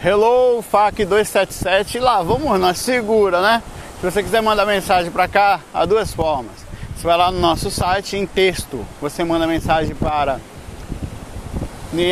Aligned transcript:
Hello, 0.00 0.62
FAC 0.62 1.04
277, 1.04 1.98
lá 1.98 2.22
vamos 2.22 2.60
nós, 2.60 2.78
segura, 2.78 3.42
né? 3.42 3.60
Se 4.00 4.08
você 4.08 4.22
quiser 4.22 4.40
mandar 4.40 4.64
mensagem 4.64 5.10
para 5.10 5.26
cá, 5.26 5.58
há 5.74 5.84
duas 5.84 6.14
formas. 6.14 6.52
Você 6.94 7.04
vai 7.04 7.16
lá 7.16 7.32
no 7.32 7.40
nosso 7.40 7.68
site 7.68 8.16
em 8.16 8.24
texto, 8.24 8.86
você 9.00 9.24
manda 9.24 9.44
mensagem 9.44 9.96
para 9.96 10.38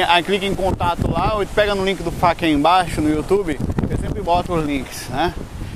aí 0.08 0.22
clica 0.24 0.44
em 0.44 0.54
contato 0.56 1.08
lá, 1.08 1.36
ou 1.36 1.46
pega 1.46 1.76
no 1.76 1.84
link 1.84 2.02
do 2.02 2.10
FAC 2.10 2.46
aí 2.46 2.52
embaixo 2.52 3.00
no 3.00 3.08
YouTube, 3.08 3.56
eu 3.88 3.96
sempre 3.98 4.21
boto 4.21 4.53
os 4.53 4.66
links, 4.66 5.06
né? 5.08 5.32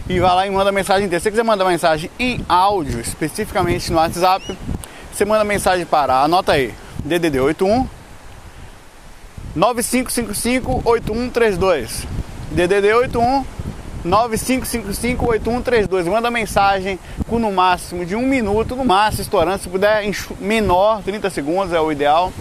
E 0.08 0.18
vai 0.18 0.34
lá 0.34 0.46
e 0.48 0.50
manda 0.50 0.72
mensagem 0.72 1.06
inteira. 1.06 1.20
Se 1.20 1.24
você 1.24 1.30
quiser 1.30 1.44
mandar 1.44 1.64
mensagem 1.64 2.10
em 2.18 2.44
áudio, 2.48 2.98
especificamente 2.98 3.92
no 3.92 3.98
WhatsApp, 3.98 4.58
você 5.12 5.24
manda 5.24 5.44
mensagem 5.44 5.86
para, 5.86 6.22
anota 6.22 6.50
aí, 6.50 6.74
DDD 7.04 7.38
81 7.38 7.99
9555 9.54 10.82
8132. 10.84 12.06
DDD 12.52 12.92
81 12.92 13.44
9555 14.04 15.26
8132. 15.26 16.06
Manda 16.06 16.30
mensagem 16.30 16.98
com 17.28 17.38
no 17.38 17.52
máximo 17.52 18.04
de 18.06 18.14
um 18.14 18.22
minuto, 18.22 18.76
no 18.76 18.84
máximo 18.84 19.22
estourando, 19.22 19.58
se 19.58 19.68
puder 19.68 20.04
menor, 20.40 21.02
30 21.02 21.28
segundos 21.30 21.72
é 21.72 21.80
o 21.80 21.90
ideal. 21.90 22.32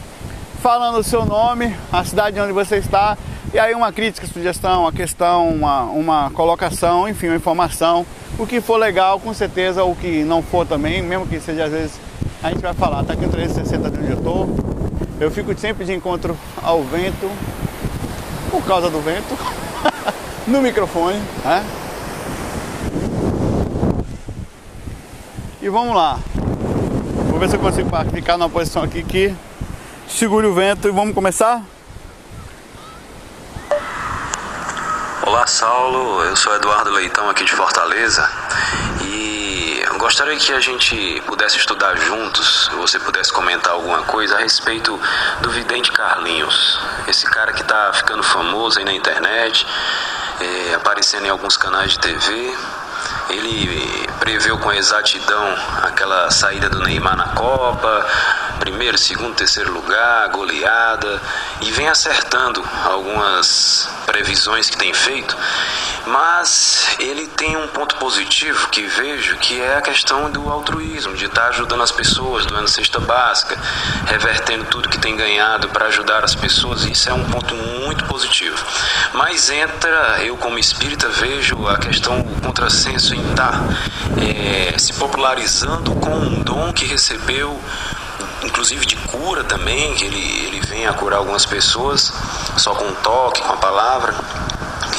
Falando 0.62 1.00
o 1.00 1.04
seu 1.04 1.26
nome, 1.26 1.74
a 1.92 2.04
cidade 2.04 2.40
onde 2.40 2.52
você 2.52 2.78
está, 2.78 3.18
e 3.54 3.60
aí 3.60 3.74
uma 3.74 3.92
crítica, 3.92 4.28
sugestão, 4.28 4.82
uma 4.82 4.92
questão, 4.92 5.50
uma, 5.50 5.84
uma 5.84 6.32
colocação, 6.32 7.08
enfim, 7.08 7.28
uma 7.28 7.38
informação. 7.38 8.06
O 8.38 8.46
que 8.46 8.62
for 8.62 8.78
legal, 8.78 9.20
com 9.20 9.34
certeza, 9.34 9.84
o 9.84 9.96
que 9.96 10.24
não 10.24 10.42
for 10.42 10.66
também, 10.66 11.02
mesmo 11.02 11.26
que 11.26 11.40
seja 11.40 11.66
às 11.66 11.72
vezes, 11.72 12.00
a 12.44 12.50
gente 12.50 12.62
vai 12.62 12.74
falar, 12.74 13.04
tá 13.04 13.14
aqui 13.14 13.26
no 13.26 13.32
360 13.32 13.90
de 13.90 14.00
onde 14.00 14.12
eu 14.12 14.18
estou 14.18 14.89
eu 15.20 15.30
fico 15.30 15.58
sempre 15.60 15.86
de 15.86 15.94
encontro 15.94 16.38
ao 16.62 16.82
vento, 16.84 17.30
por 18.50 18.64
causa 18.64 18.90
do 18.90 19.02
vento, 19.02 19.38
no 20.48 20.62
microfone, 20.62 21.20
né? 21.44 21.66
E 25.62 25.68
vamos 25.68 25.94
lá. 25.94 26.18
Vou 27.30 27.38
ver 27.38 27.50
se 27.50 27.58
eu 27.58 27.60
consigo 27.60 27.90
ficar 28.14 28.38
numa 28.38 28.50
posição 28.50 28.82
aqui 28.82 29.04
que 29.04 29.36
segure 30.08 30.48
o 30.48 30.54
vento 30.54 30.88
e 30.88 30.92
vamos 30.92 31.14
começar? 31.14 31.62
Olá 35.22 35.46
Saulo, 35.46 36.24
eu 36.24 36.36
sou 36.36 36.56
Eduardo 36.56 36.90
Leitão 36.92 37.30
aqui 37.30 37.44
de 37.44 37.52
Fortaleza 37.52 38.28
gostaria 40.00 40.38
que 40.38 40.54
a 40.54 40.62
gente 40.62 41.22
pudesse 41.26 41.58
estudar 41.58 41.94
juntos, 41.98 42.72
você 42.78 42.98
pudesse 42.98 43.34
comentar 43.34 43.74
alguma 43.74 44.02
coisa 44.04 44.38
a 44.38 44.40
respeito 44.40 44.98
do 45.42 45.50
vidente 45.50 45.92
Carlinhos, 45.92 46.80
esse 47.06 47.26
cara 47.26 47.52
que 47.52 47.62
está 47.62 47.92
ficando 47.92 48.24
famoso 48.24 48.80
aí 48.80 48.86
na 48.86 48.94
internet, 48.94 49.68
é, 50.40 50.74
aparecendo 50.74 51.26
em 51.26 51.30
alguns 51.30 51.58
canais 51.58 51.92
de 51.92 52.00
TV. 52.00 52.58
Ele 53.30 54.08
preveu 54.22 54.58
com 54.58 54.72
exatidão 54.72 55.56
aquela 55.84 56.32
saída 56.32 56.70
do 56.70 56.80
Neymar 56.80 57.18
na 57.18 57.28
Copa, 57.30 58.08
primeiro, 58.60 58.98
segundo, 58.98 59.36
terceiro 59.36 59.72
lugar, 59.72 60.30
goleada, 60.30 61.22
e 61.62 61.72
vem 61.72 61.90
acertando 61.90 62.64
algumas 62.86 63.90
previsões 64.10 64.72
que 64.72 64.78
tem 64.78 64.92
feito, 64.92 65.38
mas 66.08 66.96
ele 67.00 67.28
tem 67.28 67.56
um 67.56 67.68
ponto 67.68 67.96
positivo 67.98 68.68
que 68.70 68.82
vejo 68.82 69.38
que 69.38 69.62
é 69.62 69.78
a 69.78 69.82
questão 69.82 70.32
do 70.32 70.50
altruísmo, 70.50 71.16
de 71.16 71.26
estar 71.26 71.50
ajudando 71.50 71.84
as 71.84 71.92
pessoas, 71.92 72.44
doando 72.48 72.68
cesta 72.68 73.00
básica, 73.00 73.56
revertendo 74.08 74.66
tudo 74.66 74.90
que 74.90 74.98
tem 74.98 75.16
ganhado 75.16 75.70
para 75.70 75.86
ajudar 75.86 76.24
as 76.24 76.34
pessoas, 76.34 76.86
isso 76.86 77.08
é 77.08 77.14
um 77.14 77.24
ponto 77.26 77.54
muito 77.54 78.04
positivo. 78.06 78.58
Mas 79.14 79.52
entra, 79.52 80.24
eu 80.24 80.36
como 80.38 80.58
espírita 80.58 81.08
vejo 81.10 81.68
a 81.68 81.78
questão, 81.78 82.22
o 82.22 82.42
contrassenso 82.42 83.14
em 83.14 83.30
estar 83.30 83.62
é, 84.18 84.78
se 84.80 84.94
popularizando 84.94 85.94
com 85.96 86.16
um 86.16 86.42
dom 86.42 86.74
que 86.74 86.86
recebeu 86.86 87.62
inclusive 88.44 88.86
de 88.86 88.96
cura 88.96 89.44
também, 89.44 89.94
que 89.96 90.06
ele, 90.06 90.46
ele 90.48 90.60
vem 90.62 90.88
a 90.88 90.94
curar 90.94 91.18
algumas 91.18 91.46
pessoas 91.46 92.12
só 92.58 92.74
com 92.76 92.86
um 92.86 92.96
toque, 92.96 93.42
com 93.42 93.54
a 93.54 93.58
palavra. 93.58 94.16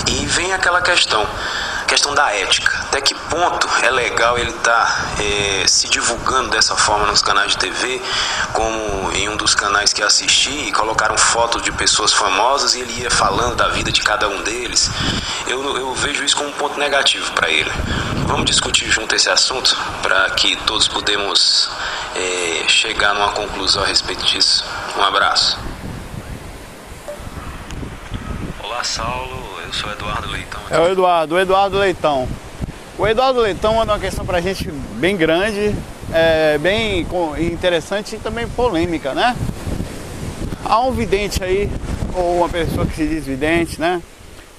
E 0.09 0.27
vem 0.27 0.53
aquela 0.53 0.81
questão, 0.81 1.27
questão 1.91 2.15
da 2.15 2.33
ética. 2.33 2.79
Até 2.83 3.01
que 3.01 3.13
ponto 3.15 3.69
é 3.83 3.91
legal 3.91 4.39
ele 4.39 4.51
estar 4.51 4.87
tá, 4.87 5.23
é, 5.23 5.67
se 5.67 5.89
divulgando 5.89 6.51
dessa 6.51 6.77
forma 6.77 7.05
nos 7.07 7.21
canais 7.21 7.51
de 7.51 7.59
TV, 7.59 8.01
como 8.53 9.11
em 9.13 9.29
um 9.29 9.37
dos 9.37 9.57
canais 9.57 9.93
que 9.93 10.01
assisti, 10.01 10.69
e 10.69 10.73
colocaram 10.73 11.19
fotos 11.19 11.63
de 11.63 11.73
pessoas 11.73 12.13
famosas 12.13 12.77
e 12.77 12.81
ele 12.81 13.03
ia 13.03 13.11
falando 13.11 13.57
da 13.57 13.69
vida 13.71 13.91
de 13.91 14.01
cada 14.03 14.29
um 14.29 14.41
deles. 14.45 14.89
Eu, 15.49 15.77
eu 15.77 15.93
vejo 15.97 16.23
isso 16.23 16.37
como 16.37 16.51
um 16.51 16.53
ponto 16.53 16.79
negativo 16.79 17.33
para 17.33 17.51
ele. 17.51 17.73
Vamos 18.29 18.45
discutir 18.47 18.89
junto 18.89 19.13
esse 19.17 19.29
assunto 19.29 19.77
para 20.01 20.31
que 20.31 20.55
todos 20.59 20.87
podemos 20.87 21.69
é, 22.15 22.69
chegar 22.69 23.15
numa 23.15 23.33
conclusão 23.33 23.83
a 23.83 23.87
respeito 23.87 24.25
disso. 24.25 24.65
Um 24.97 25.03
abraço. 25.03 25.59
Olá, 28.63 28.85
Saulo. 28.85 29.50
Eu 29.71 29.75
sou 29.75 29.93
Eduardo 29.93 30.29
Leitão. 30.29 30.61
É 30.69 30.81
o 30.81 30.89
Eduardo, 30.89 31.35
o 31.37 31.39
Eduardo 31.39 31.79
Leitão. 31.79 32.29
O 32.99 33.07
Eduardo 33.07 33.39
Leitão 33.39 33.77
manda 33.77 33.93
uma 33.93 34.01
questão 34.01 34.27
pra 34.27 34.41
gente 34.41 34.69
bem 34.97 35.17
grande, 35.17 35.73
é, 36.13 36.59
bem 36.59 37.07
interessante 37.39 38.17
e 38.17 38.19
também 38.19 38.49
polêmica, 38.49 39.15
né? 39.15 39.37
Há 40.65 40.81
um 40.81 40.91
vidente 40.91 41.45
aí, 41.45 41.71
ou 42.17 42.39
uma 42.39 42.49
pessoa 42.49 42.85
que 42.85 42.97
se 42.97 43.07
diz 43.07 43.25
vidente, 43.25 43.81
né? 43.81 44.03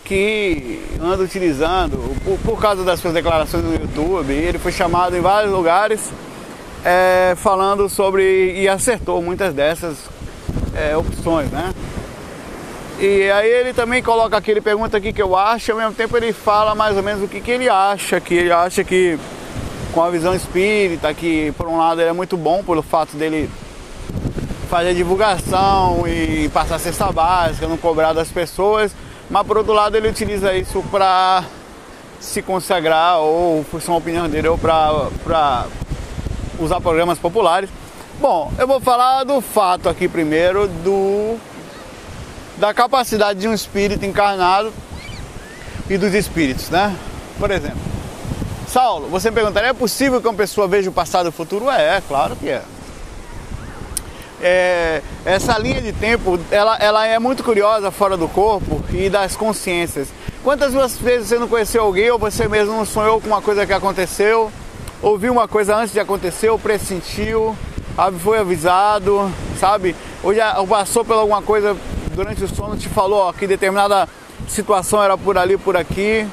Que 0.06 0.82
anda 1.02 1.22
utilizando, 1.22 1.98
por, 2.24 2.38
por 2.40 2.62
causa 2.62 2.86
das 2.86 3.02
suas 3.02 3.14
declarações 3.14 3.66
no 3.66 3.74
YouTube, 3.74 4.32
ele 4.32 4.60
foi 4.60 4.72
chamado 4.72 5.18
em 5.18 5.20
vários 5.20 5.52
lugares 5.52 6.10
é, 6.86 7.34
falando 7.36 7.90
sobre 7.90 8.54
e 8.54 8.66
acertou 8.70 9.22
muitas 9.22 9.54
dessas 9.54 9.98
é, 10.74 10.96
opções, 10.96 11.52
né? 11.52 11.74
E 13.04 13.32
aí 13.32 13.50
ele 13.50 13.74
também 13.74 14.04
coloca 14.04 14.38
aqui, 14.38 14.52
ele 14.52 14.62
pergunta 14.62 14.96
aqui 14.96 15.12
que 15.12 15.24
eu 15.24 15.36
acho, 15.36 15.72
ao 15.72 15.78
mesmo 15.80 15.94
tempo 15.94 16.16
ele 16.16 16.32
fala 16.32 16.76
mais 16.76 16.96
ou 16.96 17.02
menos 17.02 17.24
o 17.24 17.28
que, 17.28 17.42
que 17.42 17.50
ele 17.50 17.68
acha, 17.68 18.22
que 18.22 18.36
ele 18.36 18.52
acha 18.52 18.84
que 18.84 19.18
com 19.92 20.04
a 20.04 20.12
visão 20.12 20.36
espírita, 20.36 21.12
que 21.12 21.52
por 21.54 21.68
um 21.68 21.80
lado 21.80 22.00
ele 22.00 22.12
é 22.12 22.14
muito 22.14 22.38
bom 22.38 22.64
pelo 22.64 22.84
fato 22.84 23.18
dele 23.18 23.50
fazer 24.70 24.94
divulgação 24.94 26.08
e 26.08 26.48
passar 26.50 26.78
cesta 26.78 27.12
básica, 27.12 27.68
não 27.68 27.76
cobrar 27.76 28.14
das 28.14 28.30
pessoas, 28.30 28.96
mas 29.32 29.48
por 29.48 29.58
outro 29.58 29.74
lado 29.74 29.98
ele 29.98 30.08
utiliza 30.08 30.54
isso 30.54 30.84
para 30.92 31.44
se 32.20 32.44
consagrar 32.44 33.18
ou 33.18 33.64
por 33.64 33.82
uma 33.88 33.98
opinião 33.98 34.30
dele 34.30 34.48
ou 34.48 34.60
para 34.60 35.66
usar 36.60 36.80
programas 36.80 37.18
populares. 37.18 37.68
Bom, 38.20 38.54
eu 38.60 38.68
vou 38.68 38.80
falar 38.80 39.24
do 39.24 39.42
fato 39.42 39.90
aqui 39.90 40.08
primeiro 40.08 40.68
do 40.68 41.40
da 42.62 42.76
capacidade 42.76 43.40
de 43.40 43.48
um 43.48 43.54
espírito 43.56 44.06
encarnado 44.06 44.72
e 45.90 45.98
dos 45.98 46.14
espíritos, 46.14 46.70
né? 46.70 46.96
Por 47.40 47.50
exemplo, 47.50 47.80
Saulo, 48.68 49.08
você 49.08 49.32
me 49.32 49.36
perguntaria, 49.36 49.72
é 49.72 49.74
possível 49.74 50.22
que 50.22 50.28
uma 50.28 50.36
pessoa 50.36 50.68
veja 50.68 50.88
o 50.88 50.94
passado 50.94 51.26
e 51.26 51.30
o 51.30 51.32
futuro? 51.32 51.72
É, 51.72 51.98
é 51.98 52.02
claro 52.08 52.36
que 52.36 52.50
é. 52.50 52.62
é. 54.44 55.02
essa 55.26 55.58
linha 55.58 55.82
de 55.82 55.92
tempo, 55.92 56.40
ela, 56.52 56.78
ela 56.78 57.08
é 57.08 57.18
muito 57.18 57.44
curiosa 57.44 57.90
fora 57.90 58.16
do 58.16 58.28
corpo 58.28 58.84
e 58.94 59.10
das 59.10 59.36
consciências. 59.36 60.10
Quantas 60.44 60.72
vezes 61.00 61.30
você 61.30 61.40
não 61.40 61.48
conheceu 61.48 61.82
alguém 61.82 62.12
ou 62.12 62.20
você 62.20 62.48
mesmo 62.48 62.76
não 62.76 62.86
sonhou 62.86 63.20
com 63.20 63.26
uma 63.26 63.42
coisa 63.42 63.66
que 63.66 63.74
aconteceu 63.74 64.52
ouviu 65.02 65.34
uma 65.34 65.48
coisa 65.48 65.76
antes 65.76 65.94
de 65.94 66.00
acontecer, 66.00 66.50
ou 66.50 66.60
pressentiu, 66.60 67.58
foi 68.20 68.38
avisado, 68.38 69.32
sabe? 69.60 69.96
Ou 70.22 70.32
já 70.32 70.64
passou 70.68 71.04
por 71.04 71.14
alguma 71.16 71.42
coisa 71.42 71.76
durante 72.16 72.44
o 72.44 72.48
sono, 72.48 72.78
te 72.78 72.90
falou 72.90 73.20
ó, 73.20 73.34
que 73.34 73.48
determinada 73.48 74.08
situação 74.48 75.04
era 75.04 75.18
por 75.18 75.38
ali, 75.38 75.58
por 75.58 75.78
aqui, 75.78 76.26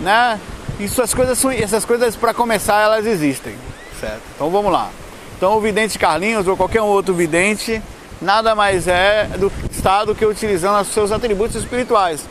né? 0.00 0.38
Isso, 0.80 1.02
as 1.02 1.14
coisas 1.14 1.44
essas 1.44 1.84
coisas 1.84 2.16
para 2.16 2.32
começar 2.32 2.80
elas 2.80 3.06
existem, 3.06 3.54
certo? 4.00 4.22
Então 4.34 4.50
vamos 4.50 4.72
lá. 4.72 4.90
Então 5.36 5.56
o 5.56 5.60
vidente 5.60 5.98
Carlinhos 5.98 6.46
ou 6.46 6.56
qualquer 6.56 6.82
outro 6.82 7.14
vidente 7.14 7.82
nada 8.20 8.54
mais 8.54 8.86
é 8.86 9.28
do 9.38 9.50
estado 9.70 10.14
que 10.14 10.24
utilizando 10.24 10.80
os 10.80 10.88
seus 10.88 11.12
atributos 11.12 11.56
espirituais. 11.56 12.24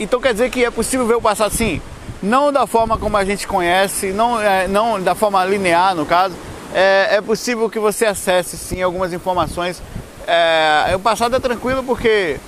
Então 0.00 0.20
quer 0.20 0.32
dizer 0.32 0.50
que 0.50 0.64
é 0.64 0.70
possível 0.70 1.06
ver 1.06 1.16
o 1.16 1.20
passado 1.20 1.52
sim? 1.52 1.80
não 2.22 2.52
da 2.52 2.66
forma 2.66 2.96
como 2.96 3.16
a 3.16 3.24
gente 3.24 3.46
conhece, 3.46 4.12
não, 4.12 4.40
é, 4.40 4.68
não 4.68 5.02
da 5.02 5.14
forma 5.14 5.44
linear 5.44 5.94
no 5.94 6.06
caso, 6.06 6.34
é, 6.72 7.16
é, 7.16 7.20
possível 7.20 7.68
que 7.68 7.78
você 7.78 8.06
acesse 8.06 8.56
sim 8.56 8.80
algumas 8.80 9.12
informações. 9.12 9.82
É, 10.26 10.92
o 10.94 11.00
passado 11.00 11.36
é 11.36 11.40
tranquilo 11.40 11.82
porque 11.82 12.38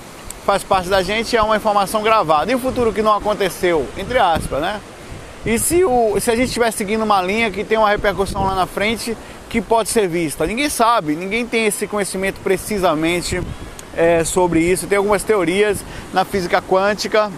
faz 0.45 0.63
parte 0.63 0.89
da 0.89 1.03
gente, 1.03 1.37
é 1.37 1.43
uma 1.43 1.57
informação 1.57 2.03
gravada. 2.03 2.53
E 2.53 2.55
o 2.55 2.59
futuro 2.59 2.93
que 2.93 3.03
não 3.03 3.15
aconteceu, 3.15 3.87
entre 3.97 4.19
aspas, 4.19 4.61
né? 4.61 4.81
E 5.45 5.59
se, 5.59 5.85
o, 5.85 6.19
se 6.21 6.31
a 6.31 6.37
gente 6.37 6.47
estiver 6.47 6.71
seguindo 6.71 7.03
uma 7.03 7.21
linha 7.21 7.51
que 7.51 7.65
tem 7.65 7.77
uma 7.77 7.91
repercussão 7.91 8.45
lá 8.45 8.55
na 8.55 8.67
frente 8.67 9.17
que 9.51 9.61
pode 9.61 9.91
ser 9.91 10.09
vista? 10.09 10.47
Ninguém 10.47 10.71
sabe, 10.71 11.15
ninguém 11.15 11.47
tem 11.47 11.67
esse 11.67 11.87
conhecimento 11.87 12.41
precisamente 12.41 13.43
é, 13.97 14.25
sobre 14.25 14.61
isso. 14.61 14.87
Tem 14.87 14.99
algumas 14.99 15.23
teorias 15.23 15.85
na 16.13 16.25
física 16.25 16.63
quântica 16.63 17.31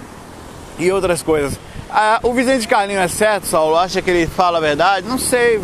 e 0.79 0.91
outras 0.91 1.23
coisas. 1.23 1.59
Ah, 1.91 2.21
o 2.23 2.33
Vicente 2.33 2.69
Carlinho 2.69 3.01
é 3.01 3.09
certo, 3.09 3.47
Saulo? 3.47 3.77
Acha 3.77 4.03
que 4.03 4.11
ele 4.11 4.27
fala 4.27 4.59
a 4.59 4.61
verdade? 4.61 5.09
Não 5.09 5.19
sei. 5.19 5.61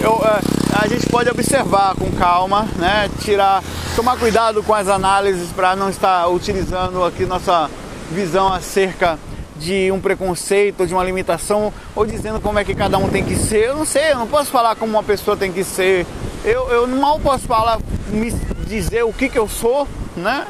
Eu, 0.00 0.20
é, 0.24 0.51
a 0.72 0.88
gente 0.88 1.06
pode 1.06 1.30
observar 1.30 1.94
com 1.94 2.10
calma, 2.12 2.66
né? 2.76 3.10
Tirar, 3.20 3.62
tomar 3.94 4.18
cuidado 4.18 4.62
com 4.62 4.74
as 4.74 4.88
análises 4.88 5.50
para 5.50 5.76
não 5.76 5.90
estar 5.90 6.26
utilizando 6.28 7.04
aqui 7.04 7.26
nossa 7.26 7.70
visão 8.10 8.52
acerca 8.52 9.18
de 9.56 9.92
um 9.92 10.00
preconceito, 10.00 10.86
de 10.86 10.94
uma 10.94 11.04
limitação, 11.04 11.72
ou 11.94 12.06
dizendo 12.06 12.40
como 12.40 12.58
é 12.58 12.64
que 12.64 12.74
cada 12.74 12.98
um 12.98 13.08
tem 13.08 13.22
que 13.22 13.36
ser. 13.36 13.68
Eu 13.68 13.76
não 13.76 13.84
sei, 13.84 14.12
eu 14.12 14.16
não 14.16 14.26
posso 14.26 14.50
falar 14.50 14.74
como 14.74 14.92
uma 14.92 15.02
pessoa 15.02 15.36
tem 15.36 15.52
que 15.52 15.62
ser. 15.62 16.06
Eu, 16.44 16.68
eu 16.70 16.86
mal 16.88 17.20
posso 17.20 17.46
falar, 17.46 17.78
me 18.08 18.32
dizer 18.66 19.04
o 19.04 19.12
que, 19.12 19.28
que 19.28 19.38
eu 19.38 19.48
sou, 19.48 19.86
né? 20.16 20.46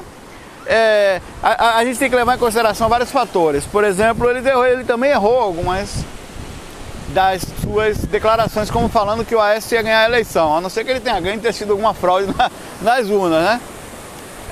É, 0.65 1.21
a, 1.43 1.79
a, 1.79 1.85
gente 1.85 1.99
tem 1.99 2.09
que 2.09 2.15
levar 2.15 2.37
em 2.37 2.39
consideração 2.39 2.89
vários 2.89 3.11
fatores. 3.11 3.65
Por 3.67 3.83
exemplo, 3.83 4.31
ele, 4.31 4.49
errou, 4.49 4.65
ele 4.65 4.85
também 4.85 5.11
errou 5.11 5.41
algumas 5.41 6.05
das 7.13 7.43
suas 7.63 7.99
declarações, 7.99 8.71
como 8.71 8.89
falando 8.89 9.25
que 9.25 9.35
o 9.35 9.41
Aécio 9.41 9.75
ia 9.77 9.83
ganhar 9.83 10.01
a 10.01 10.05
eleição, 10.05 10.57
a 10.57 10.61
não 10.61 10.69
ser 10.69 10.85
que 10.85 10.91
ele 10.91 11.01
tenha 11.01 11.21
ganho 11.21 11.37
e 11.37 11.41
tenha 11.41 11.53
sido 11.53 11.73
alguma 11.73 11.95
fraude 11.95 12.33
na, 12.37 12.51
nas 12.81 13.09
urnas, 13.09 13.45
né? 13.45 13.61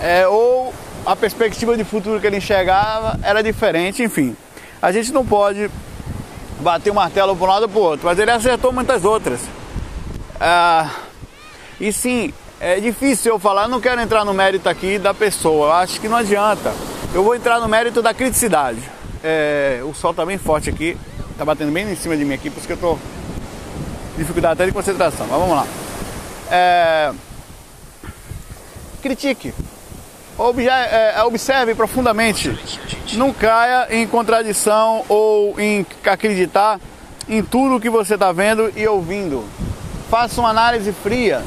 É, 0.00 0.28
ou 0.28 0.72
a 1.04 1.16
perspectiva 1.16 1.76
de 1.76 1.84
futuro 1.84 2.20
que 2.20 2.26
ele 2.26 2.36
enxergava 2.36 3.18
era 3.22 3.42
diferente, 3.42 4.02
enfim. 4.02 4.36
A 4.80 4.92
gente 4.92 5.12
não 5.12 5.24
pode 5.26 5.70
bater 6.60 6.90
o 6.90 6.94
martelo 6.94 7.34
para 7.34 7.44
um 7.44 7.48
lado 7.48 7.62
ou 7.62 7.68
para 7.68 7.78
o 7.78 7.82
outro, 7.82 8.06
mas 8.06 8.18
ele 8.18 8.30
acertou 8.30 8.72
muitas 8.72 9.04
outras. 9.04 9.40
Ah, 10.40 10.90
e 11.80 11.92
sim, 11.92 12.32
é 12.60 12.78
difícil 12.78 13.32
eu 13.32 13.38
falar, 13.38 13.68
não 13.68 13.80
quero 13.80 14.00
entrar 14.00 14.24
no 14.24 14.34
mérito 14.34 14.68
aqui 14.68 14.98
da 14.98 15.14
pessoa, 15.14 15.68
eu 15.68 15.72
acho 15.72 16.00
que 16.00 16.08
não 16.08 16.16
adianta. 16.16 16.72
Eu 17.12 17.24
vou 17.24 17.34
entrar 17.34 17.58
no 17.58 17.68
mérito 17.68 18.00
da 18.00 18.14
criticidade. 18.14 18.80
É, 19.22 19.80
o 19.82 19.92
sol 19.92 20.12
está 20.12 20.24
bem 20.24 20.38
forte 20.38 20.70
aqui, 20.70 20.96
está 21.40 21.44
batendo 21.46 21.72
bem 21.72 21.90
em 21.90 21.96
cima 21.96 22.14
de 22.14 22.22
mim 22.22 22.34
aqui, 22.34 22.50
por 22.50 22.58
isso 22.58 22.66
que 22.66 22.74
eu 22.74 22.76
estou 22.76 22.98
dificuldade 24.18 24.52
até 24.52 24.66
de 24.66 24.72
concentração. 24.72 25.26
Mas 25.26 25.40
vamos 25.40 25.56
lá. 25.56 25.66
É, 26.50 27.12
critique, 29.00 29.54
é, 30.68 31.14
é, 31.16 31.22
observe 31.22 31.74
profundamente. 31.74 32.54
Não 33.14 33.32
caia 33.32 33.86
em 33.88 34.06
contradição 34.06 35.02
ou 35.08 35.58
em 35.58 35.86
acreditar 36.04 36.78
em 37.26 37.42
tudo 37.42 37.80
que 37.80 37.88
você 37.88 38.14
está 38.14 38.32
vendo 38.32 38.70
e 38.76 38.86
ouvindo. 38.86 39.42
Faça 40.10 40.42
uma 40.42 40.50
análise 40.50 40.92
fria 40.92 41.42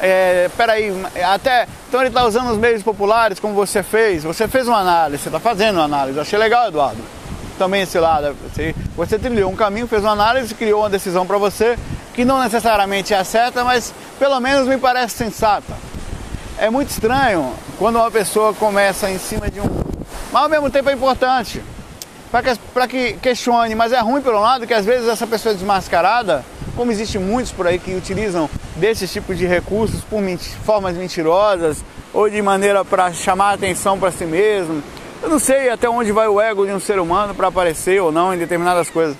é, 0.00 0.50
peraí, 0.56 0.92
até. 1.24 1.68
Então 1.88 2.00
ele 2.00 2.08
está 2.08 2.26
usando 2.26 2.50
os 2.50 2.58
meios 2.58 2.82
populares 2.82 3.38
como 3.38 3.54
você 3.54 3.84
fez. 3.84 4.24
Você 4.24 4.48
fez 4.48 4.66
uma 4.66 4.78
análise, 4.78 5.22
você 5.22 5.28
está 5.28 5.38
fazendo 5.38 5.76
uma 5.76 5.84
análise. 5.84 6.18
Achei 6.18 6.36
legal, 6.36 6.66
Eduardo. 6.66 7.21
Também 7.58 7.82
esse 7.82 7.98
lado. 7.98 8.36
Você, 8.42 8.74
você 8.96 9.18
trilhou 9.18 9.50
um 9.50 9.56
caminho, 9.56 9.86
fez 9.86 10.02
uma 10.02 10.12
análise, 10.12 10.54
criou 10.54 10.80
uma 10.82 10.90
decisão 10.90 11.26
para 11.26 11.38
você 11.38 11.78
que 12.14 12.24
não 12.24 12.40
necessariamente 12.40 13.14
é 13.14 13.24
certa, 13.24 13.64
mas 13.64 13.94
pelo 14.18 14.38
menos 14.40 14.68
me 14.68 14.76
parece 14.76 15.16
sensata. 15.16 15.72
É 16.58 16.68
muito 16.68 16.90
estranho 16.90 17.52
quando 17.78 17.96
uma 17.96 18.10
pessoa 18.10 18.52
começa 18.52 19.10
em 19.10 19.18
cima 19.18 19.50
de 19.50 19.60
um. 19.60 19.64
Mas 20.30 20.42
ao 20.42 20.48
mesmo 20.48 20.70
tempo 20.70 20.90
é 20.90 20.92
importante 20.92 21.62
para 22.30 22.88
que, 22.88 23.12
que 23.12 23.18
questione, 23.20 23.74
mas 23.74 23.92
é 23.92 24.00
ruim 24.00 24.22
pelo 24.22 24.40
lado 24.40 24.66
que 24.66 24.72
às 24.72 24.84
vezes 24.84 25.08
essa 25.08 25.26
pessoa 25.26 25.54
desmascarada 25.54 26.44
como 26.76 26.90
existem 26.90 27.20
muitos 27.20 27.52
por 27.52 27.66
aí 27.66 27.78
que 27.78 27.94
utilizam 27.94 28.48
desses 28.76 29.12
tipos 29.12 29.36
de 29.36 29.46
recursos 29.46 30.00
por 30.02 30.22
formas 30.64 30.96
mentirosas 30.96 31.84
ou 32.12 32.28
de 32.28 32.40
maneira 32.40 32.84
para 32.84 33.12
chamar 33.12 33.52
atenção 33.52 33.98
para 33.98 34.10
si 34.10 34.24
mesmo. 34.24 34.82
Eu 35.22 35.28
não 35.28 35.38
sei 35.38 35.70
até 35.70 35.88
onde 35.88 36.10
vai 36.10 36.26
o 36.26 36.40
ego 36.40 36.66
de 36.66 36.72
um 36.72 36.80
ser 36.80 36.98
humano 36.98 37.32
para 37.32 37.46
aparecer 37.46 38.02
ou 38.02 38.10
não 38.10 38.34
em 38.34 38.38
determinadas 38.38 38.90
coisas, 38.90 39.16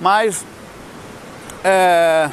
mas 0.00 0.44
é, 1.64 2.30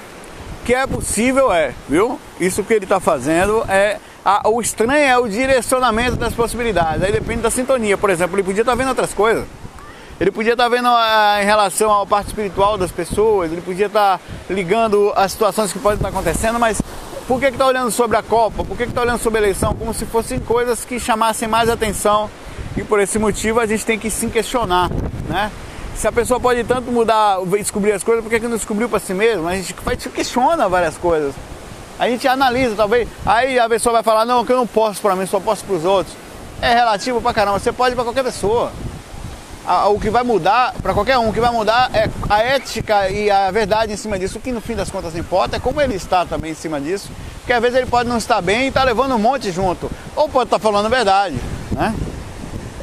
que 0.63 0.71
é 0.71 0.85
possível 0.85 1.51
é, 1.51 1.73
viu? 1.89 2.19
Isso 2.39 2.63
que 2.63 2.75
ele 2.75 2.85
está 2.85 2.99
fazendo 2.99 3.65
é 3.67 3.97
a, 4.23 4.47
o 4.47 4.61
estranho 4.61 5.03
é 5.03 5.17
o 5.17 5.27
direcionamento 5.27 6.15
das 6.15 6.35
possibilidades. 6.35 7.01
Aí 7.01 7.11
depende 7.11 7.41
da 7.41 7.49
sintonia. 7.49 7.97
Por 7.97 8.11
exemplo, 8.11 8.35
ele 8.35 8.43
podia 8.43 8.61
estar 8.61 8.73
tá 8.73 8.75
vendo 8.75 8.89
outras 8.89 9.15
coisas. 9.15 9.45
Ele 10.19 10.29
podia 10.29 10.53
estar 10.53 10.69
vendo 10.69 10.87
a, 10.87 11.39
em 11.41 11.45
relação 11.45 12.01
à 12.01 12.05
parte 12.05 12.27
espiritual 12.27 12.77
das 12.77 12.91
pessoas, 12.91 13.51
ele 13.51 13.61
podia 13.61 13.87
estar 13.87 14.21
ligando 14.47 15.11
as 15.15 15.31
situações 15.31 15.73
que 15.73 15.79
podem 15.79 15.97
estar 15.97 16.09
acontecendo, 16.09 16.59
mas 16.59 16.79
por 17.27 17.39
que 17.39 17.47
está 17.47 17.65
olhando 17.65 17.89
sobre 17.89 18.15
a 18.15 18.21
Copa? 18.21 18.63
Por 18.63 18.77
que 18.77 18.83
está 18.83 19.01
olhando 19.01 19.19
sobre 19.19 19.39
a 19.39 19.43
eleição? 19.43 19.73
Como 19.73 19.91
se 19.93 20.05
fossem 20.05 20.39
coisas 20.39 20.85
que 20.85 20.99
chamassem 20.99 21.47
mais 21.47 21.67
atenção 21.67 22.29
e 22.77 22.83
por 22.83 22.99
esse 22.99 23.17
motivo 23.17 23.59
a 23.59 23.65
gente 23.65 23.85
tem 23.85 23.97
que 23.97 24.09
se 24.09 24.27
questionar, 24.27 24.89
né? 25.27 25.51
Se 25.95 26.07
a 26.07 26.11
pessoa 26.11 26.39
pode 26.39 26.63
tanto 26.63 26.91
mudar, 26.91 27.39
descobrir 27.57 27.91
as 27.91 28.03
coisas, 28.03 28.23
por 28.23 28.29
que, 28.29 28.39
que 28.39 28.47
não 28.47 28.55
descobriu 28.55 28.87
para 28.87 28.99
si 28.99 29.15
mesmo? 29.15 29.47
A 29.47 29.55
gente 29.55 29.75
se 29.97 30.09
questiona 30.09 30.69
várias 30.69 30.95
coisas. 30.95 31.33
A 31.97 32.07
gente 32.07 32.27
analisa, 32.27 32.75
talvez. 32.75 33.09
Aí 33.25 33.57
a 33.57 33.67
pessoa 33.67 33.93
vai 33.93 34.03
falar: 34.03 34.23
não, 34.23 34.45
que 34.45 34.51
eu 34.51 34.57
não 34.57 34.67
posso 34.67 35.01
para 35.01 35.15
mim, 35.15 35.25
só 35.25 35.39
posso 35.39 35.65
para 35.65 35.75
os 35.75 35.83
outros. 35.83 36.15
É 36.61 36.71
relativo 36.71 37.19
pra 37.19 37.33
caramba, 37.33 37.57
você 37.57 37.71
pode 37.71 37.95
para 37.95 38.03
qualquer 38.03 38.23
pessoa 38.23 38.71
o 39.89 39.99
que 39.99 40.09
vai 40.09 40.23
mudar, 40.23 40.73
para 40.81 40.93
qualquer 40.93 41.17
um, 41.17 41.27
o 41.27 41.33
que 41.33 41.41
vai 41.41 41.51
mudar 41.51 41.89
é 41.93 42.09
a 42.29 42.41
ética 42.41 43.09
e 43.09 43.29
a 43.29 43.51
verdade 43.51 43.91
em 43.91 43.97
cima 43.97 44.17
disso. 44.17 44.37
O 44.37 44.41
que 44.41 44.51
no 44.51 44.61
fim 44.61 44.75
das 44.75 44.89
contas 44.89 45.15
importa 45.15 45.57
é 45.57 45.59
como 45.59 45.81
ele 45.81 45.95
está 45.95 46.25
também 46.25 46.51
em 46.51 46.55
cima 46.55 46.79
disso. 46.79 47.09
Porque 47.39 47.51
às 47.51 47.61
vezes 47.61 47.77
ele 47.77 47.85
pode 47.85 48.07
não 48.07 48.17
estar 48.17 48.41
bem 48.41 48.65
e 48.65 48.67
está 48.67 48.83
levando 48.83 49.15
um 49.15 49.19
monte 49.19 49.51
junto. 49.51 49.91
Ou 50.15 50.29
pode 50.29 50.47
estar 50.47 50.57
tá 50.57 50.63
falando 50.63 50.85
a 50.85 50.89
verdade, 50.89 51.35
né? 51.71 51.93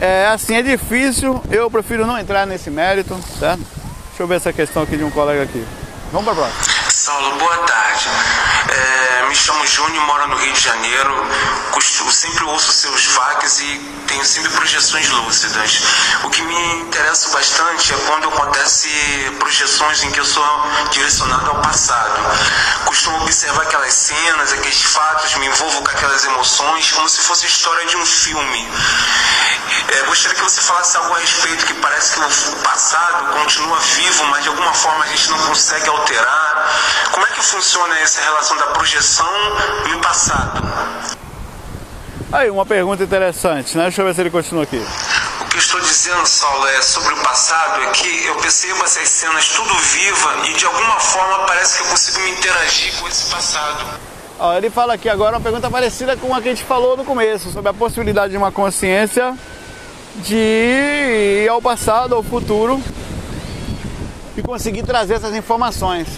É 0.01 0.27
assim, 0.27 0.57
é 0.57 0.63
difícil, 0.63 1.43
eu 1.51 1.71
prefiro 1.71 2.07
não 2.07 2.19
entrar 2.19 2.47
nesse 2.47 2.71
mérito, 2.71 3.19
certo? 3.39 3.63
Deixa 4.09 4.23
eu 4.23 4.27
ver 4.27 4.37
essa 4.37 4.53
questão 4.53 4.83
aqui 4.83 4.97
de 4.97 5.05
um 5.05 5.11
colega 5.11 5.43
aqui. 5.43 5.65
Vamos 6.13 6.33
para 6.33 6.45
a 6.45 6.49
próxima. 6.51 6.91
Saulo, 6.91 7.39
boa 7.39 7.57
tarde. 7.59 8.07
É, 8.71 9.24
me 9.35 9.41
chamo 9.41 9.67
Júnior, 9.67 10.07
moro 10.07 10.29
no 10.29 10.37
Rio 10.37 10.53
de 10.53 10.61
Janeiro. 10.61 11.27
Costumo, 11.73 12.13
sempre 12.13 12.45
ouço 12.45 12.71
seus 12.71 13.05
facs 13.05 13.59
e 13.59 13.81
tenho 14.07 14.25
sempre 14.25 14.49
projeções 14.51 15.11
lúcidas. 15.11 15.81
O 16.23 16.31
que 16.31 16.41
me 16.43 16.75
interessa 16.83 17.31
bastante 17.31 17.93
é 17.93 17.97
quando 18.07 18.29
acontece 18.29 18.89
projeções 19.41 20.05
em 20.05 20.13
que 20.13 20.21
eu 20.21 20.25
sou 20.25 20.45
direcionado 20.93 21.51
ao 21.51 21.57
passado. 21.63 22.15
Costumo 22.85 23.23
observar 23.23 23.63
aquelas 23.63 23.93
cenas, 23.93 24.53
aqueles 24.53 24.83
fatos, 24.83 25.35
me 25.35 25.47
envolvo 25.47 25.83
com 25.83 25.91
aquelas 25.91 26.25
emoções 26.25 26.93
como 26.93 27.09
se 27.09 27.21
fosse 27.23 27.47
a 27.47 27.49
história 27.49 27.87
de 27.87 27.97
um 27.97 28.07
filme. 28.07 28.69
É, 29.89 30.03
gostaria 30.03 30.37
que 30.37 30.45
você 30.45 30.61
falasse 30.61 30.97
algo 30.97 31.13
a 31.13 31.19
respeito, 31.19 31.67
que 31.67 31.75
parece 31.75 32.15
que 32.15 32.21
o 32.21 32.57
passado 32.63 33.33
continua 33.33 33.79
vivo, 33.81 34.25
mas 34.27 34.45
de 34.45 34.49
alguma 34.49 34.73
forma 34.75 35.05
a 35.05 35.09
gente 35.09 35.29
não 35.31 35.39
consegue 35.39 35.89
alterar. 35.89 37.11
Como 37.11 37.27
é 37.27 37.31
que 37.31 37.43
funciona 37.43 37.99
essa 37.99 38.21
relação 38.21 38.57
da 38.57 38.67
projeção 38.69 39.24
e 39.89 39.95
o 39.95 40.01
passado? 40.01 40.63
Aí, 42.33 42.51
uma 42.51 42.67
pergunta 42.67 43.03
interessante, 43.05 43.77
né? 43.77 43.85
Deixa 43.85 44.03
eu 44.03 44.07
ver 44.07 44.15
se 44.15 44.21
ele 44.21 44.31
continua 44.31 44.65
aqui. 44.65 44.85
O 45.41 45.45
que 45.47 45.57
eu 45.57 45.61
estou 45.61 45.81
dizendo, 45.81 46.27
Saulo, 46.27 46.67
é 46.67 46.83
sobre 46.83 47.15
o 47.15 47.17
passado, 47.19 47.81
é 47.83 47.87
que 47.93 48.27
eu 48.27 48.35
percebo 48.37 48.83
essas 48.83 49.09
cenas 49.09 49.49
tudo 49.49 49.73
viva 49.75 50.49
e 50.49 50.53
de 50.55 50.65
alguma 50.65 50.99
forma 50.99 51.47
parece 51.47 51.77
que 51.77 51.83
eu 51.85 51.91
consigo 51.91 52.19
me 52.21 52.31
interagir 52.31 52.93
com 53.01 53.07
esse 53.07 53.31
passado. 53.31 53.85
Ó, 54.39 54.53
ele 54.55 54.69
fala 54.69 54.95
aqui 54.95 55.09
agora 55.09 55.37
uma 55.37 55.41
pergunta 55.41 55.71
parecida 55.71 56.17
com 56.17 56.35
a 56.35 56.43
que 56.43 56.49
a 56.49 56.55
gente 56.55 56.65
falou 56.65 56.97
no 56.97 57.05
começo, 57.05 57.53
sobre 57.53 57.71
a 57.71 57.75
possibilidade 57.75 58.33
de 58.33 58.37
uma 58.37 58.51
consciência 58.51 59.37
de 60.17 61.45
ir 61.45 61.49
ao 61.49 61.63
passado, 61.63 62.15
ao 62.15 62.23
futuro 62.23 62.83
e 64.37 64.43
conseguir 64.43 64.83
trazer 64.83 65.15
essas 65.15 65.35
informações. 65.37 66.09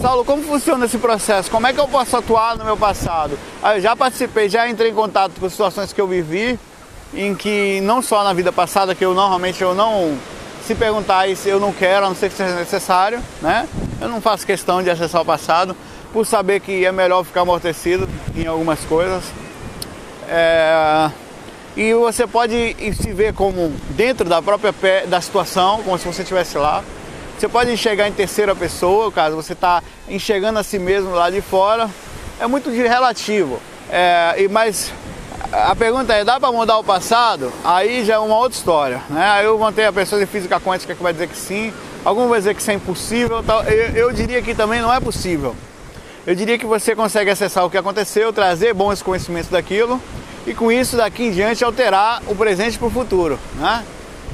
Saulo, 0.00 0.24
como 0.24 0.42
funciona 0.42 0.84
esse 0.84 0.98
processo? 0.98 1.50
Como 1.50 1.66
é 1.66 1.72
que 1.72 1.80
eu 1.80 1.88
posso 1.88 2.16
atuar 2.16 2.56
no 2.56 2.64
meu 2.64 2.76
passado? 2.76 3.38
Ah, 3.62 3.76
eu 3.76 3.80
já 3.80 3.96
participei, 3.96 4.48
já 4.48 4.68
entrei 4.68 4.90
em 4.90 4.94
contato 4.94 5.32
com 5.40 5.48
situações 5.50 5.92
que 5.92 6.00
eu 6.00 6.06
vivi, 6.06 6.58
em 7.12 7.34
que 7.34 7.80
não 7.80 8.00
só 8.00 8.22
na 8.22 8.32
vida 8.32 8.52
passada, 8.52 8.94
que 8.94 9.04
eu 9.04 9.12
normalmente 9.12 9.60
eu 9.60 9.74
não 9.74 10.16
se 10.64 10.74
perguntar 10.74 11.26
isso 11.26 11.48
eu 11.48 11.58
não 11.58 11.72
quero, 11.72 12.06
a 12.06 12.08
não 12.10 12.14
ser 12.14 12.28
que 12.28 12.36
seja 12.36 12.54
necessário, 12.54 13.20
né? 13.40 13.66
Eu 14.00 14.08
não 14.08 14.20
faço 14.20 14.46
questão 14.46 14.82
de 14.82 14.90
acessar 14.90 15.22
o 15.22 15.24
passado, 15.24 15.74
por 16.12 16.26
saber 16.26 16.60
que 16.60 16.84
é 16.84 16.92
melhor 16.92 17.24
ficar 17.24 17.40
amortecido 17.40 18.08
em 18.36 18.46
algumas 18.46 18.80
coisas. 18.80 19.24
É... 20.28 21.10
E 21.76 21.94
você 21.94 22.26
pode 22.26 22.76
se 22.94 23.12
ver 23.12 23.32
como 23.32 23.72
dentro 23.90 24.28
da 24.28 24.42
própria 24.42 24.72
da 25.06 25.20
situação, 25.20 25.82
como 25.82 25.98
se 25.98 26.06
você 26.06 26.22
estivesse 26.22 26.58
lá. 26.58 26.84
Você 27.38 27.48
pode 27.48 27.70
enxergar 27.70 28.08
em 28.08 28.12
terceira 28.12 28.52
pessoa, 28.52 29.12
caso 29.12 29.36
você 29.36 29.52
está 29.52 29.80
enxergando 30.08 30.58
a 30.58 30.64
si 30.64 30.76
mesmo 30.76 31.12
lá 31.12 31.30
de 31.30 31.40
fora. 31.40 31.88
É 32.40 32.48
muito 32.48 32.68
relativo. 32.68 33.60
É, 33.88 34.48
mas 34.50 34.92
a 35.52 35.76
pergunta 35.76 36.12
é, 36.12 36.24
dá 36.24 36.40
para 36.40 36.50
mudar 36.50 36.78
o 36.78 36.84
passado? 36.84 37.52
Aí 37.62 38.04
já 38.04 38.14
é 38.14 38.18
uma 38.18 38.36
outra 38.36 38.58
história. 38.58 39.02
Né? 39.08 39.24
Aí 39.24 39.44
eu 39.44 39.56
mantenho 39.56 39.88
a 39.88 39.92
pessoa 39.92 40.20
de 40.20 40.26
física 40.26 40.58
quântica 40.58 40.96
que 40.96 41.02
vai 41.02 41.12
dizer 41.12 41.28
que 41.28 41.36
sim, 41.36 41.72
alguns 42.04 42.28
vai 42.28 42.40
dizer 42.40 42.54
que 42.56 42.60
isso 42.60 42.72
é 42.72 42.74
impossível. 42.74 43.44
Eu, 43.68 44.06
eu 44.06 44.12
diria 44.12 44.42
que 44.42 44.52
também 44.52 44.82
não 44.82 44.92
é 44.92 44.98
possível. 44.98 45.54
Eu 46.26 46.34
diria 46.34 46.58
que 46.58 46.66
você 46.66 46.96
consegue 46.96 47.30
acessar 47.30 47.64
o 47.64 47.70
que 47.70 47.78
aconteceu, 47.78 48.32
trazer 48.32 48.74
bons 48.74 49.00
conhecimentos 49.00 49.48
daquilo 49.48 50.02
e 50.44 50.52
com 50.54 50.72
isso 50.72 50.96
daqui 50.96 51.26
em 51.26 51.30
diante 51.30 51.62
alterar 51.62 52.20
o 52.26 52.34
presente 52.34 52.76
para 52.76 52.88
o 52.88 52.90
futuro. 52.90 53.38
Né? 53.54 53.84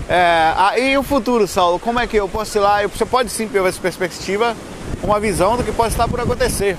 É, 0.09 0.81
e 0.81 0.99
o 0.99 1.03
futuro, 1.03 1.47
Saulo, 1.47 1.79
como 1.79 1.99
é 1.99 2.07
que 2.07 2.17
eu 2.17 2.29
posso 2.29 2.59
ir 2.59 2.61
lá? 2.61 2.87
Você 2.87 3.07
pode 3.07 3.31
sim 3.31 3.49
ter 3.49 3.65
essa 3.65 3.81
perspectiva, 3.81 4.55
uma 5.03 5.19
visão 5.19 5.57
do 5.57 5.65
que 5.65 5.73
pode 5.73 5.93
estar 5.93 6.07
por 6.09 6.21
acontecer. 6.21 6.77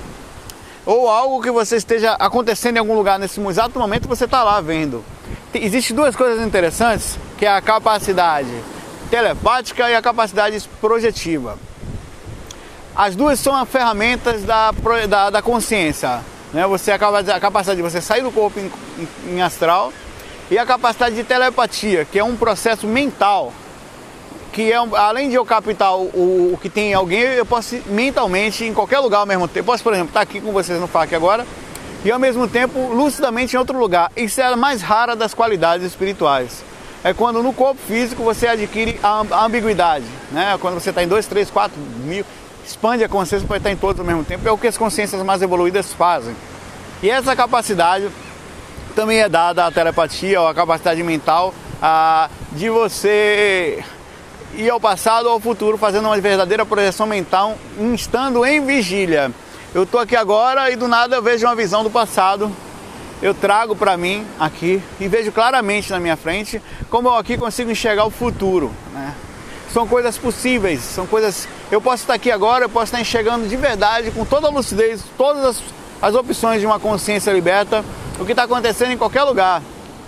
Ou 0.84 1.08
algo 1.08 1.42
que 1.42 1.50
você 1.50 1.76
esteja 1.76 2.12
acontecendo 2.12 2.76
em 2.76 2.78
algum 2.78 2.94
lugar 2.94 3.18
nesse 3.18 3.40
exato 3.40 3.78
momento 3.78 4.06
você 4.06 4.24
está 4.24 4.44
lá 4.44 4.60
vendo. 4.60 5.04
Existem 5.52 5.96
duas 5.96 6.14
coisas 6.14 6.46
interessantes, 6.46 7.18
que 7.36 7.44
é 7.44 7.50
a 7.50 7.60
capacidade 7.60 8.52
telepática 9.10 9.90
e 9.90 9.94
a 9.94 10.02
capacidade 10.02 10.62
projetiva. 10.80 11.58
As 12.94 13.16
duas 13.16 13.40
são 13.40 13.66
ferramentas 13.66 14.44
da, 14.44 14.72
da, 15.08 15.30
da 15.30 15.42
consciência. 15.42 16.20
Né? 16.52 16.66
Você 16.66 16.92
acaba 16.92 17.18
a 17.18 17.40
capacidade 17.40 17.76
de 17.76 17.82
você 17.82 18.00
sair 18.00 18.22
do 18.22 18.30
corpo 18.30 18.60
em, 18.60 18.70
em, 18.98 19.34
em 19.34 19.42
astral 19.42 19.92
e 20.50 20.58
a 20.58 20.66
capacidade 20.66 21.14
de 21.14 21.24
telepatia, 21.24 22.04
que 22.04 22.18
é 22.18 22.24
um 22.24 22.36
processo 22.36 22.86
mental, 22.86 23.52
que 24.52 24.72
é 24.72 24.76
além 24.76 25.28
de 25.28 25.34
eu 25.34 25.44
captar 25.44 25.96
o, 25.96 26.52
o 26.54 26.58
que 26.60 26.70
tem 26.70 26.90
em 26.90 26.94
alguém, 26.94 27.20
eu 27.20 27.44
posso 27.44 27.76
mentalmente 27.86 28.64
em 28.64 28.72
qualquer 28.72 29.00
lugar 29.00 29.18
ao 29.18 29.26
mesmo 29.26 29.46
tempo. 29.46 29.66
Posso, 29.66 29.82
por 29.82 29.92
exemplo, 29.92 30.10
estar 30.10 30.20
aqui 30.20 30.40
com 30.40 30.52
vocês 30.52 30.80
no 30.80 30.86
FAC 30.86 31.14
agora 31.14 31.46
e 32.04 32.10
ao 32.10 32.18
mesmo 32.18 32.46
tempo 32.46 32.78
lucidamente 32.92 33.54
em 33.54 33.58
outro 33.58 33.78
lugar. 33.78 34.10
Isso 34.16 34.40
é 34.40 34.44
a 34.44 34.56
mais 34.56 34.80
rara 34.80 35.16
das 35.16 35.34
qualidades 35.34 35.84
espirituais. 35.84 36.64
É 37.04 37.12
quando 37.12 37.42
no 37.42 37.52
corpo 37.52 37.80
físico 37.86 38.22
você 38.22 38.48
adquire 38.48 38.98
a 39.02 39.44
ambiguidade, 39.44 40.06
né? 40.32 40.56
Quando 40.60 40.74
você 40.74 40.90
está 40.90 41.02
em 41.02 41.08
dois, 41.08 41.26
três, 41.26 41.50
quatro 41.50 41.78
mil, 41.78 42.24
expande 42.66 43.04
a 43.04 43.08
consciência 43.08 43.46
para 43.46 43.58
estar 43.58 43.70
em 43.70 43.76
todos 43.76 44.00
ao 44.00 44.06
mesmo 44.06 44.24
tempo. 44.24 44.48
É 44.48 44.50
o 44.50 44.58
que 44.58 44.66
as 44.66 44.78
consciências 44.78 45.22
mais 45.22 45.42
evoluídas 45.42 45.92
fazem. 45.92 46.34
E 47.02 47.10
essa 47.10 47.36
capacidade 47.36 48.08
também 48.96 49.20
é 49.20 49.28
dada 49.28 49.66
a 49.66 49.70
telepatia 49.70 50.40
ou 50.40 50.48
a 50.48 50.54
capacidade 50.54 51.02
mental 51.02 51.54
de 52.52 52.70
você 52.70 53.84
ir 54.54 54.70
ao 54.70 54.80
passado 54.80 55.26
ou 55.26 55.32
ao 55.32 55.40
futuro 55.40 55.76
fazendo 55.76 56.06
uma 56.06 56.18
verdadeira 56.18 56.64
projeção 56.64 57.06
mental, 57.06 57.58
estando 57.94 58.44
em 58.46 58.64
vigília. 58.64 59.30
Eu 59.74 59.82
estou 59.82 60.00
aqui 60.00 60.16
agora 60.16 60.70
e 60.70 60.76
do 60.76 60.88
nada 60.88 61.14
eu 61.14 61.22
vejo 61.22 61.46
uma 61.46 61.54
visão 61.54 61.84
do 61.84 61.90
passado, 61.90 62.50
eu 63.20 63.34
trago 63.34 63.76
para 63.76 63.98
mim 63.98 64.26
aqui 64.40 64.82
e 64.98 65.06
vejo 65.06 65.30
claramente 65.30 65.90
na 65.90 66.00
minha 66.00 66.16
frente 66.16 66.62
como 66.88 67.08
eu 67.08 67.16
aqui 67.16 67.36
consigo 67.36 67.70
enxergar 67.70 68.06
o 68.06 68.10
futuro. 68.10 68.72
Né? 68.94 69.14
São 69.74 69.86
coisas 69.86 70.16
possíveis, 70.16 70.80
são 70.80 71.06
coisas. 71.06 71.46
Eu 71.70 71.82
posso 71.82 72.04
estar 72.04 72.14
aqui 72.14 72.30
agora, 72.30 72.64
eu 72.64 72.70
posso 72.70 72.86
estar 72.86 73.00
enxergando 73.00 73.46
de 73.46 73.56
verdade, 73.56 74.10
com 74.10 74.24
toda 74.24 74.46
a 74.46 74.50
lucidez, 74.50 75.02
todas 75.18 75.44
as, 75.44 75.62
as 76.00 76.14
opções 76.14 76.60
de 76.60 76.66
uma 76.66 76.80
consciência 76.80 77.30
liberta 77.30 77.84
o 78.18 78.24
que 78.24 78.32
está 78.32 78.44
acontecendo 78.44 78.92
em 78.92 78.98
qualquer 78.98 79.22
lugar. 79.22 79.62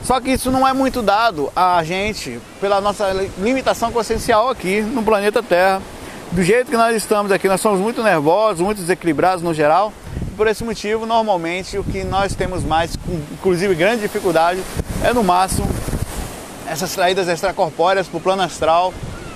Só 0.05 0.21
que 0.21 0.31
isso 0.31 0.51
não 0.51 0.67
é 0.67 0.73
muito 0.73 1.03
dado 1.03 1.51
a 1.55 1.83
gente 1.83 2.41
pela 2.61 2.81
nossa 2.81 3.11
limitação 3.39 3.91
consciencial 3.91 4.49
aqui 4.49 4.81
no 4.81 5.03
planeta 5.03 5.43
Terra. 5.43 5.83
Do 6.31 6.43
jeito 6.43 6.71
que 6.71 6.77
nós 6.77 6.95
estamos 6.95 7.33
aqui, 7.33 7.49
nós 7.49 7.61
somos 7.61 7.81
muito 7.81 8.03
nervosos, 8.03 8.61
muito 8.61 8.81
desequilibrados 8.81 9.43
no 9.43 9.53
geral. 9.53 9.93
E 10.23 10.31
por 10.37 10.47
esse 10.47 10.63
motivo, 10.63 11.07
normalmente, 11.07 11.79
o 11.79 11.85
que 11.85 12.05
nós 12.05 12.35
temos 12.35 12.63
mais, 12.65 12.95
inclusive 13.33 13.75
grande 13.75 14.03
dificuldade, 14.03 14.63
é 15.03 15.13
no 15.13 15.25
máximo 15.25 15.67
essas 16.69 16.91
saídas 16.91 17.29
extracorpóreas 17.29 18.07
para 18.07 18.19
o 18.19 18.21
plano 18.21 18.43
astral, 18.43 18.93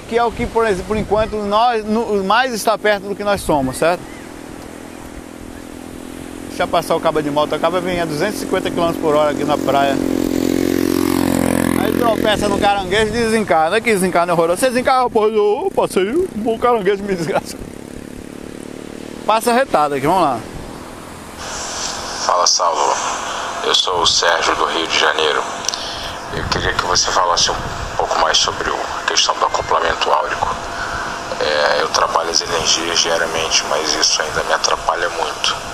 que 0.09 0.19
é 0.19 0.23
o 0.23 0.31
que, 0.31 0.47
por, 0.47 0.67
por 0.87 0.97
enquanto, 0.97 1.37
nós, 1.37 1.85
no, 1.85 2.23
mais 2.23 2.52
está 2.52 2.76
perto 2.76 3.09
do 3.09 3.17
que 3.17 3.25
nós 3.25 3.41
somos, 3.41 3.79
certo? 3.79 4.02
Deixa 6.62 6.71
passar 6.71 6.95
o 6.95 7.00
cabo 7.00 7.21
de 7.21 7.28
moto, 7.28 7.57
acaba 7.57 7.81
vindo 7.81 8.00
a 8.00 8.04
250 8.04 8.71
km 8.71 8.92
por 9.00 9.16
hora 9.16 9.33
aqui 9.33 9.42
na 9.42 9.59
praia. 9.59 9.97
Aí 11.81 11.92
tropeça 11.99 12.49
no 12.49 12.57
caranguejo 12.57 13.09
e 13.09 13.19
desencarna. 13.19 13.81
Que 13.81 13.92
desencarna 13.92 14.33
horroroso. 14.33 14.61
Você 14.61 14.69
desencarna, 14.69 15.11
pô, 15.11 15.26
eu 15.26 15.73
passei, 15.75 16.09
o 16.12 16.59
caranguejo 16.61 17.02
me 17.02 17.16
desgraça. 17.16 17.57
Passa 19.26 19.52
retada 19.52 19.97
aqui, 19.97 20.07
vamos 20.07 20.23
lá. 20.23 20.38
Fala, 22.26 22.47
Saulo. 22.47 22.95
Eu 23.64 23.75
sou 23.75 24.00
o 24.00 24.07
Sérgio 24.07 24.54
do 24.54 24.64
Rio 24.66 24.87
de 24.87 25.00
Janeiro. 25.00 25.42
Eu 26.37 26.45
queria 26.45 26.75
que 26.75 26.85
você 26.85 27.11
falasse 27.11 27.50
um 27.50 27.57
pouco 27.97 28.21
mais 28.21 28.38
sobre 28.38 28.71
a 28.71 29.07
questão 29.09 29.35
do 29.35 29.47
acoplamento 29.47 30.12
áurico. 30.12 30.49
É, 31.40 31.83
eu 31.83 31.88
trabalho 31.88 32.31
as 32.31 32.40
energias 32.40 33.00
diariamente, 33.00 33.64
mas 33.69 33.97
isso 33.97 34.23
ainda 34.23 34.45
me 34.45 34.52
atrapalha 34.52 35.09
muito 35.09 35.72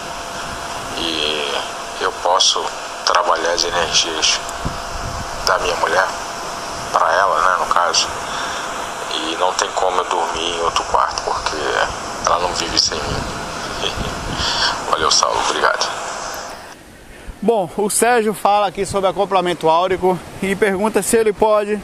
e 1.00 1.58
eu 2.00 2.12
posso 2.22 2.64
trabalhar 3.04 3.52
as 3.52 3.64
energias 3.64 4.40
da 5.46 5.58
minha 5.60 5.74
mulher 5.76 6.06
para 6.92 7.12
ela, 7.14 7.40
né, 7.40 7.64
no 7.64 7.66
caso. 7.72 8.06
E 9.14 9.36
não 9.36 9.52
tem 9.54 9.68
como 9.70 9.98
eu 9.98 10.04
dormir 10.04 10.56
em 10.56 10.60
outro 10.60 10.84
quarto 10.84 11.22
porque 11.22 11.56
ela 12.26 12.38
não 12.40 12.52
vive 12.54 12.78
sem 12.78 12.98
mim. 12.98 13.22
Valeu, 14.90 15.10
Saulo, 15.10 15.40
obrigado. 15.48 15.88
Bom, 17.40 17.70
o 17.76 17.88
Sérgio 17.88 18.34
fala 18.34 18.66
aqui 18.66 18.84
sobre 18.84 19.08
acoplamento 19.08 19.68
áurico 19.68 20.18
e 20.42 20.56
pergunta 20.56 21.02
se 21.02 21.16
ele 21.16 21.32
pode 21.32 21.80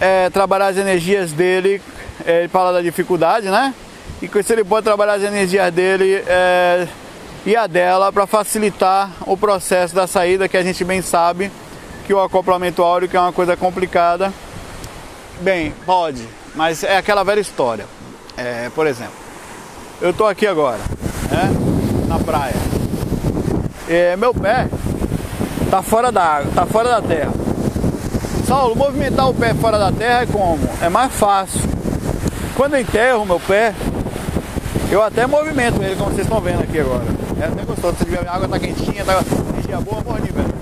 é, 0.00 0.30
trabalhar 0.30 0.68
as 0.68 0.76
energias 0.76 1.32
dele. 1.32 1.82
É, 2.24 2.40
ele 2.40 2.48
fala 2.48 2.72
da 2.72 2.80
dificuldade, 2.80 3.48
né? 3.48 3.74
E 4.22 4.42
se 4.42 4.52
ele 4.52 4.64
pode 4.64 4.84
trabalhar 4.84 5.14
as 5.14 5.22
energias 5.22 5.72
dele 5.72 6.22
é, 6.26 6.88
e 7.48 7.56
a 7.56 7.66
dela 7.66 8.12
para 8.12 8.26
facilitar 8.26 9.10
o 9.22 9.34
processo 9.34 9.94
da 9.94 10.06
saída, 10.06 10.46
que 10.46 10.56
a 10.58 10.62
gente 10.62 10.84
bem 10.84 11.00
sabe 11.00 11.50
que 12.06 12.12
o 12.12 12.20
acoplamento 12.20 12.82
áureo 12.82 13.08
é 13.10 13.18
uma 13.18 13.32
coisa 13.32 13.56
complicada. 13.56 14.30
Bem, 15.40 15.72
pode, 15.86 16.28
mas 16.54 16.84
é 16.84 16.98
aquela 16.98 17.24
velha 17.24 17.40
história. 17.40 17.86
É, 18.36 18.68
por 18.74 18.86
exemplo, 18.86 19.14
eu 19.98 20.10
estou 20.10 20.26
aqui 20.26 20.46
agora, 20.46 20.76
né, 21.30 21.50
na 22.06 22.18
praia. 22.18 22.52
É, 23.88 24.14
meu 24.14 24.34
pé 24.34 24.68
tá 25.70 25.80
fora 25.80 26.12
da 26.12 26.22
água, 26.22 26.52
tá 26.54 26.66
fora 26.66 27.00
da 27.00 27.00
terra. 27.00 27.32
Saulo, 28.46 28.76
movimentar 28.76 29.26
o 29.26 29.32
pé 29.32 29.54
fora 29.54 29.78
da 29.78 29.90
terra 29.90 30.24
é 30.24 30.26
como? 30.26 30.68
É 30.82 30.90
mais 30.90 31.14
fácil. 31.14 31.62
Quando 32.54 32.74
eu 32.74 32.80
enterro 32.80 33.24
meu 33.24 33.40
pé, 33.40 33.72
eu 34.90 35.02
até 35.02 35.26
movimento 35.26 35.82
ele, 35.82 35.96
como 35.96 36.10
vocês 36.10 36.26
estão 36.26 36.42
vendo 36.42 36.62
aqui 36.62 36.78
agora. 36.78 37.17
É 37.40 37.44
até 37.44 37.62
gostoso, 37.62 37.96
se 37.98 38.28
a 38.28 38.32
água 38.32 38.48
tá 38.48 38.58
quentinha, 38.58 39.04
tá 39.04 39.22
energia 39.52 39.80
boa, 39.80 40.02
morre 40.02 40.32
velho. 40.32 40.54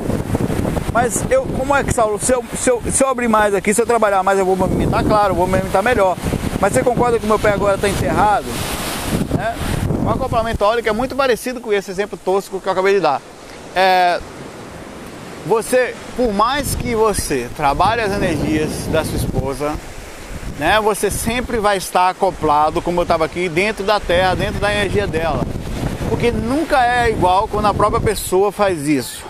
Mas 0.93 1.25
eu, 1.31 1.47
como 1.47 1.75
é 1.75 1.83
que, 1.83 1.93
Saulo, 1.93 2.19
se 2.19 2.33
eu, 2.33 2.45
se, 2.55 2.71
eu, 2.71 2.83
se 2.91 3.03
eu 3.03 3.09
abrir 3.09 3.29
mais 3.29 3.55
aqui, 3.55 3.73
se 3.73 3.81
eu 3.81 3.87
trabalhar 3.87 4.23
mais, 4.23 4.39
eu 4.39 4.45
vou 4.45 4.57
movimentar? 4.57 5.05
Claro, 5.05 5.33
eu 5.33 5.35
vou 5.35 5.47
movimentar 5.47 5.83
melhor. 5.83 6.17
Mas 6.61 6.73
você 6.73 6.83
concorda 6.83 7.19
que 7.19 7.25
o 7.25 7.29
meu 7.29 7.39
pé 7.39 7.53
agora 7.53 7.77
está 7.77 7.89
enterrado? 7.89 8.47
Né? 9.35 9.55
O 10.05 10.09
acoplamento 10.11 10.65
áurico 10.65 10.89
é 10.89 10.93
muito 10.93 11.17
parecido 11.17 11.61
com 11.61 11.73
esse 11.73 11.91
exemplo 11.91 12.19
tosco 12.23 12.61
que 12.61 12.67
eu 12.69 12.73
acabei 12.73 12.95
de 12.95 13.01
dar. 13.01 13.21
É, 13.75 14.21
você, 15.47 15.95
por 16.17 16.33
mais 16.33 16.75
que 16.75 16.95
você 16.95 17.49
trabalhe 17.57 18.01
as 18.01 18.13
energias 18.13 18.87
da 18.91 19.05
sua 19.05 19.17
esposa, 19.17 19.75
né, 20.59 20.81
você 20.81 21.11
sempre 21.11 21.59
vai 21.59 21.77
estar 21.77 22.11
acoplado, 22.11 22.83
como 22.83 23.01
eu 23.01 23.03
estava 23.03 23.25
aqui, 23.25 23.49
dentro 23.49 23.85
da 23.85 24.01
terra, 24.01 24.35
dentro 24.35 24.61
da 24.61 24.73
energia 24.73 25.07
dela. 25.07 25.46
Porque 26.09 26.31
nunca 26.31 26.85
é 26.85 27.11
igual 27.11 27.49
quando 27.49 27.67
a 27.67 27.75
própria 27.75 28.01
pessoa 28.01 28.53
faz 28.53 28.87
isso. 28.87 29.25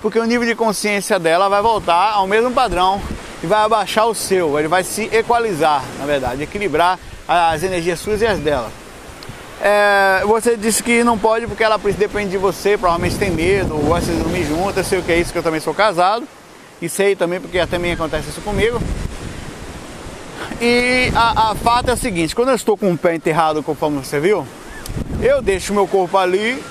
Porque 0.00 0.18
o 0.18 0.24
nível 0.24 0.46
de 0.46 0.54
consciência 0.54 1.18
dela 1.18 1.48
vai 1.48 1.62
voltar 1.62 2.12
ao 2.12 2.26
mesmo 2.26 2.50
padrão 2.50 3.00
e 3.42 3.46
vai 3.46 3.60
abaixar 3.62 4.06
o 4.06 4.14
seu, 4.14 4.58
ele 4.58 4.68
vai 4.68 4.82
se 4.82 5.08
equalizar, 5.12 5.84
na 5.98 6.06
verdade, 6.06 6.42
equilibrar 6.42 6.98
as 7.28 7.62
energias 7.62 8.00
suas 8.00 8.22
e 8.22 8.26
as 8.26 8.38
dela. 8.38 8.70
É, 9.60 10.22
você 10.26 10.56
disse 10.56 10.82
que 10.82 11.04
não 11.04 11.18
pode 11.18 11.46
porque 11.46 11.64
ela 11.64 11.78
depende 11.78 12.32
de 12.32 12.36
você, 12.36 12.76
provavelmente 12.76 13.16
tem 13.16 13.30
medo, 13.30 13.76
gosta 13.86 14.12
de 14.12 14.18
dormir 14.18 14.44
junto, 14.44 14.78
eu 14.78 14.84
sei 14.84 14.98
o 14.98 15.02
que 15.02 15.12
é 15.12 15.18
isso, 15.18 15.32
que 15.32 15.38
eu 15.38 15.42
também 15.42 15.60
sou 15.60 15.72
casado. 15.72 16.26
E 16.82 16.88
sei 16.88 17.16
também 17.16 17.40
porque 17.40 17.64
também 17.66 17.92
acontece 17.92 18.28
isso 18.28 18.40
comigo. 18.40 18.80
E 20.60 21.10
a, 21.14 21.50
a 21.50 21.54
fato 21.54 21.90
é 21.90 21.94
o 21.94 21.96
seguinte, 21.96 22.34
quando 22.34 22.48
eu 22.50 22.54
estou 22.54 22.76
com 22.76 22.92
o 22.92 22.98
pé 22.98 23.14
enterrado, 23.14 23.62
conforme 23.62 24.04
você 24.04 24.20
viu, 24.20 24.46
eu 25.20 25.40
deixo 25.40 25.72
meu 25.72 25.86
corpo 25.86 26.16
ali 26.18 26.62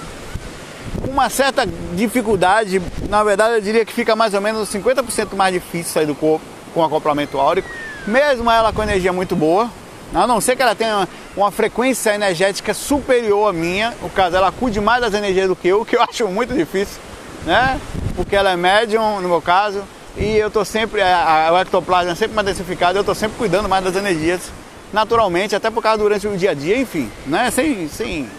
com 1.02 1.12
uma 1.12 1.30
certa 1.30 1.68
dificuldade, 1.94 2.82
na 3.10 3.24
verdade 3.24 3.56
eu 3.56 3.62
diria 3.62 3.86
que 3.86 3.94
fica 3.94 4.16
mais 4.16 4.34
ou 4.34 4.42
menos 4.42 4.70
50% 4.70 5.36
mais 5.36 5.54
difícil 5.54 5.92
sair 5.92 6.06
do 6.06 6.16
corpo 6.16 6.46
com 6.74 6.84
acoplamento 6.84 7.38
áurico, 7.38 7.70
mesmo 8.08 8.50
ela 8.50 8.72
com 8.72 8.82
energia 8.84 9.12
muito 9.12 9.36
boa, 9.36 9.70
a 10.14 10.28
não 10.28 10.40
ser 10.40 10.56
que 10.56 10.62
ela 10.62 10.76
tenha 10.76 11.08
uma 11.36 11.52
frequência 11.52 12.14
energética 12.14 12.74
superior 12.74 13.50
à 13.50 13.54
minha, 13.54 13.94
o 14.02 14.10
caso 14.10 14.36
ela 14.36 14.52
cuide 14.52 14.80
mais 14.80 15.02
das 15.02 15.14
energias 15.14 15.48
do 15.48 15.56
que 15.56 15.68
eu, 15.68 15.84
que 15.86 15.96
eu 15.96 16.02
acho 16.02 16.28
muito 16.28 16.54
difícil, 16.54 17.00
né? 17.46 17.80
Porque 18.16 18.36
ela 18.36 18.52
é 18.52 18.56
médium 18.56 19.20
no 19.20 19.28
meu 19.28 19.42
caso, 19.42 19.84
e 20.16 20.38
eu 20.38 20.48
estou 20.48 20.64
sempre, 20.64 21.02
a, 21.02 21.50
o 21.52 21.58
ectoplasma 21.58 22.12
é 22.12 22.16
sempre 22.16 22.36
mais 22.36 22.46
densificado, 22.46 22.98
eu 22.98 23.02
estou 23.02 23.16
sempre 23.16 23.38
cuidando 23.38 23.68
mais 23.68 23.84
das 23.84 23.96
energias, 23.96 24.52
naturalmente, 24.94 25.56
até 25.56 25.70
por 25.72 25.82
causa 25.82 25.98
durante 25.98 26.28
o 26.28 26.38
dia 26.38 26.52
a 26.52 26.54
dia, 26.54 26.78
enfim, 26.78 27.12
né? 27.26 27.50
Sem, 27.52 27.90
sem, 27.90 28.30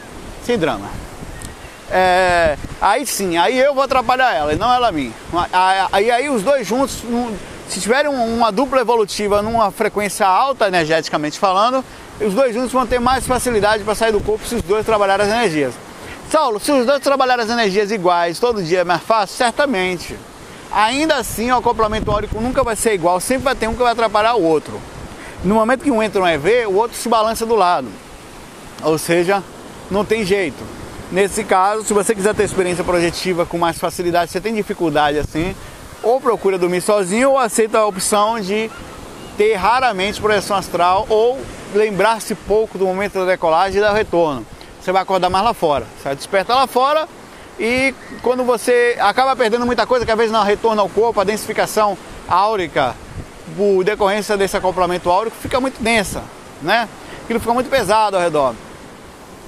sem 0.45 0.57
drama. 0.57 0.89
É, 1.91 2.57
aí 2.81 3.05
sim, 3.05 3.37
aí 3.37 3.59
eu 3.59 3.75
vou 3.75 3.83
atrapalhar 3.83 4.35
ela 4.35 4.53
e 4.53 4.57
não 4.57 4.73
ela 4.73 4.89
a 4.89 4.93
mim. 4.93 5.13
Aí, 5.93 6.11
aí 6.11 6.31
os 6.31 6.43
dois 6.43 6.67
juntos, 6.67 7.03
Se 7.69 7.81
tiverem 7.81 8.11
uma 8.11 8.53
dupla 8.53 8.81
evolutiva 8.81 9.43
numa 9.43 9.71
frequência 9.71 10.27
alta, 10.27 10.69
energeticamente 10.69 11.39
falando, 11.39 11.85
os 12.21 12.33
dois 12.33 12.55
juntos 12.55 12.73
vão 12.73 12.87
ter 12.87 13.01
mais 13.01 13.27
facilidade 13.27 13.83
para 13.83 13.95
sair 13.95 14.13
do 14.13 14.21
corpo 14.21 14.47
se 14.47 14.55
os 14.55 14.63
dois 14.63 14.87
trabalharem 14.87 15.27
as 15.27 15.33
energias. 15.33 15.75
Saulo, 16.31 16.61
se 16.61 16.73
os 16.73 16.87
dois 16.87 17.01
trabalharem 17.01 17.45
as 17.45 17.51
energias 17.51 17.91
iguais, 17.91 18.39
todo 18.39 18.63
dia 18.63 18.81
é 18.81 18.85
mais 18.85 19.03
fácil? 19.03 19.37
Certamente. 19.37 20.17
Ainda 20.73 21.17
assim, 21.17 21.51
o 21.51 21.57
acoplamento 21.57 22.11
áurico 22.11 22.41
nunca 22.41 22.63
vai 22.63 22.77
ser 22.77 22.95
igual, 22.95 23.21
sempre 23.21 23.45
vai 23.45 23.55
ter 23.55 23.69
um 23.69 23.75
que 23.75 23.83
vai 23.83 23.93
atrapalhar 23.93 24.35
o 24.35 24.43
outro. 24.43 24.81
No 25.45 25.57
momento 25.57 25.83
que 25.85 25.91
um 25.91 26.03
entra 26.03 26.21
no 26.21 26.27
EV, 26.27 26.67
o 26.67 26.77
outro 26.77 26.97
se 26.97 27.07
balança 27.07 27.45
do 27.45 27.55
lado. 27.55 27.89
Ou 28.83 28.97
seja, 28.97 29.43
não 29.91 30.03
tem 30.03 30.25
jeito. 30.25 30.65
Nesse 31.13 31.45
caso, 31.45 31.85
se 31.85 31.93
você 31.93 32.15
quiser 32.15 32.35
ter 32.35 32.45
experiência 32.45 32.83
projetiva 32.83 33.45
com 33.45 33.59
mais 33.59 33.79
facilidade, 33.79 34.31
você 34.31 34.41
tem 34.41 34.55
dificuldade 34.55 35.19
assim, 35.19 35.55
ou 36.03 36.19
procura 36.19 36.57
dormir 36.57 36.81
sozinho 36.81 37.31
ou 37.31 37.39
aceita 37.39 37.79
a 37.79 37.87
opção 37.87 38.41
de 38.41 38.71
ter 39.37 39.55
raramente 39.55 40.21
projeção 40.21 40.57
astral 40.57 41.07
ou 41.11 41.39
lembrar-se 41.75 42.35
pouco 42.35 42.79
do 42.79 42.87
momento 42.87 43.19
da 43.19 43.27
decolagem 43.27 43.83
e 43.83 43.85
do 43.87 43.93
retorno. 43.93 44.47
Você 44.81 44.93
vai 44.93 45.03
acordar 45.03 45.29
mais 45.29 45.45
lá 45.45 45.53
fora. 45.53 45.87
Você 45.99 46.05
vai 46.05 46.17
despertar 46.17 46.57
lá 46.57 46.67
fora 46.67 47.07
e 47.59 47.95
quando 48.23 48.45
você 48.45 48.97
acaba 48.99 49.37
perdendo 49.37 49.67
muita 49.67 49.87
coisa, 49.87 50.07
que 50.07 50.11
às 50.11 50.17
vezes 50.17 50.33
não 50.33 50.43
retorna 50.43 50.81
ao 50.81 50.89
corpo, 50.89 51.21
a 51.21 51.25
densificação 51.25 51.99
áurica, 52.27 52.95
por 53.57 53.85
decorrência 53.85 54.37
desse 54.37 54.57
acoplamento 54.57 55.11
áurico, 55.11 55.37
fica 55.37 55.61
muito 55.61 55.83
densa, 55.83 56.23
né? 56.63 56.89
Aquilo 57.25 57.41
fica 57.41 57.55
muito 57.55 57.71
pesado 57.71 58.17
ao 58.17 58.23
redor. 58.23 58.55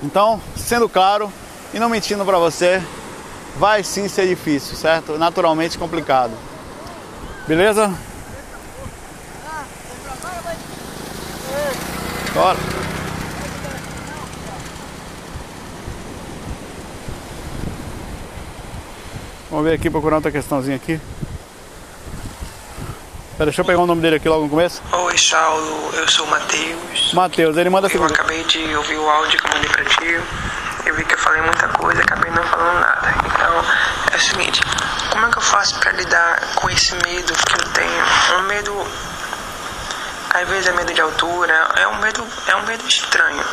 Então, 0.02 0.40
sendo 0.56 0.88
claro 0.88 1.32
e 1.72 1.78
não 1.78 1.88
mentindo 1.88 2.24
para 2.24 2.38
você, 2.38 2.82
vai 3.58 3.82
sim 3.82 4.08
ser 4.08 4.26
difícil, 4.28 4.76
certo? 4.76 5.18
Naturalmente 5.18 5.78
complicado. 5.78 6.32
Beleza? 7.46 7.92
Bora. 12.34 12.58
Vamos 19.50 19.64
ver 19.64 19.74
aqui, 19.74 19.88
procurar 19.88 20.16
outra 20.16 20.30
questãozinha 20.30 20.76
aqui. 20.76 21.00
Pera, 23.36 23.50
deixa 23.50 23.60
eu 23.60 23.66
pegar 23.66 23.80
o 23.80 23.86
nome 23.86 24.00
dele 24.00 24.16
aqui 24.16 24.30
logo 24.30 24.44
no 24.44 24.48
começo. 24.48 24.80
Oi, 24.90 25.18
Saulo, 25.18 25.90
eu 25.92 26.08
sou 26.08 26.24
o 26.24 26.30
Matheus. 26.30 27.12
Matheus, 27.12 27.54
ele 27.58 27.68
manda 27.68 27.86
Eu 27.92 28.04
acabei 28.06 28.42
de 28.44 28.74
ouvir 28.74 28.96
o 28.96 29.10
áudio 29.10 29.38
que 29.38 29.46
eu 29.46 29.52
mandei 29.52 29.68
pra 29.68 29.84
ti. 29.84 30.20
Eu 30.86 30.94
vi 30.94 31.04
que 31.04 31.12
eu 31.12 31.18
falei 31.18 31.42
muita 31.42 31.68
coisa, 31.68 32.00
acabei 32.00 32.30
não 32.30 32.42
falando 32.44 32.80
nada. 32.80 33.14
Então, 33.26 33.64
é 34.10 34.16
o 34.16 34.20
seguinte, 34.20 34.62
como 35.10 35.26
é 35.26 35.30
que 35.30 35.36
eu 35.36 35.42
faço 35.42 35.78
pra 35.80 35.92
lidar 35.92 36.54
com 36.54 36.70
esse 36.70 36.94
medo 36.94 37.34
que 37.34 37.52
eu 37.52 37.72
tenho? 37.74 38.38
Um 38.38 38.42
medo, 38.44 38.86
às 40.32 40.48
vezes 40.48 40.68
é 40.68 40.72
medo 40.72 40.94
de 40.94 41.00
altura, 41.02 41.68
é 41.76 41.86
um 41.88 41.98
medo, 41.98 42.26
é 42.46 42.56
um 42.56 42.64
medo 42.64 42.88
estranho. 42.88 43.44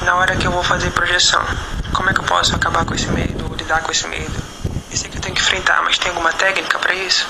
Na 0.00 0.14
hora 0.14 0.36
que 0.36 0.46
eu 0.46 0.52
vou 0.52 0.64
fazer 0.64 0.90
projeção, 0.92 1.44
como 1.92 2.08
é 2.08 2.14
que 2.14 2.20
eu 2.20 2.24
posso 2.24 2.56
acabar 2.56 2.86
com 2.86 2.94
esse 2.94 3.08
medo, 3.08 3.54
lidar 3.56 3.82
com 3.82 3.92
esse 3.92 4.06
medo? 4.06 4.42
Eu 4.90 4.96
sei 4.96 5.10
que 5.10 5.18
eu 5.18 5.20
tenho 5.20 5.34
que 5.34 5.42
enfrentar, 5.42 5.82
mas 5.82 5.98
tem 5.98 6.08
alguma 6.08 6.32
técnica 6.32 6.78
pra 6.78 6.94
isso? 6.94 7.28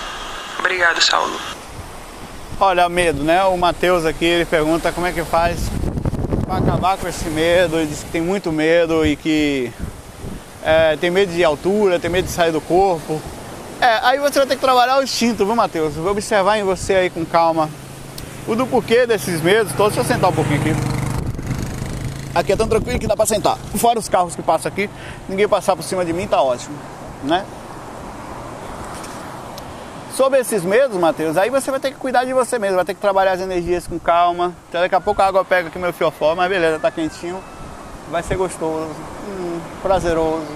Obrigado, 0.61 1.00
Saulo. 1.02 1.55
Olha, 2.58 2.88
medo, 2.88 3.22
né? 3.22 3.44
O 3.44 3.56
Matheus 3.58 4.06
aqui, 4.06 4.25
ele 4.25 4.46
pergunta 4.46 4.90
como 4.90 5.06
é 5.06 5.12
que 5.12 5.22
faz 5.22 5.58
para 6.46 6.56
acabar 6.56 6.96
com 6.96 7.06
esse 7.06 7.28
medo. 7.28 7.76
Ele 7.76 7.86
diz 7.86 8.02
que 8.02 8.10
tem 8.10 8.22
muito 8.22 8.50
medo 8.50 9.04
e 9.04 9.14
que 9.14 9.70
é, 10.62 10.96
tem 10.96 11.10
medo 11.10 11.32
de 11.32 11.44
altura, 11.44 12.00
tem 12.00 12.08
medo 12.08 12.25
de 12.25 12.30
sair 12.30 12.52
do 12.52 12.60
corpo. 12.62 13.20
É, 13.78 14.00
aí 14.02 14.18
você 14.18 14.38
vai 14.38 14.48
ter 14.48 14.54
que 14.54 14.62
trabalhar 14.62 14.98
o 14.98 15.02
instinto, 15.02 15.44
viu, 15.44 15.54
Matheus? 15.54 15.96
Vou 15.96 16.12
observar 16.12 16.58
em 16.58 16.64
você 16.64 16.94
aí 16.94 17.10
com 17.10 17.26
calma 17.26 17.68
o 18.48 18.56
do 18.56 18.66
porquê 18.66 19.06
desses 19.06 19.42
medos 19.42 19.75
todos. 19.75 19.94
Deixa 19.94 20.10
eu 20.10 20.14
sentar 20.14 20.30
um 20.30 20.34
pouquinho 20.34 20.60
aqui. 20.60 20.70
Aqui 22.34 22.52
é 22.52 22.56
tão 22.56 22.68
tranquilo 22.68 22.98
que 22.98 23.06
dá 23.06 23.14
pra 23.14 23.26
sentar. 23.26 23.58
Fora 23.76 23.99
os 23.99 24.08
carros 24.08 24.34
que 24.34 24.40
passam 24.42 24.73
aqui, 24.73 24.88
ninguém 25.28 25.47
passar 25.47 25.76
por 25.76 25.82
cima 25.82 26.06
de 26.06 26.12
mim 26.14 26.26
tá 26.26 26.40
ótimo, 26.40 26.75
né? 27.23 27.45
Sobre 30.17 30.41
esses 30.41 30.65
medos, 30.65 30.97
Matheus, 30.97 31.37
aí 31.37 31.50
você 31.50 31.71
vai 31.71 31.79
ter 31.79 31.91
que 31.91 31.99
cuidar 31.99 32.25
de 32.25 32.33
você 32.33 32.59
mesmo, 32.59 32.76
vai 32.76 32.87
ter 32.87 32.95
que 32.95 33.00
trabalhar 33.02 33.33
as 33.33 33.41
energias 33.43 33.87
com 33.87 33.99
calma. 33.99 34.55
Então, 34.67 34.81
daqui 34.81 34.95
a 34.95 35.00
pouco 35.00 35.21
a 35.21 35.26
água 35.26 35.45
pega 35.45 35.69
aqui 35.69 35.79
meu 35.79 35.93
fiofó, 35.93 36.35
mas 36.35 36.49
beleza, 36.49 36.79
tá 36.79 36.91
quentinho. 36.91 37.39
Vai 38.11 38.23
ser 38.23 38.35
gostoso, 38.39 38.89
hum, 39.29 39.61
prazeroso. 39.83 40.47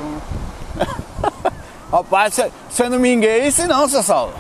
Rapaz, 1.92 2.40
você 2.70 2.88
não 2.88 2.98
me 2.98 3.12
engane 3.12 3.52
não, 3.68 3.86
seu 3.86 4.02
Saulo. 4.02 4.32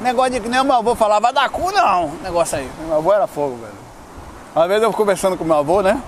Negócio 0.00 0.34
de 0.34 0.40
que 0.40 0.48
nem 0.48 0.60
o 0.60 0.64
meu 0.64 0.76
avô 0.76 0.94
falava, 0.94 1.32
dar 1.32 1.50
cu 1.50 1.72
não. 1.72 2.12
Negócio 2.22 2.58
aí. 2.58 2.70
Meu 2.86 2.98
avô 2.98 3.12
era 3.12 3.26
fogo, 3.26 3.56
velho. 3.56 3.72
Uma 4.54 4.68
vez 4.68 4.80
eu 4.80 4.92
conversando 4.92 5.36
com 5.36 5.42
meu 5.42 5.56
avô, 5.56 5.82
né? 5.82 6.00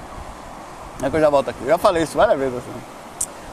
É 1.02 1.10
que 1.10 1.16
eu 1.16 1.20
já 1.20 1.30
volto 1.30 1.50
aqui. 1.50 1.62
Eu 1.62 1.70
já 1.70 1.78
falei 1.78 2.04
isso 2.04 2.16
várias 2.16 2.38
vezes 2.38 2.58
assim. 2.58 2.99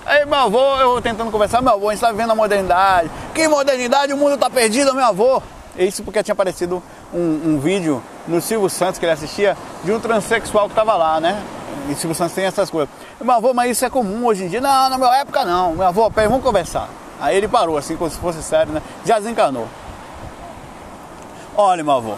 Aí 0.08 0.26
meu 0.26 0.39
avô, 0.39 0.78
eu 0.78 1.02
tentando 1.02 1.30
conversar, 1.30 1.62
meu 1.62 1.74
avô, 1.74 1.89
a 1.89 1.91
gente 1.91 2.00
tá 2.00 2.10
vivendo 2.10 2.32
a 2.32 2.36
modernidade. 2.36 3.12
Que 3.36 3.46
modernidade, 3.46 4.13
o 4.13 4.17
mundo 4.17 4.38
tá 4.38 4.50
perdido, 4.50 4.96
meu 4.96 5.04
avô. 5.04 5.43
Isso 5.78 6.02
porque 6.02 6.24
tinha 6.24 6.32
aparecido 6.32 6.82
um, 7.13 7.41
um 7.46 7.60
vídeo 7.60 8.02
no 8.26 8.39
Silvio 8.39 8.70
Santos 8.70 8.98
que 8.98 9.06
ele 9.06 9.12
assistia 9.12 9.58
de 9.84 9.91
um 9.91 10.00
transexual 10.00 10.70
que 10.70 10.76
tava 10.76 10.96
lá, 10.96 11.20
né? 11.20 11.43
E 11.89 11.96
Silvio 11.96 12.15
Santos 12.15 12.34
tem 12.34 12.46
essas 12.46 12.70
coisas. 12.70 12.88
Meu 13.20 13.36
avô, 13.36 13.54
mas 13.54 13.72
isso 13.72 13.84
é 13.84 13.89
comum 13.89 14.26
hoje 14.26 14.46
em 14.46 14.48
dia. 14.48 14.62
Não, 14.62 14.89
na 14.89 14.98
minha 14.98 15.13
época 15.13 15.43
não. 15.43 15.76
Meu 15.76 15.88
avô, 15.88 16.10
peraí, 16.10 16.30
vamos 16.30 16.43
conversar. 16.43 16.88
Aí 17.20 17.36
ele 17.36 17.50
parou, 17.50 17.78
assim, 17.78 17.98
como 17.98 18.10
se 18.10 18.17
fosse 18.17 18.41
sério, 18.41 18.72
né? 18.72 18.82
Já 19.04 19.20
desencanou. 19.20 19.67
Olha, 21.54 21.84
meu 21.84 21.93
avô, 21.93 22.15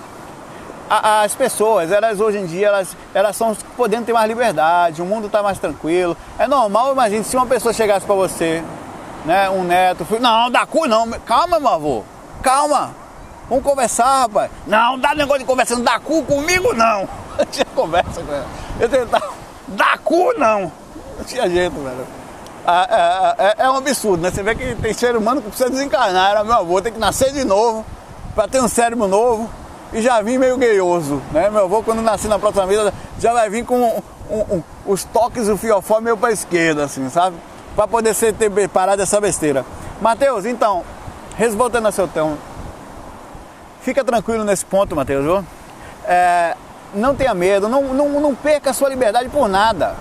as 0.90 1.36
pessoas, 1.36 1.92
elas 1.92 2.20
hoje 2.20 2.40
em 2.40 2.46
dia, 2.48 2.68
elas, 2.68 2.98
elas 3.14 3.32
estão 3.36 3.56
podendo 3.78 4.06
ter 4.06 4.14
mais 4.14 4.28
liberdade, 4.28 5.02
o 5.02 5.06
mundo 5.06 5.28
está 5.28 5.44
mais 5.44 5.60
tranquilo. 5.60 6.18
É 6.38 6.48
normal, 6.48 6.92
imagine, 6.94 7.24
se 7.24 7.36
uma 7.38 7.46
pessoa 7.46 7.72
chegasse 7.74 8.06
para 8.06 8.16
você, 8.16 8.64
né, 9.24 9.50
um 9.50 9.64
neto, 9.64 10.04
filho, 10.06 10.20
não, 10.20 10.50
dá 10.50 10.66
cu 10.66 10.88
não, 10.88 11.08
calma, 11.26 11.60
meu 11.60 11.70
avô, 11.70 12.04
calma, 12.42 12.92
vamos 13.48 13.64
conversar, 13.64 14.22
rapaz. 14.22 14.50
Não, 14.66 14.98
dá 14.98 15.14
negócio 15.14 15.40
de 15.40 15.46
conversa, 15.46 15.76
não 15.76 15.84
dá 15.84 16.00
cu 16.00 16.24
comigo 16.24 16.74
não. 16.74 17.08
Eu 17.38 17.46
tinha 17.46 17.66
conversa 17.76 18.22
com 18.22 18.34
ela. 18.34 18.48
Eu 18.80 18.90
tentava, 18.90 19.30
dá 19.68 19.98
cu 20.04 20.34
não. 20.38 20.72
Não 21.18 21.24
tinha 21.26 21.50
jeito, 21.50 21.76
velho. 21.76 22.08
É, 22.68 23.36
é- 23.46 23.56
é 23.66 23.70
um 23.70 23.78
absurdo, 23.78 24.22
né? 24.24 24.30
Você 24.32 24.44
vê 24.44 24.54
que 24.56 24.76
tem 24.76 24.94
ser 24.94 25.16
humano 25.16 25.42
que 25.42 25.48
precisa 25.48 25.70
desencarnar. 25.70 26.32
Era 26.32 26.44
meu 26.44 26.54
avô, 26.54 26.82
tem 26.82 26.92
que 26.92 27.00
nascer 27.00 27.32
de 27.32 27.46
novo, 27.46 27.86
para 28.36 28.48
ter 28.48 28.62
um 28.62 28.68
cérebro 28.68 29.08
novo 29.08 29.50
e 29.94 30.02
já 30.02 30.22
vim 30.22 30.38
meio 30.38 30.58
gueioso, 30.58 31.22
né? 31.32 31.50
Meu 31.50 31.64
avô, 31.66 31.82
quando 31.84 32.02
nascer 32.02 32.28
na 32.28 32.38
próxima 32.40 32.66
vida, 32.68 32.94
já 33.20 33.34
vai 33.34 33.50
vir 33.50 33.66
com 33.66 33.80
um- 33.80 34.02
um- 34.30 34.56
um- 34.58 34.64
os 34.86 35.04
toques 35.04 35.48
do 35.48 35.58
fiofó 35.58 36.00
meio 36.00 36.16
para 36.18 36.32
esquerda, 36.32 36.84
assim, 36.86 37.10
sabe? 37.10 37.36
Para 37.76 37.88
poder 37.88 38.14
ser, 38.14 38.34
ter 38.34 38.50
parado 38.70 38.98
dessa 38.98 39.20
besteira. 39.20 39.66
Mateus, 40.02 40.46
então, 40.46 40.84
resvoltando 41.38 41.88
a 41.88 41.92
seu 41.92 42.08
tom, 42.08 42.36
fica 43.82 44.04
tranquilo 44.04 44.44
nesse 44.44 44.66
ponto, 44.66 44.96
Mateus, 44.96 45.24
viu? 45.24 45.46
É, 46.06 46.56
não 46.94 47.16
tenha 47.16 47.34
medo, 47.34 47.68
não, 47.68 47.82
não, 47.94 48.10
não 48.22 48.36
perca 48.36 48.70
a 48.72 48.74
sua 48.74 48.90
liberdade 48.90 49.30
por 49.30 49.48
nada. 49.48 49.96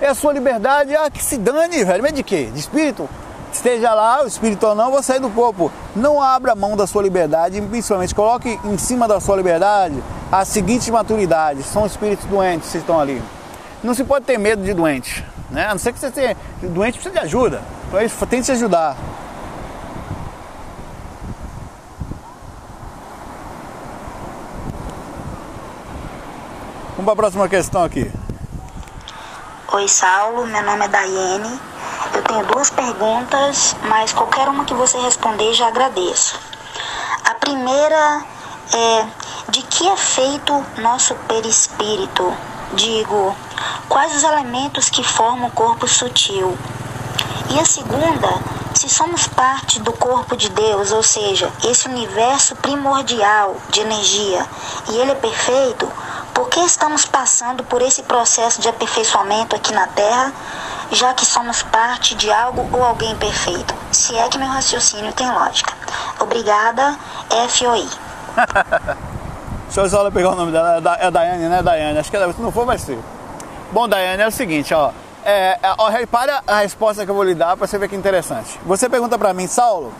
É 0.00 0.08
a 0.08 0.14
sua 0.14 0.32
liberdade, 0.32 0.96
ah, 0.96 1.08
que 1.10 1.22
se 1.22 1.38
dane, 1.38 1.84
velho. 1.84 2.02
Medo 2.02 2.16
de 2.16 2.22
quê? 2.24 2.50
De 2.52 2.58
espírito? 2.58 3.08
Esteja 3.52 3.92
lá, 3.92 4.24
o 4.24 4.26
espírito 4.26 4.66
ou 4.66 4.74
não, 4.74 4.90
vou 4.90 5.02
sair 5.02 5.20
do 5.20 5.28
corpo. 5.28 5.70
Não 5.94 6.22
abra 6.22 6.54
mão 6.54 6.74
da 6.74 6.86
sua 6.86 7.02
liberdade, 7.02 7.60
principalmente 7.60 8.14
coloque 8.14 8.58
em 8.64 8.78
cima 8.78 9.06
da 9.06 9.20
sua 9.20 9.36
liberdade 9.36 10.02
a 10.32 10.44
seguinte 10.44 10.90
maturidade: 10.90 11.62
são 11.62 11.84
espíritos 11.84 12.24
doentes 12.24 12.72
que 12.72 12.78
estão 12.78 12.98
ali. 12.98 13.22
Não 13.84 13.92
se 13.92 14.04
pode 14.04 14.24
ter 14.24 14.38
medo 14.38 14.62
de 14.62 14.72
doente, 14.72 15.24
né? 15.50 15.66
A 15.66 15.70
não 15.70 15.78
ser 15.78 15.92
que 15.92 15.98
você 15.98 16.10
seja 16.10 16.36
doente 16.62 16.94
precisa 16.94 17.12
de 17.12 17.18
ajuda. 17.26 17.62
Então 17.88 18.00
isso, 18.00 18.26
tente 18.26 18.46
se 18.46 18.52
ajudar. 18.52 18.96
Vamos 26.96 27.04
para 27.04 27.12
a 27.12 27.16
próxima 27.16 27.48
questão 27.48 27.84
aqui. 27.84 28.10
Oi, 29.72 29.88
Saulo. 29.88 30.46
Meu 30.46 30.62
nome 30.62 30.84
é 30.84 30.88
Daiane. 30.88 31.71
Tenho 32.32 32.46
duas 32.46 32.70
perguntas, 32.70 33.76
mas 33.82 34.10
qualquer 34.14 34.48
uma 34.48 34.64
que 34.64 34.72
você 34.72 34.96
responder 35.00 35.52
já 35.52 35.68
agradeço. 35.68 36.40
A 37.26 37.34
primeira 37.34 38.24
é: 38.72 39.06
de 39.50 39.60
que 39.60 39.86
é 39.86 39.94
feito 39.98 40.64
nosso 40.78 41.14
perispírito? 41.28 42.34
Digo, 42.72 43.36
quais 43.86 44.16
os 44.16 44.22
elementos 44.22 44.88
que 44.88 45.04
formam 45.04 45.48
o 45.48 45.52
corpo 45.52 45.86
sutil? 45.86 46.56
E 47.50 47.60
a 47.60 47.66
segunda, 47.66 48.30
se 48.74 48.88
somos 48.88 49.26
parte 49.26 49.78
do 49.80 49.92
corpo 49.92 50.34
de 50.34 50.48
Deus, 50.48 50.90
ou 50.90 51.02
seja, 51.02 51.52
esse 51.62 51.86
universo 51.86 52.56
primordial 52.56 53.58
de 53.68 53.80
energia, 53.80 54.46
e 54.88 54.96
ele 54.96 55.10
é 55.10 55.16
perfeito, 55.16 55.86
por 56.32 56.48
que 56.48 56.60
estamos 56.60 57.04
passando 57.04 57.62
por 57.64 57.82
esse 57.82 58.02
processo 58.04 58.58
de 58.58 58.70
aperfeiçoamento 58.70 59.54
aqui 59.54 59.74
na 59.74 59.86
Terra, 59.88 60.32
já 60.92 61.14
que 61.14 61.24
somos 61.24 61.62
parte 61.62 62.14
de 62.14 62.30
algo 62.30 62.68
ou 62.72 62.84
alguém 62.84 63.16
perfeito? 63.16 63.74
Se 63.90 64.16
é 64.16 64.28
que 64.28 64.38
meu 64.38 64.48
raciocínio 64.48 65.12
tem 65.12 65.30
lógica. 65.30 65.72
Obrigada, 66.20 66.96
FOI. 67.48 67.88
Deixa 69.64 69.80
eu 69.80 69.88
só 69.88 70.10
pegar 70.10 70.30
o 70.30 70.34
nome 70.34 70.52
dela, 70.52 70.80
é, 71.00 71.06
é 71.06 71.10
Daiane, 71.10 71.48
né? 71.48 71.62
Daiane, 71.62 71.98
acho 71.98 72.10
que 72.10 72.16
é, 72.16 72.32
se 72.32 72.40
não 72.40 72.52
for 72.52 72.66
vai 72.66 72.78
ser. 72.78 72.98
Bom, 73.72 73.88
Daiane, 73.88 74.22
é 74.22 74.26
o 74.26 74.30
seguinte, 74.30 74.72
ó. 74.74 74.90
É, 75.24 75.58
é, 75.62 75.74
ó, 75.78 75.88
repara 75.88 76.42
a 76.46 76.60
resposta 76.60 77.04
que 77.04 77.10
eu 77.10 77.14
vou 77.14 77.24
lhe 77.24 77.34
dar 77.34 77.56
para 77.56 77.66
você 77.66 77.78
ver 77.78 77.88
que 77.88 77.96
interessante. 77.96 78.60
Você 78.66 78.88
pergunta 78.88 79.18
para 79.18 79.32
mim, 79.32 79.46
Saulo, 79.46 79.92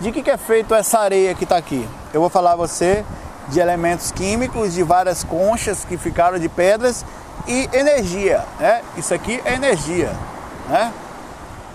de 0.00 0.12
que, 0.12 0.22
que 0.22 0.30
é 0.30 0.36
feito 0.36 0.74
essa 0.74 1.00
areia 1.00 1.34
que 1.34 1.44
está 1.44 1.56
aqui? 1.56 1.88
Eu 2.12 2.20
vou 2.20 2.30
falar 2.30 2.52
a 2.52 2.56
você 2.56 3.04
de 3.48 3.60
elementos 3.60 4.12
químicos, 4.12 4.74
de 4.74 4.82
várias 4.82 5.24
conchas 5.24 5.84
que 5.84 5.96
ficaram 5.96 6.38
de 6.38 6.48
pedras 6.48 7.04
e 7.48 7.68
energia, 7.72 8.44
né? 8.60 8.82
Isso 8.96 9.12
aqui 9.14 9.40
é 9.44 9.54
energia, 9.54 10.12
né? 10.68 10.92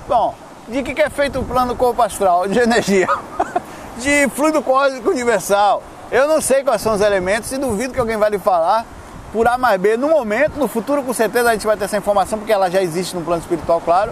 Bom, 0.07 0.35
de 0.67 0.83
que, 0.83 1.01
é 1.01 1.09
feito 1.09 1.39
o 1.39 1.43
plano 1.43 1.75
corpo 1.75 2.01
astral? 2.01 2.47
De 2.47 2.59
energia, 2.59 3.07
de 3.97 4.29
fluido 4.29 4.61
cósmico 4.61 5.09
universal. 5.09 5.81
Eu 6.11 6.27
não 6.27 6.39
sei 6.39 6.63
quais 6.63 6.81
são 6.81 6.93
os 6.93 7.01
elementos 7.01 7.51
e 7.51 7.57
duvido 7.57 7.93
que 7.93 7.99
alguém 7.99 8.17
vai 8.17 8.29
lhe 8.29 8.39
falar 8.39 8.85
por 9.31 9.47
A 9.47 9.57
mais 9.57 9.81
B. 9.81 9.97
No 9.97 10.09
momento, 10.09 10.57
no 10.57 10.67
futuro, 10.67 11.01
com 11.01 11.11
certeza 11.11 11.49
a 11.49 11.53
gente 11.53 11.65
vai 11.65 11.75
ter 11.75 11.85
essa 11.85 11.97
informação, 11.97 12.37
porque 12.37 12.53
ela 12.53 12.69
já 12.69 12.81
existe 12.81 13.15
no 13.15 13.23
plano 13.23 13.41
espiritual, 13.41 13.81
claro. 13.81 14.11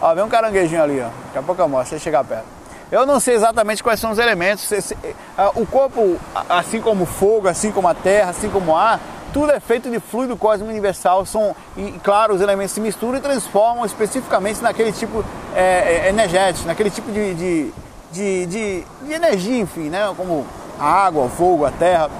Ó, 0.00 0.14
vem 0.14 0.22
um 0.22 0.28
caranguejinho 0.28 0.82
ali, 0.82 1.00
ó. 1.00 1.08
Daqui 1.26 1.38
a 1.38 1.42
pouco 1.42 1.60
eu 1.60 1.68
mostro, 1.68 1.90
deixa 1.90 2.04
chegar 2.04 2.22
perto. 2.22 2.44
Eu 2.92 3.04
não 3.04 3.18
sei 3.18 3.34
exatamente 3.34 3.82
quais 3.82 3.98
são 3.98 4.12
os 4.12 4.18
elementos. 4.18 4.70
O 5.56 5.66
corpo, 5.66 6.16
assim 6.48 6.80
como 6.80 7.02
o 7.02 7.06
fogo, 7.06 7.48
assim 7.48 7.72
como 7.72 7.88
a 7.88 7.94
terra, 7.94 8.30
assim 8.30 8.48
como 8.48 8.70
o 8.72 8.76
ar, 8.76 9.00
tudo 9.32 9.52
é 9.52 9.60
feito 9.60 9.90
de 9.90 10.00
fluido 10.00 10.36
cósmico 10.36 10.70
universal. 10.70 11.24
São, 11.26 11.54
e, 11.76 11.92
claro, 12.02 12.34
os 12.34 12.40
elementos 12.40 12.72
se 12.72 12.80
misturam 12.80 13.18
e 13.18 13.20
transformam 13.20 13.84
especificamente 13.84 14.62
naquele 14.62 14.92
tipo 14.92 15.24
é, 15.54 16.06
é 16.06 16.08
energético, 16.08 16.66
naquele 16.66 16.90
tipo 16.90 17.10
de, 17.10 17.34
de, 17.34 17.72
de, 18.12 18.46
de, 18.46 18.84
de 19.02 19.12
energia, 19.12 19.58
enfim, 19.58 19.88
né? 19.88 20.12
Como 20.16 20.46
a 20.78 20.86
água, 20.86 21.24
o 21.24 21.28
fogo, 21.28 21.64
a 21.64 21.70
terra. 21.70 22.10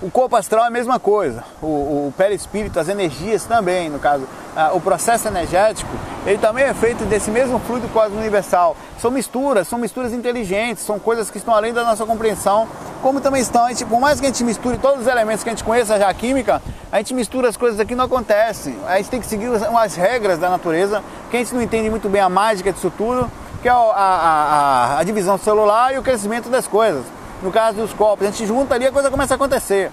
O 0.00 0.12
corpo 0.12 0.36
astral 0.36 0.62
é 0.62 0.68
a 0.68 0.70
mesma 0.70 1.00
coisa, 1.00 1.42
o, 1.60 1.66
o 1.66 2.14
perispírito, 2.16 2.78
as 2.78 2.88
energias 2.88 3.42
também, 3.44 3.90
no 3.90 3.98
caso, 3.98 4.28
o 4.72 4.80
processo 4.80 5.26
energético, 5.26 5.90
ele 6.24 6.38
também 6.38 6.62
é 6.62 6.72
feito 6.72 7.04
desse 7.04 7.32
mesmo 7.32 7.58
fluido 7.58 7.88
cósmico 7.88 8.20
universal. 8.20 8.76
São 9.00 9.10
misturas, 9.10 9.66
são 9.66 9.76
misturas 9.76 10.12
inteligentes, 10.12 10.84
são 10.84 11.00
coisas 11.00 11.32
que 11.32 11.38
estão 11.38 11.52
além 11.52 11.72
da 11.72 11.82
nossa 11.82 12.06
compreensão, 12.06 12.68
como 13.02 13.20
também 13.20 13.42
estão, 13.42 13.64
a 13.64 13.70
gente, 13.70 13.84
por 13.86 13.98
mais 13.98 14.20
que 14.20 14.26
a 14.26 14.28
gente 14.28 14.44
misture 14.44 14.78
todos 14.78 15.00
os 15.00 15.08
elementos 15.08 15.42
que 15.42 15.50
a 15.50 15.52
gente 15.52 15.64
conheça 15.64 15.98
já 15.98 16.08
a 16.08 16.14
química, 16.14 16.62
a 16.92 16.98
gente 16.98 17.12
mistura 17.12 17.48
as 17.48 17.56
coisas 17.56 17.80
aqui 17.80 17.96
não 17.96 18.04
acontecem. 18.04 18.76
A 18.86 18.98
gente 18.98 19.10
tem 19.10 19.20
que 19.20 19.26
seguir 19.26 19.48
umas 19.48 19.96
regras 19.96 20.38
da 20.38 20.48
natureza, 20.48 21.02
que 21.28 21.36
a 21.36 21.40
gente 21.40 21.52
não 21.52 21.60
entende 21.60 21.90
muito 21.90 22.08
bem 22.08 22.20
a 22.20 22.28
mágica 22.28 22.72
disso 22.72 22.92
tudo, 22.96 23.28
que 23.60 23.68
é 23.68 23.72
a, 23.72 23.74
a, 23.74 24.98
a 25.00 25.02
divisão 25.02 25.36
celular 25.36 25.92
e 25.92 25.98
o 25.98 26.02
crescimento 26.04 26.48
das 26.48 26.68
coisas 26.68 27.17
no 27.42 27.52
caso 27.52 27.78
dos 27.78 27.92
copos, 27.92 28.26
a 28.26 28.30
gente 28.30 28.46
junta 28.46 28.74
ali 28.74 28.86
a 28.86 28.92
coisa 28.92 29.10
começa 29.10 29.34
a 29.34 29.36
acontecer. 29.36 29.92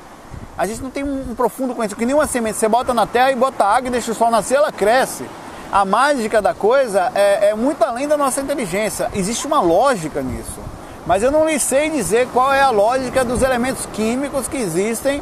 A 0.57 0.65
gente 0.65 0.81
não 0.81 0.89
tem 0.89 1.03
um 1.03 1.35
profundo 1.35 1.75
conhecimento, 1.75 1.99
que 1.99 2.05
nem 2.05 2.15
uma 2.15 2.27
semente, 2.27 2.57
você 2.57 2.67
bota 2.67 2.93
na 2.93 3.05
terra 3.05 3.31
e 3.31 3.35
bota 3.35 3.63
água 3.65 3.87
e 3.87 3.91
deixa 3.91 4.11
o 4.11 4.15
sol 4.15 4.31
nascer, 4.31 4.55
ela 4.55 4.71
cresce. 4.71 5.25
A 5.71 5.83
mágica 5.83 6.41
da 6.41 6.53
coisa 6.53 7.11
é, 7.13 7.49
é 7.49 7.55
muito 7.55 7.83
além 7.83 8.07
da 8.07 8.15
nossa 8.15 8.39
inteligência, 8.39 9.09
existe 9.13 9.45
uma 9.45 9.59
lógica 9.59 10.21
nisso. 10.21 10.59
Mas 11.05 11.21
eu 11.21 11.29
não 11.29 11.45
lhe 11.47 11.59
sei 11.59 11.89
dizer 11.89 12.27
qual 12.33 12.51
é 12.53 12.61
a 12.61 12.71
lógica 12.71 13.23
dos 13.23 13.43
elementos 13.43 13.85
químicos 13.87 14.47
que 14.47 14.57
existem, 14.57 15.21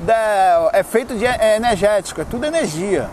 da, 0.00 0.70
é 0.72 0.82
feito 0.82 1.14
de 1.14 1.24
é 1.24 1.56
energético, 1.56 2.20
é 2.20 2.24
tudo 2.24 2.44
energia. 2.44 3.08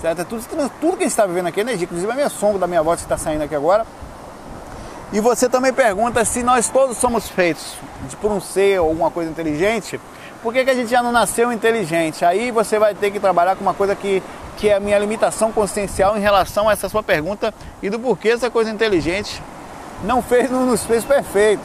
Certo? 0.00 0.20
É 0.20 0.24
tudo, 0.24 0.42
tudo 0.80 0.96
que 0.96 1.04
a 1.04 1.06
gente 1.06 1.12
está 1.12 1.26
vivendo 1.26 1.48
aqui 1.48 1.60
é 1.60 1.62
energia, 1.62 1.84
inclusive 1.84 2.10
a 2.10 2.14
minha 2.14 2.28
sombra 2.28 2.60
da 2.60 2.66
minha 2.66 2.82
voz 2.82 3.00
que 3.00 3.06
está 3.06 3.18
saindo 3.18 3.42
aqui 3.42 3.54
agora 3.54 3.84
e 5.12 5.20
você 5.20 5.48
também 5.48 5.72
pergunta 5.72 6.24
se 6.24 6.42
nós 6.42 6.68
todos 6.68 6.96
somos 6.96 7.28
feitos 7.28 7.74
por 8.20 8.30
um 8.30 8.40
ser 8.40 8.80
ou 8.80 8.88
alguma 8.88 9.10
coisa 9.10 9.30
inteligente, 9.30 10.00
por 10.42 10.52
que, 10.52 10.64
que 10.64 10.70
a 10.70 10.74
gente 10.74 10.90
já 10.90 11.02
não 11.02 11.12
nasceu 11.12 11.52
inteligente? 11.52 12.24
Aí 12.24 12.50
você 12.50 12.78
vai 12.78 12.94
ter 12.94 13.10
que 13.10 13.20
trabalhar 13.20 13.54
com 13.54 13.62
uma 13.62 13.74
coisa 13.74 13.94
que, 13.94 14.22
que 14.56 14.70
é 14.70 14.74
a 14.74 14.80
minha 14.80 14.98
limitação 14.98 15.52
consciencial 15.52 16.16
em 16.16 16.20
relação 16.20 16.68
a 16.68 16.72
essa 16.72 16.88
sua 16.88 17.02
pergunta 17.02 17.52
e 17.82 17.90
do 17.90 17.98
porquê 17.98 18.30
essa 18.30 18.50
coisa 18.50 18.70
inteligente 18.70 19.42
não, 20.02 20.22
fez, 20.22 20.50
não 20.50 20.64
nos 20.64 20.82
fez 20.82 21.04
perfeito. 21.04 21.62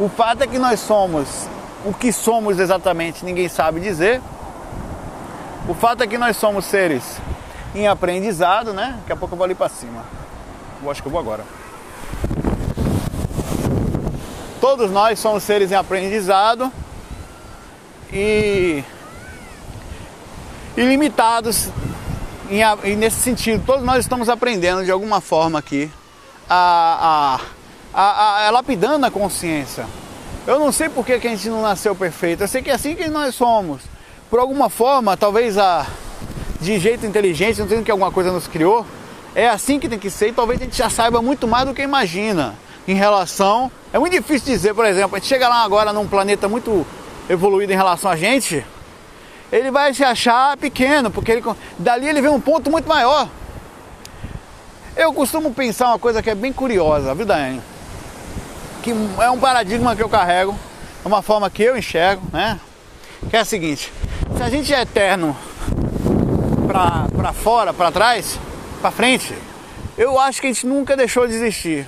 O 0.00 0.08
fato 0.08 0.42
é 0.42 0.46
que 0.46 0.58
nós 0.58 0.80
somos 0.80 1.46
o 1.84 1.92
que 1.92 2.10
somos 2.12 2.58
exatamente, 2.58 3.24
ninguém 3.24 3.48
sabe 3.48 3.80
dizer. 3.80 4.20
O 5.68 5.74
fato 5.74 6.02
é 6.02 6.06
que 6.06 6.16
nós 6.16 6.36
somos 6.36 6.64
seres 6.64 7.20
em 7.74 7.86
aprendizado, 7.86 8.72
né? 8.72 8.96
Daqui 9.00 9.12
a 9.12 9.16
pouco 9.16 9.34
eu 9.34 9.36
vou 9.36 9.44
ali 9.44 9.54
para 9.54 9.68
cima. 9.68 10.02
Eu 10.82 10.90
acho 10.90 11.02
que 11.02 11.08
eu 11.08 11.12
vou 11.12 11.20
agora. 11.20 11.57
Todos 14.60 14.90
nós 14.90 15.20
somos 15.20 15.44
seres 15.44 15.70
em 15.70 15.76
aprendizado 15.76 16.72
e 18.12 18.82
ilimitados 20.76 21.68
em, 22.50 22.96
nesse 22.96 23.20
sentido. 23.20 23.62
Todos 23.64 23.84
nós 23.84 24.00
estamos 24.00 24.28
aprendendo 24.28 24.84
de 24.84 24.90
alguma 24.90 25.20
forma 25.20 25.60
aqui 25.60 25.88
a, 26.50 27.40
a, 27.94 28.00
a, 28.00 28.46
a 28.46 28.50
lapidando 28.50 29.06
a 29.06 29.10
consciência. 29.12 29.86
Eu 30.44 30.58
não 30.58 30.72
sei 30.72 30.88
por 30.88 31.06
que, 31.06 31.20
que 31.20 31.28
a 31.28 31.30
gente 31.30 31.48
não 31.48 31.62
nasceu 31.62 31.94
perfeito. 31.94 32.42
Eu 32.42 32.48
sei 32.48 32.60
que 32.60 32.70
é 32.70 32.74
assim 32.74 32.96
que 32.96 33.08
nós 33.08 33.36
somos. 33.36 33.82
Por 34.28 34.40
alguma 34.40 34.68
forma, 34.68 35.16
talvez 35.16 35.56
a, 35.56 35.86
de 36.60 36.80
jeito 36.80 37.06
inteligente, 37.06 37.60
não 37.60 37.66
dizendo 37.66 37.84
que 37.84 37.90
alguma 37.92 38.10
coisa 38.10 38.32
nos 38.32 38.48
criou, 38.48 38.84
é 39.36 39.48
assim 39.48 39.78
que 39.78 39.88
tem 39.88 39.98
que 40.00 40.10
ser 40.10 40.28
e 40.28 40.32
talvez 40.32 40.60
a 40.60 40.64
gente 40.64 40.76
já 40.76 40.90
saiba 40.90 41.22
muito 41.22 41.46
mais 41.46 41.64
do 41.64 41.72
que 41.72 41.82
imagina 41.82 42.56
em 42.88 42.94
relação. 42.94 43.70
É 43.92 43.98
muito 43.98 44.14
difícil 44.14 44.46
dizer, 44.46 44.74
por 44.74 44.86
exemplo, 44.86 45.16
a 45.16 45.18
gente 45.18 45.28
chega 45.28 45.46
lá 45.46 45.62
agora 45.62 45.92
num 45.92 46.08
planeta 46.08 46.48
muito 46.48 46.86
evoluído 47.28 47.72
em 47.72 47.76
relação 47.76 48.10
a 48.10 48.16
gente, 48.16 48.64
ele 49.52 49.70
vai 49.70 49.92
se 49.92 50.02
achar 50.02 50.56
pequeno, 50.56 51.10
porque 51.10 51.32
ele, 51.32 51.44
dali 51.78 52.08
ele 52.08 52.22
vê 52.22 52.28
um 52.28 52.40
ponto 52.40 52.70
muito 52.70 52.88
maior. 52.88 53.28
Eu 54.96 55.12
costumo 55.12 55.52
pensar 55.52 55.88
uma 55.88 55.98
coisa 55.98 56.22
que 56.22 56.30
é 56.30 56.34
bem 56.34 56.52
curiosa, 56.52 57.14
viu, 57.14 57.26
Daiane? 57.26 57.60
Que 58.82 58.92
é 59.20 59.30
um 59.30 59.38
paradigma 59.38 59.94
que 59.94 60.02
eu 60.02 60.08
carrego, 60.08 60.56
é 61.04 61.08
uma 61.08 61.22
forma 61.22 61.48
que 61.50 61.62
eu 61.62 61.76
enxergo, 61.76 62.22
né? 62.32 62.58
Que 63.28 63.36
é 63.36 63.40
a 63.40 63.44
seguinte: 63.44 63.92
se 64.36 64.42
a 64.42 64.48
gente 64.48 64.72
é 64.72 64.80
eterno 64.80 65.36
para 66.66 67.32
fora, 67.32 67.72
para 67.72 67.92
trás, 67.92 68.38
para 68.80 68.90
frente, 68.90 69.34
eu 69.96 70.18
acho 70.18 70.40
que 70.40 70.46
a 70.46 70.52
gente 70.52 70.66
nunca 70.66 70.96
deixou 70.96 71.26
de 71.26 71.34
existir 71.34 71.86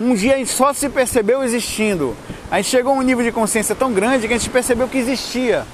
um 0.00 0.14
dia 0.14 0.34
a 0.34 0.38
gente 0.38 0.50
só 0.50 0.72
se 0.72 0.88
percebeu 0.88 1.42
existindo. 1.42 2.16
A 2.50 2.56
gente 2.56 2.70
chegou 2.70 2.94
a 2.94 2.96
um 2.96 3.02
nível 3.02 3.24
de 3.24 3.32
consciência 3.32 3.74
tão 3.74 3.92
grande 3.92 4.28
que 4.28 4.34
a 4.34 4.38
gente 4.38 4.50
percebeu 4.50 4.88
que 4.88 4.98
existia, 4.98 5.66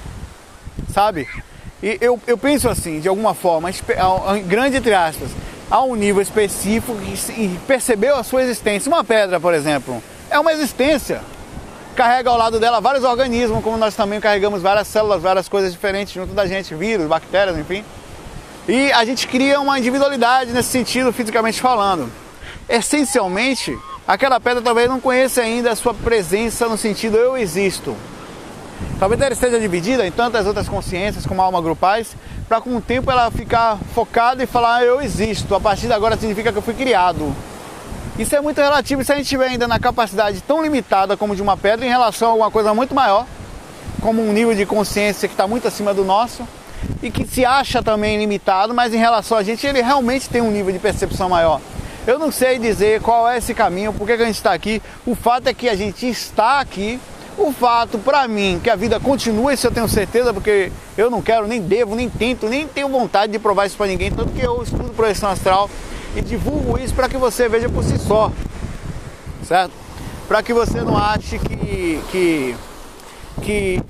sabe? 0.93 1.27
E 1.81 1.97
eu, 2.01 2.19
eu 2.25 2.37
penso 2.37 2.67
assim, 2.67 2.99
de 2.99 3.07
alguma 3.07 3.33
forma, 3.33 3.69
grande 4.45 4.77
entre 4.77 4.93
aspas, 4.93 5.29
a 5.69 5.83
um 5.83 5.95
nível 5.95 6.21
específico 6.21 6.97
e 7.37 7.59
percebeu 7.67 8.15
a 8.15 8.23
sua 8.23 8.43
existência. 8.43 8.89
Uma 8.89 9.03
pedra, 9.03 9.39
por 9.39 9.53
exemplo, 9.53 10.01
é 10.29 10.39
uma 10.39 10.51
existência. 10.53 11.21
Carrega 11.95 12.29
ao 12.29 12.37
lado 12.37 12.59
dela 12.59 12.81
vários 12.81 13.03
organismos, 13.03 13.63
como 13.63 13.77
nós 13.77 13.95
também 13.95 14.19
carregamos 14.19 14.61
várias 14.61 14.87
células, 14.87 15.21
várias 15.21 15.47
coisas 15.47 15.71
diferentes 15.71 16.13
junto 16.13 16.33
da 16.33 16.45
gente, 16.45 16.75
vírus, 16.75 17.07
bactérias, 17.07 17.57
enfim. 17.57 17.85
E 18.67 18.91
a 18.91 19.05
gente 19.05 19.27
cria 19.27 19.59
uma 19.61 19.77
individualidade 19.79 20.51
nesse 20.51 20.69
sentido, 20.69 21.13
fisicamente 21.13 21.61
falando. 21.61 22.11
Essencialmente, 22.67 23.77
aquela 24.07 24.39
pedra 24.39 24.61
talvez 24.61 24.89
não 24.89 24.99
conheça 24.99 25.41
ainda 25.41 25.71
a 25.71 25.75
sua 25.75 25.93
presença 25.93 26.67
no 26.67 26.77
sentido 26.77 27.17
eu 27.17 27.37
existo. 27.37 27.95
Talvez 28.99 29.19
ela 29.21 29.33
esteja 29.33 29.59
dividida 29.59 30.05
em 30.05 30.11
tantas 30.11 30.45
outras 30.45 30.67
consciências 30.67 31.25
como 31.25 31.41
alma 31.41 31.61
grupais, 31.61 32.15
para 32.47 32.61
com 32.61 32.75
o 32.75 32.81
tempo 32.81 33.09
ela 33.09 33.31
ficar 33.31 33.77
focada 33.93 34.43
e 34.43 34.47
falar 34.47 34.83
eu 34.83 35.01
existo. 35.01 35.55
A 35.55 35.59
partir 35.59 35.87
de 35.87 35.93
agora 35.93 36.15
significa 36.15 36.51
que 36.51 36.57
eu 36.57 36.61
fui 36.61 36.73
criado. 36.73 37.33
Isso 38.17 38.35
é 38.35 38.39
muito 38.39 38.61
relativo 38.61 39.03
se 39.03 39.11
a 39.11 39.15
gente 39.15 39.25
estiver 39.25 39.47
ainda 39.47 39.67
na 39.67 39.79
capacidade 39.79 40.41
tão 40.41 40.63
limitada 40.63 41.17
como 41.17 41.35
de 41.35 41.41
uma 41.41 41.57
pedra 41.57 41.85
em 41.85 41.89
relação 41.89 42.29
a 42.29 42.31
alguma 42.31 42.51
coisa 42.51 42.73
muito 42.73 42.95
maior, 42.95 43.25
como 44.01 44.21
um 44.21 44.31
nível 44.31 44.55
de 44.55 44.65
consciência 44.65 45.27
que 45.27 45.33
está 45.33 45.45
muito 45.45 45.67
acima 45.67 45.93
do 45.93 46.05
nosso 46.05 46.47
e 47.01 47.11
que 47.11 47.25
se 47.27 47.43
acha 47.43 47.83
também 47.83 48.17
limitado, 48.17 48.73
mas 48.73 48.93
em 48.93 48.97
relação 48.97 49.37
a 49.37 49.43
gente 49.43 49.67
ele 49.67 49.81
realmente 49.81 50.29
tem 50.29 50.41
um 50.41 50.51
nível 50.51 50.71
de 50.71 50.79
percepção 50.79 51.27
maior. 51.27 51.59
Eu 52.07 52.19
não 52.19 52.31
sei 52.31 52.59
dizer 52.59 53.01
qual 53.01 53.27
é 53.27 53.37
esse 53.37 53.53
caminho, 53.53 53.91
por 53.91 54.05
que 54.05 54.13
a 54.13 54.17
gente 54.17 54.35
está 54.35 54.53
aqui. 54.53 54.81
O 55.05 55.15
fato 55.15 55.47
é 55.47 55.53
que 55.53 55.67
a 55.67 55.75
gente 55.75 56.07
está 56.07 56.59
aqui. 56.59 56.99
O 57.37 57.51
fato, 57.51 57.97
para 57.97 58.27
mim, 58.27 58.61
que 58.63 58.69
a 58.69 58.75
vida 58.75 58.97
continua, 58.97 59.53
isso 59.53 59.67
eu 59.67 59.71
tenho 59.71 59.89
certeza, 59.89 60.33
porque 60.33 60.71
eu 60.97 61.09
não 61.09 61.21
quero, 61.21 61.47
nem 61.47 61.59
devo, 61.61 61.93
nem 61.93 62.09
tento, 62.09 62.47
nem 62.47 62.65
tenho 62.65 62.87
vontade 62.87 63.31
de 63.31 63.39
provar 63.39 63.65
isso 63.65 63.75
para 63.75 63.87
ninguém, 63.87 64.09
tanto 64.09 64.31
que 64.31 64.41
eu 64.41 64.63
estudo 64.63 64.93
projeção 64.95 65.29
astral 65.29 65.69
e 66.15 66.21
divulgo 66.21 66.79
isso 66.79 66.93
para 66.93 67.09
que 67.09 67.17
você 67.17 67.49
veja 67.49 67.67
por 67.67 67.83
si 67.83 67.99
só, 67.99 68.31
certo? 69.45 69.73
Para 70.29 70.41
que 70.41 70.53
você 70.53 70.79
não 70.79 70.97
ache 70.97 71.37
que, 71.37 72.01
que, 72.09 72.55
que 73.41 73.81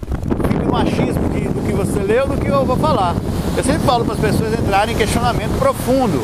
fique 0.49 0.65
machismo 0.71 1.29
de, 1.29 1.41
do 1.41 1.63
que 1.67 1.71
você 1.71 1.99
leu 1.99 2.27
do 2.27 2.37
que 2.37 2.47
eu 2.47 2.65
vou 2.65 2.77
falar. 2.77 3.15
Eu 3.55 3.63
sempre 3.63 3.85
falo 3.85 4.03
para 4.03 4.15
as 4.15 4.19
pessoas 4.19 4.53
entrarem 4.53 4.95
em 4.95 4.97
questionamento 4.97 5.55
profundo, 5.59 6.17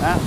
né? 0.00 0.18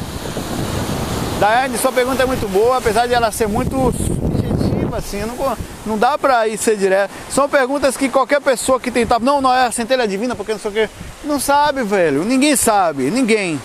Daiane, 1.39 1.77
sua 1.77 1.91
pergunta 1.91 2.23
é 2.23 2.25
muito 2.25 2.47
boa, 2.47 2.77
apesar 2.77 3.05
de 3.05 3.13
ela 3.13 3.31
ser 3.31 3.47
muito 3.47 3.75
subjetiva, 3.75 4.97
assim, 4.97 5.21
não, 5.21 5.57
não 5.85 5.97
dá 5.97 6.17
para 6.17 6.47
ir 6.47 6.57
ser 6.57 6.75
direto. 6.75 7.11
São 7.29 7.47
perguntas 7.47 7.95
que 7.95 8.09
qualquer 8.09 8.41
pessoa 8.41 8.79
que 8.79 8.89
tentar, 8.89 9.19
não, 9.19 9.39
não 9.39 9.53
é 9.53 9.67
a 9.67 9.71
centelha 9.71 10.07
divina, 10.07 10.35
porque 10.35 10.53
não 10.53 10.59
sei 10.59 10.71
o 10.71 10.73
que, 10.73 10.89
não 11.23 11.39
sabe, 11.39 11.83
velho. 11.83 12.23
Ninguém 12.23 12.55
sabe, 12.55 13.11
ninguém. 13.11 13.61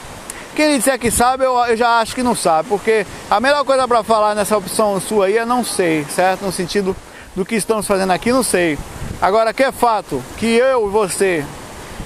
Quem 0.54 0.76
disser 0.76 0.98
que 0.98 1.10
sabe, 1.10 1.46
eu, 1.46 1.56
eu 1.64 1.74
já 1.74 1.98
acho 2.00 2.14
que 2.14 2.22
não 2.22 2.34
sabe, 2.34 2.68
porque 2.68 3.06
a 3.30 3.40
melhor 3.40 3.64
coisa 3.64 3.88
para 3.88 4.02
falar 4.02 4.34
nessa 4.34 4.54
opção 4.54 5.00
sua 5.00 5.26
aí 5.26 5.38
é 5.38 5.46
não 5.46 5.64
sei, 5.64 6.04
certo? 6.14 6.44
No 6.44 6.52
sentido 6.52 6.94
do 7.34 7.42
que 7.42 7.54
estamos 7.54 7.86
fazendo 7.86 8.10
aqui, 8.10 8.30
não 8.30 8.42
sei. 8.42 8.78
Agora, 9.18 9.54
que 9.54 9.62
é 9.62 9.72
fato 9.72 10.22
que 10.36 10.44
eu 10.44 10.88
e 10.88 10.90
você 10.90 11.42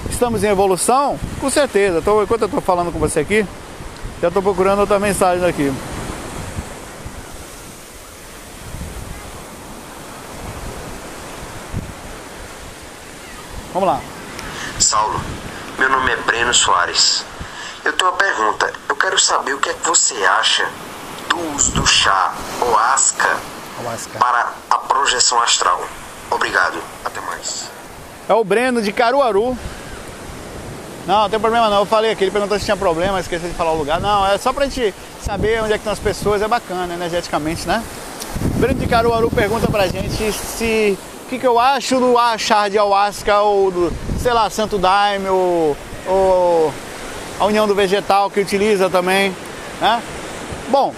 estamos 0.09 0.45
em 0.45 0.47
evolução, 0.47 1.19
com 1.41 1.49
certeza. 1.49 2.01
Tô, 2.01 2.23
enquanto 2.23 2.43
eu 2.43 2.45
estou 2.45 2.61
falando 2.61 2.89
com 2.89 2.99
você 2.99 3.19
aqui, 3.19 3.45
já 4.21 4.29
estou 4.29 4.41
procurando 4.41 4.79
outra 4.79 4.99
mensagem 4.99 5.47
aqui. 5.47 5.73
Vamos 13.73 13.89
lá. 13.89 14.01
Saulo, 14.79 15.21
meu 15.77 15.89
nome 15.89 16.11
é 16.11 16.15
Breno 16.17 16.53
Soares. 16.53 17.23
Eu 17.85 17.93
tenho 17.93 18.09
uma 18.09 18.17
pergunta. 18.17 18.73
Eu 18.89 18.95
quero 18.95 19.19
saber 19.19 19.53
o 19.53 19.59
que 19.59 19.69
é 19.69 19.73
que 19.73 19.87
você 19.87 20.15
acha 20.25 20.67
do 21.29 21.39
uso 21.55 21.71
do 21.73 21.85
chá 21.85 22.33
Oasca 22.59 23.37
para 24.17 24.51
a 24.69 24.77
projeção 24.79 25.39
astral. 25.41 25.87
Obrigado. 26.31 26.81
Até 27.05 27.21
mais. 27.21 27.65
É 28.27 28.33
o 28.33 28.43
Breno 28.43 28.81
de 28.81 28.91
Caruaru. 28.91 29.55
Não, 31.07 31.21
não 31.21 31.29
tem 31.29 31.39
problema 31.39 31.69
não. 31.69 31.79
Eu 31.79 31.85
falei 31.85 32.11
aqui, 32.11 32.25
ele 32.25 32.31
perguntou 32.31 32.59
se 32.59 32.65
tinha 32.65 32.75
problema, 32.75 33.19
esqueci 33.19 33.47
de 33.47 33.53
falar 33.53 33.71
o 33.71 33.77
lugar. 33.77 34.01
Não, 34.01 34.27
é 34.27 34.37
só 34.37 34.51
pra 34.51 34.65
gente 34.65 34.93
saber 35.21 35.63
onde 35.63 35.71
é 35.71 35.77
que 35.77 35.79
estão 35.79 35.93
as 35.93 35.99
pessoas, 35.99 36.41
é 36.41 36.47
bacana, 36.49 36.93
energeticamente, 36.93 37.65
né? 37.65 37.81
Breno 38.57 38.77
de 38.77 38.85
Caruaru 38.87 39.31
pergunta 39.31 39.71
pra 39.71 39.87
gente 39.87 40.33
se 40.33 40.97
o 41.23 41.29
que, 41.29 41.39
que 41.39 41.47
eu 41.47 41.57
acho 41.57 41.97
do 41.99 42.15
chá 42.37 42.67
de 42.67 42.77
ayahuasca 42.77 43.39
ou 43.39 43.71
do, 43.71 43.93
sei 44.19 44.33
lá, 44.33 44.49
Santo 44.49 44.77
Daime 44.77 45.29
ou, 45.29 45.77
ou 46.05 46.73
a 47.39 47.45
União 47.45 47.65
do 47.65 47.73
Vegetal 47.73 48.29
que 48.29 48.41
utiliza 48.41 48.89
também, 48.89 49.33
né? 49.79 50.03
Bom, 50.69 50.93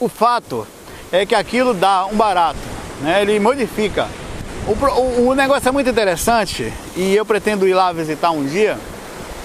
o 0.00 0.08
fato 0.08 0.66
é 1.12 1.26
que 1.26 1.34
aquilo 1.34 1.74
dá 1.74 2.06
um 2.06 2.16
barato, 2.16 2.58
né? 3.02 3.20
Ele 3.20 3.38
modifica. 3.38 4.08
O, 4.66 5.28
o, 5.28 5.34
negócio 5.34 5.68
é 5.68 5.72
muito 5.72 5.88
interessante 5.88 6.72
e 6.96 7.14
eu 7.14 7.24
pretendo 7.24 7.68
ir 7.68 7.74
lá 7.74 7.92
visitar 7.92 8.32
um 8.32 8.44
dia, 8.44 8.76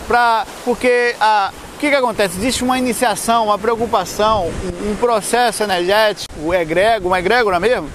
pra, 0.08 0.48
porque 0.66 1.16
a, 1.22 1.52
o 1.76 1.80
que, 1.80 1.92
que 1.92 1.96
acontece? 1.96 2.40
Existe 2.40 2.64
uma 2.64 2.80
iniciação, 2.80 3.46
uma 3.46 3.60
preocupação, 3.60 4.48
um, 4.48 4.92
um 4.92 4.96
processo 4.96 5.62
energético, 5.62 6.52
egrego, 6.52 7.08
uma 7.08 7.20
egrégora 7.20 7.60
mesmo, 7.60 7.88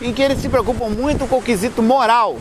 em 0.00 0.12
que 0.12 0.22
eles 0.22 0.40
se 0.40 0.48
preocupam 0.48 0.88
muito 0.88 1.26
com 1.26 1.38
o 1.38 1.42
quesito 1.42 1.82
moral, 1.82 2.38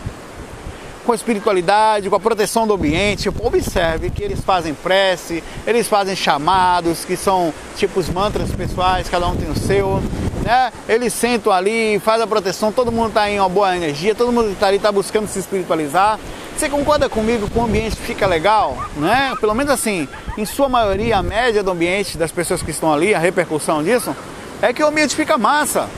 com 1.03 1.13
a 1.13 1.15
espiritualidade, 1.15 2.07
com 2.07 2.15
a 2.15 2.19
proteção 2.19 2.67
do 2.67 2.75
ambiente. 2.75 3.29
Observe 3.29 4.11
que 4.11 4.21
eles 4.21 4.39
fazem 4.41 4.75
prece, 4.75 5.43
eles 5.65 5.87
fazem 5.87 6.15
chamados, 6.15 7.05
que 7.05 7.17
são 7.17 7.51
tipo 7.75 7.99
os 7.99 8.07
mantras 8.07 8.51
pessoais, 8.51 9.09
cada 9.09 9.25
um 9.27 9.35
tem 9.35 9.49
o 9.49 9.57
seu. 9.57 9.99
Né? 10.47 10.71
Eles 10.87 11.11
sentam 11.11 11.51
ali, 11.51 11.99
fazem 11.99 12.23
a 12.23 12.27
proteção, 12.27 12.71
todo 12.71 12.89
mundo 12.89 13.09
está 13.09 13.29
em 13.29 13.37
uma 13.37 13.49
boa 13.49 13.75
energia, 13.75 14.15
todo 14.15 14.31
mundo 14.31 14.51
está 14.51 14.67
ali, 14.67 14.77
está 14.77 14.89
buscando 14.89 15.27
se 15.27 15.39
espiritualizar. 15.39 16.17
Você 16.55 16.69
concorda 16.69 17.09
comigo 17.09 17.49
que 17.49 17.59
o 17.59 17.63
ambiente 17.65 17.97
fica 17.97 18.25
legal, 18.25 18.77
né? 18.95 19.33
Pelo 19.41 19.53
menos 19.53 19.73
assim, 19.73 20.07
em 20.37 20.45
sua 20.45 20.69
maioria, 20.69 21.17
a 21.17 21.21
média 21.21 21.61
do 21.61 21.71
ambiente 21.71 22.17
das 22.17 22.31
pessoas 22.31 22.61
que 22.61 22.71
estão 22.71 22.93
ali, 22.93 23.13
a 23.13 23.19
repercussão 23.19 23.83
disso, 23.83 24.15
é 24.61 24.71
que 24.71 24.81
o 24.81 24.87
ambiente 24.87 25.17
fica 25.17 25.37
massa 25.37 25.89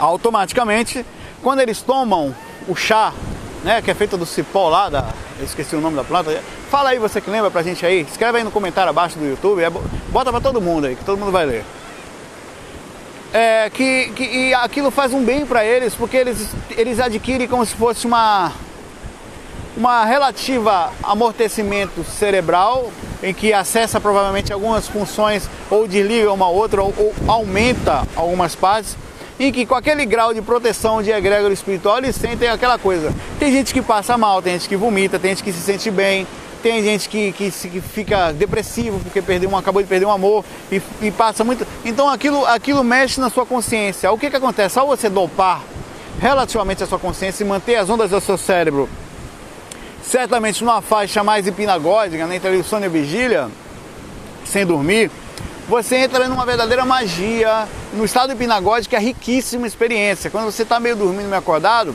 automaticamente, 0.00 1.06
quando 1.44 1.60
eles 1.60 1.80
tomam 1.80 2.34
o 2.66 2.74
chá, 2.74 3.12
né, 3.62 3.80
que 3.80 3.88
é 3.88 3.94
feito 3.94 4.18
do 4.18 4.26
cipó 4.26 4.68
lá, 4.68 4.88
da, 4.88 5.04
eu 5.38 5.44
esqueci 5.44 5.76
o 5.76 5.80
nome 5.80 5.94
da 5.94 6.02
planta, 6.02 6.42
fala 6.68 6.90
aí 6.90 6.98
você 6.98 7.20
que 7.20 7.30
lembra 7.30 7.52
pra 7.52 7.62
gente 7.62 7.86
aí, 7.86 8.00
escreve 8.00 8.38
aí 8.38 8.44
no 8.44 8.50
comentário 8.50 8.90
abaixo 8.90 9.16
do 9.16 9.24
YouTube, 9.24 9.62
é, 9.62 9.70
bota 10.08 10.32
pra 10.32 10.40
todo 10.40 10.60
mundo 10.60 10.88
aí, 10.88 10.96
que 10.96 11.04
todo 11.04 11.16
mundo 11.16 11.30
vai 11.30 11.46
ler. 11.46 11.64
É, 13.32 13.70
que, 13.70 14.12
que 14.14 14.24
e 14.24 14.54
aquilo 14.54 14.90
faz 14.90 15.12
um 15.14 15.24
bem 15.24 15.46
para 15.46 15.64
eles, 15.64 15.94
porque 15.94 16.16
eles, 16.16 16.48
eles 16.76 17.00
adquirem 17.00 17.48
como 17.48 17.64
se 17.64 17.74
fosse 17.74 18.06
uma, 18.06 18.52
uma 19.76 20.04
relativa 20.04 20.92
amortecimento 21.02 22.04
cerebral, 22.04 22.92
em 23.22 23.32
que 23.32 23.52
acessa 23.52 23.98
provavelmente 23.98 24.52
algumas 24.52 24.86
funções, 24.86 25.48
ou 25.70 25.88
desliga 25.88 26.30
uma 26.30 26.48
outra, 26.48 26.82
ou, 26.82 26.92
ou 26.96 27.14
aumenta 27.26 28.06
algumas 28.14 28.54
partes 28.54 28.96
em 29.40 29.50
que 29.50 29.66
com 29.66 29.74
aquele 29.74 30.04
grau 30.04 30.32
de 30.32 30.40
proteção 30.40 31.02
de 31.02 31.10
egrégor 31.10 31.50
espiritual 31.50 31.98
eles 31.98 32.14
sentem 32.14 32.48
aquela 32.48 32.78
coisa. 32.78 33.12
Tem 33.38 33.50
gente 33.50 33.72
que 33.72 33.82
passa 33.82 34.16
mal, 34.16 34.40
tem 34.42 34.52
gente 34.54 34.68
que 34.68 34.76
vomita, 34.76 35.18
tem 35.18 35.30
gente 35.30 35.42
que 35.42 35.52
se 35.52 35.60
sente 35.60 35.90
bem, 35.90 36.26
tem 36.62 36.82
gente 36.82 37.08
que, 37.08 37.32
que, 37.32 37.50
que 37.50 37.80
fica 37.80 38.32
depressivo 38.32 39.00
porque 39.00 39.20
perdeu 39.20 39.50
um, 39.50 39.56
acabou 39.56 39.82
de 39.82 39.88
perder 39.88 40.06
um 40.06 40.12
amor 40.12 40.44
e, 40.70 40.80
e, 41.00 41.10
passa 41.10 41.42
muito. 41.42 41.66
Então 41.84 42.08
aquilo, 42.08 42.46
aquilo 42.46 42.84
mexe 42.84 43.20
na 43.20 43.28
sua 43.28 43.44
consciência. 43.44 44.10
O 44.12 44.18
que, 44.18 44.30
que 44.30 44.36
acontece? 44.36 44.78
Ao 44.78 44.86
você 44.86 45.08
dopar 45.08 45.62
relativamente 46.20 46.82
a 46.82 46.86
sua 46.86 46.98
consciência 46.98 47.42
e 47.42 47.46
manter 47.46 47.76
as 47.76 47.90
ondas 47.90 48.10
do 48.10 48.20
seu 48.20 48.38
cérebro 48.38 48.88
certamente 50.02 50.62
numa 50.62 50.82
faixa 50.82 51.22
mais 51.22 51.46
hipnagógica, 51.46 52.26
né, 52.26 52.36
entre 52.36 52.56
o 52.56 52.64
sono 52.64 52.84
e 52.84 52.86
a 52.86 52.90
vigília, 52.90 53.48
sem 54.44 54.66
dormir, 54.66 55.10
você 55.68 55.96
entra 55.96 56.28
numa 56.28 56.44
verdadeira 56.44 56.84
magia, 56.84 57.66
no 57.94 58.04
estado 58.04 58.32
hipnagógico 58.32 58.94
é 58.96 58.98
riquíssima 58.98 59.66
experiência. 59.66 60.30
Quando 60.30 60.46
você 60.46 60.64
está 60.64 60.80
meio 60.80 60.96
dormindo, 60.96 61.28
meio 61.28 61.38
acordado, 61.38 61.94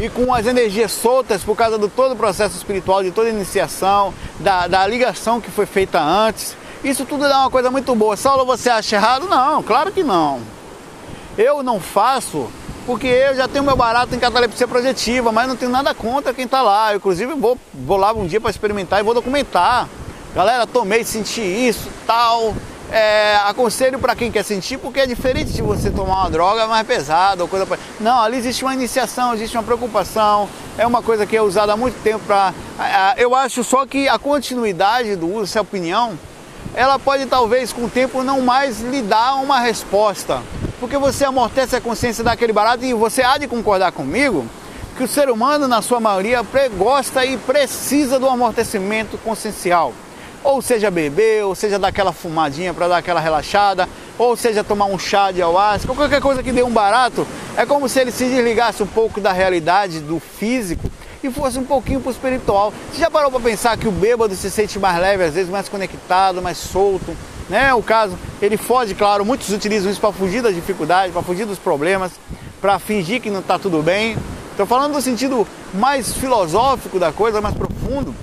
e 0.00 0.08
com 0.08 0.32
as 0.34 0.46
energias 0.46 0.92
soltas 0.92 1.44
por 1.44 1.54
causa 1.54 1.76
do 1.76 1.88
todo 1.88 2.12
o 2.12 2.16
processo 2.16 2.56
espiritual, 2.56 3.02
de 3.02 3.10
toda 3.10 3.28
a 3.28 3.32
iniciação, 3.32 4.14
da, 4.38 4.66
da 4.66 4.86
ligação 4.86 5.40
que 5.40 5.50
foi 5.50 5.66
feita 5.66 6.00
antes, 6.00 6.56
isso 6.82 7.04
tudo 7.04 7.28
dá 7.28 7.40
uma 7.40 7.50
coisa 7.50 7.70
muito 7.70 7.94
boa. 7.94 8.16
Saulo, 8.16 8.46
você 8.46 8.70
acha 8.70 8.96
errado? 8.96 9.28
Não, 9.28 9.62
claro 9.62 9.92
que 9.92 10.02
não. 10.02 10.40
Eu 11.36 11.62
não 11.62 11.78
faço 11.78 12.50
porque 12.86 13.06
eu 13.06 13.36
já 13.36 13.46
tenho 13.46 13.62
meu 13.62 13.76
barato 13.76 14.14
em 14.14 14.18
catalepsia 14.18 14.66
projetiva, 14.66 15.30
mas 15.30 15.46
não 15.46 15.54
tenho 15.54 15.70
nada 15.70 15.94
contra 15.94 16.32
quem 16.32 16.46
está 16.46 16.62
lá. 16.62 16.92
Eu, 16.92 16.96
inclusive, 16.96 17.34
vou, 17.34 17.58
vou 17.74 17.98
lá 17.98 18.12
um 18.12 18.26
dia 18.26 18.40
para 18.40 18.50
experimentar 18.50 19.00
e 19.00 19.02
vou 19.02 19.12
documentar. 19.12 19.86
Galera, 20.34 20.66
tomei, 20.66 21.04
senti 21.04 21.42
isso, 21.42 21.90
tal. 22.06 22.54
É, 22.90 23.36
aconselho 23.46 24.00
para 24.00 24.16
quem 24.16 24.32
quer 24.32 24.42
sentir, 24.42 24.76
porque 24.76 24.98
é 24.98 25.06
diferente 25.06 25.52
de 25.52 25.62
você 25.62 25.90
tomar 25.90 26.22
uma 26.22 26.30
droga 26.30 26.66
mais 26.66 26.84
pesada 26.84 27.42
ou 27.42 27.48
coisa. 27.48 27.66
Não, 28.00 28.20
ali 28.20 28.36
existe 28.36 28.64
uma 28.64 28.74
iniciação, 28.74 29.32
existe 29.32 29.56
uma 29.56 29.62
preocupação. 29.62 30.48
É 30.76 30.84
uma 30.84 31.00
coisa 31.00 31.24
que 31.24 31.36
é 31.36 31.42
usada 31.42 31.72
há 31.72 31.76
muito 31.76 32.02
tempo 32.02 32.20
para. 32.26 32.52
Eu 33.16 33.34
acho 33.34 33.62
só 33.62 33.86
que 33.86 34.08
a 34.08 34.18
continuidade 34.18 35.14
do 35.14 35.28
uso, 35.28 35.44
essa 35.44 35.60
opinião, 35.60 36.18
ela 36.74 36.98
pode 36.98 37.26
talvez 37.26 37.72
com 37.72 37.84
o 37.84 37.88
tempo 37.88 38.24
não 38.24 38.40
mais 38.40 38.80
lhe 38.80 39.02
dar 39.02 39.36
uma 39.36 39.60
resposta, 39.60 40.42
porque 40.80 40.98
você 40.98 41.24
amortece 41.24 41.76
a 41.76 41.80
consciência 41.80 42.24
daquele 42.24 42.52
barato 42.52 42.84
e 42.84 42.92
você 42.92 43.22
há 43.22 43.38
de 43.38 43.46
concordar 43.46 43.92
comigo 43.92 44.44
que 44.96 45.04
o 45.04 45.08
ser 45.08 45.30
humano, 45.30 45.68
na 45.68 45.80
sua 45.80 46.00
maioria, 46.00 46.44
gosta 46.76 47.24
e 47.24 47.36
precisa 47.38 48.18
do 48.18 48.28
amortecimento 48.28 49.16
consciencial 49.18 49.94
ou 50.42 50.62
seja 50.62 50.90
beber, 50.90 51.44
ou 51.44 51.54
seja 51.54 51.78
dar 51.78 51.88
aquela 51.88 52.12
fumadinha 52.12 52.72
para 52.72 52.88
dar 52.88 52.96
aquela 52.98 53.20
relaxada, 53.20 53.88
ou 54.18 54.36
seja 54.36 54.64
tomar 54.64 54.86
um 54.86 54.98
chá 54.98 55.30
de 55.30 55.42
ayahuasca, 55.42 55.94
qualquer 55.94 56.20
coisa 56.20 56.42
que 56.42 56.52
dê 56.52 56.62
um 56.62 56.70
barato, 56.70 57.26
é 57.56 57.66
como 57.66 57.88
se 57.88 58.00
ele 58.00 58.10
se 58.10 58.24
desligasse 58.24 58.82
um 58.82 58.86
pouco 58.86 59.20
da 59.20 59.32
realidade 59.32 60.00
do 60.00 60.18
físico 60.18 60.90
e 61.22 61.30
fosse 61.30 61.58
um 61.58 61.64
pouquinho 61.64 62.00
para 62.00 62.08
o 62.08 62.12
espiritual. 62.12 62.72
Você 62.90 63.00
já 63.00 63.10
parou 63.10 63.30
para 63.30 63.40
pensar 63.40 63.76
que 63.76 63.86
o 63.86 63.92
bêbado 63.92 64.34
se 64.34 64.50
sente 64.50 64.78
mais 64.78 64.98
leve, 64.98 65.24
às 65.24 65.34
vezes 65.34 65.50
mais 65.50 65.68
conectado, 65.68 66.40
mais 66.40 66.56
solto, 66.56 67.14
né? 67.48 67.74
O 67.74 67.82
caso, 67.82 68.18
ele 68.40 68.56
foge, 68.56 68.94
claro, 68.94 69.24
muitos 69.24 69.50
utilizam 69.50 69.90
isso 69.90 70.00
para 70.00 70.12
fugir 70.12 70.42
das 70.42 70.54
dificuldades, 70.54 71.12
para 71.12 71.22
fugir 71.22 71.44
dos 71.44 71.58
problemas, 71.58 72.12
para 72.60 72.78
fingir 72.78 73.20
que 73.20 73.28
não 73.28 73.40
está 73.40 73.58
tudo 73.58 73.82
bem. 73.82 74.16
Estou 74.50 74.66
falando 74.66 74.94
no 74.94 75.02
sentido 75.02 75.46
mais 75.74 76.12
filosófico 76.12 76.98
da 76.98 77.12
coisa, 77.12 77.40
mais 77.40 77.54
profundo 77.54 78.14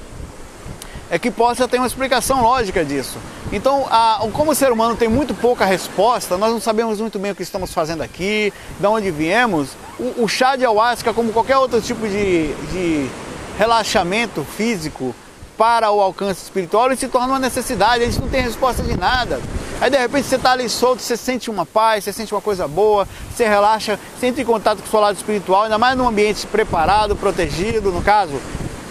é 1.10 1.18
que 1.18 1.32
possa 1.32 1.68
ter 1.68 1.78
uma 1.78 1.88
explicação 1.88 2.42
lógica 2.42 2.84
disso. 2.84 3.18
Então, 3.52 3.86
a, 3.90 4.28
como 4.34 4.52
o 4.52 4.56
ser 4.56 4.72
humano 4.72 4.96
tem 4.96 5.08
muito 5.08 5.34
pouca 5.34 5.66
resposta, 5.66 6.38
nós 6.38 6.52
não 6.52 6.60
sabemos 6.60 7.00
muito 7.00 7.18
bem 7.18 7.32
o 7.32 7.36
que 7.36 7.44
estamos 7.44 7.74
fazendo 7.74 8.02
aqui, 8.02 8.52
de 8.80 8.88
onde 8.88 9.10
viemos. 9.10 9.70
O, 9.98 10.24
o 10.24 10.28
chá 10.28 10.56
de 10.56 10.64
ayahuasca, 10.64 11.14
como 11.14 11.32
qualquer 11.32 11.58
outro 11.58 11.82
tipo 11.82 12.08
de, 12.08 12.54
de 12.72 13.10
relaxamento 13.58 14.44
físico 14.44 15.16
para 15.58 15.90
o 15.92 16.00
alcance 16.00 16.44
espiritual, 16.44 16.86
ele 16.86 16.96
se 16.96 17.08
torna 17.08 17.30
uma 17.30 17.40
necessidade, 17.40 18.04
a 18.04 18.06
gente 18.06 18.22
não 18.22 18.30
tem 18.30 18.42
resposta 18.42 18.84
de 18.84 18.96
nada. 18.96 19.42
Aí 19.82 19.90
de 19.90 19.98
repente 19.98 20.28
você 20.28 20.36
está 20.36 20.52
ali 20.52 20.70
solto, 20.70 21.02
você 21.02 21.18
sente 21.18 21.50
uma 21.50 21.66
paz, 21.66 22.04
você 22.04 22.14
sente 22.14 22.34
uma 22.34 22.42
coisa 22.42 22.68
boa, 22.68 23.08
você 23.34 23.48
relaxa, 23.48 24.00
você 24.20 24.28
entra 24.28 24.42
em 24.42 24.46
contato 24.46 24.80
com 24.80 24.88
o 24.88 24.90
seu 24.90 25.00
lado 25.00 25.16
espiritual, 25.16 25.64
ainda 25.64 25.78
mais 25.78 25.98
num 25.98 26.08
ambiente 26.08 26.46
preparado, 26.46 27.16
protegido, 27.16 27.92
no 27.92 28.04
caso, 28.04 28.40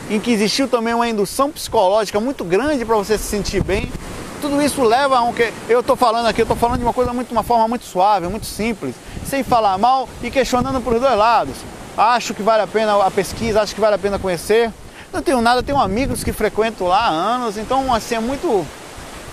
em 0.08 0.20
que 0.20 0.30
existiu 0.30 0.68
também 0.68 0.94
uma 0.94 1.08
indução 1.08 1.50
psicológica 1.50 2.20
muito 2.20 2.44
grande 2.44 2.84
para 2.84 2.96
você 2.96 3.18
se 3.18 3.24
sentir 3.24 3.62
bem, 3.62 3.90
tudo 4.40 4.60
isso 4.62 4.82
leva 4.82 5.18
a 5.18 5.22
um 5.22 5.32
que 5.32 5.52
eu 5.68 5.80
estou 5.80 5.96
falando 5.96 6.26
aqui, 6.26 6.40
eu 6.40 6.44
estou 6.44 6.56
falando 6.56 6.78
de 6.78 6.84
uma 6.84 6.92
coisa 6.92 7.12
muito, 7.12 7.32
uma 7.32 7.42
forma 7.42 7.66
muito 7.66 7.84
suave, 7.84 8.28
muito 8.28 8.46
simples, 8.46 8.94
sem 9.24 9.42
falar 9.42 9.76
mal 9.78 10.08
e 10.22 10.30
questionando 10.30 10.80
por 10.80 10.98
dois 10.98 11.16
lados. 11.16 11.56
Acho 11.96 12.34
que 12.34 12.42
vale 12.42 12.62
a 12.62 12.66
pena 12.66 13.02
a 13.04 13.10
pesquisa, 13.10 13.62
acho 13.62 13.74
que 13.74 13.80
vale 13.80 13.94
a 13.94 13.98
pena 13.98 14.18
conhecer. 14.18 14.70
Não 15.12 15.22
tenho 15.22 15.40
nada, 15.40 15.62
tenho 15.62 15.78
amigos 15.78 16.22
que 16.22 16.32
frequento 16.32 16.84
lá 16.84 17.06
há 17.06 17.08
anos, 17.08 17.56
então 17.56 17.92
assim 17.92 18.16
é 18.16 18.20
muito 18.20 18.66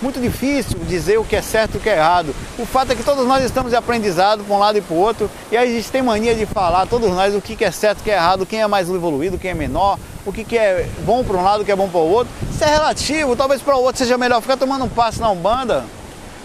muito 0.03 0.19
difícil 0.19 0.77
dizer 0.87 1.17
o 1.17 1.23
que 1.23 1.35
é 1.35 1.41
certo 1.41 1.75
e 1.75 1.77
o 1.77 1.79
que 1.79 1.89
é 1.89 1.95
errado. 1.95 2.35
O 2.59 2.65
fato 2.65 2.91
é 2.91 2.95
que 2.95 3.03
todos 3.03 3.25
nós 3.25 3.43
estamos 3.43 3.71
em 3.71 3.75
aprendizado 3.75 4.43
para 4.43 4.55
um 4.55 4.59
lado 4.59 4.77
e 4.77 4.81
para 4.81 4.93
o 4.93 4.99
outro, 4.99 5.31
e 5.49 5.55
a 5.55 5.65
gente 5.65 5.89
tem 5.89 6.01
mania 6.01 6.35
de 6.35 6.45
falar, 6.45 6.85
todos 6.85 7.09
nós, 7.09 7.33
o 7.33 7.41
que 7.41 7.63
é 7.63 7.71
certo 7.71 8.01
o 8.01 8.03
que 8.03 8.11
é 8.11 8.15
errado, 8.15 8.45
quem 8.45 8.61
é 8.61 8.67
mais 8.67 8.89
evoluído, 8.89 9.39
quem 9.39 9.51
é 9.51 9.53
menor, 9.53 9.97
o 10.25 10.33
que 10.33 10.57
é 10.57 10.87
bom 11.05 11.23
para 11.23 11.37
um 11.37 11.43
lado, 11.43 11.61
o 11.61 11.65
que 11.65 11.71
é 11.71 11.75
bom 11.75 11.87
para 11.87 12.01
o 12.01 12.11
outro. 12.11 12.33
Isso 12.51 12.63
é 12.63 12.67
relativo, 12.67 13.35
talvez 13.35 13.61
para 13.61 13.77
o 13.77 13.81
outro 13.81 13.99
seja 13.99 14.17
melhor 14.17 14.41
ficar 14.41 14.57
tomando 14.57 14.83
um 14.83 14.89
passo 14.89 15.21
na 15.21 15.31
Umbanda, 15.31 15.85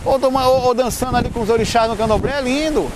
ou, 0.05 0.19
toma, 0.21 0.47
ou, 0.47 0.67
ou 0.67 0.75
dançando 0.75 1.17
ali 1.17 1.29
com 1.29 1.41
os 1.41 1.51
orixás 1.51 1.89
no 1.89 1.97
candomblé, 1.97 2.39
é 2.39 2.41
lindo. 2.41 2.89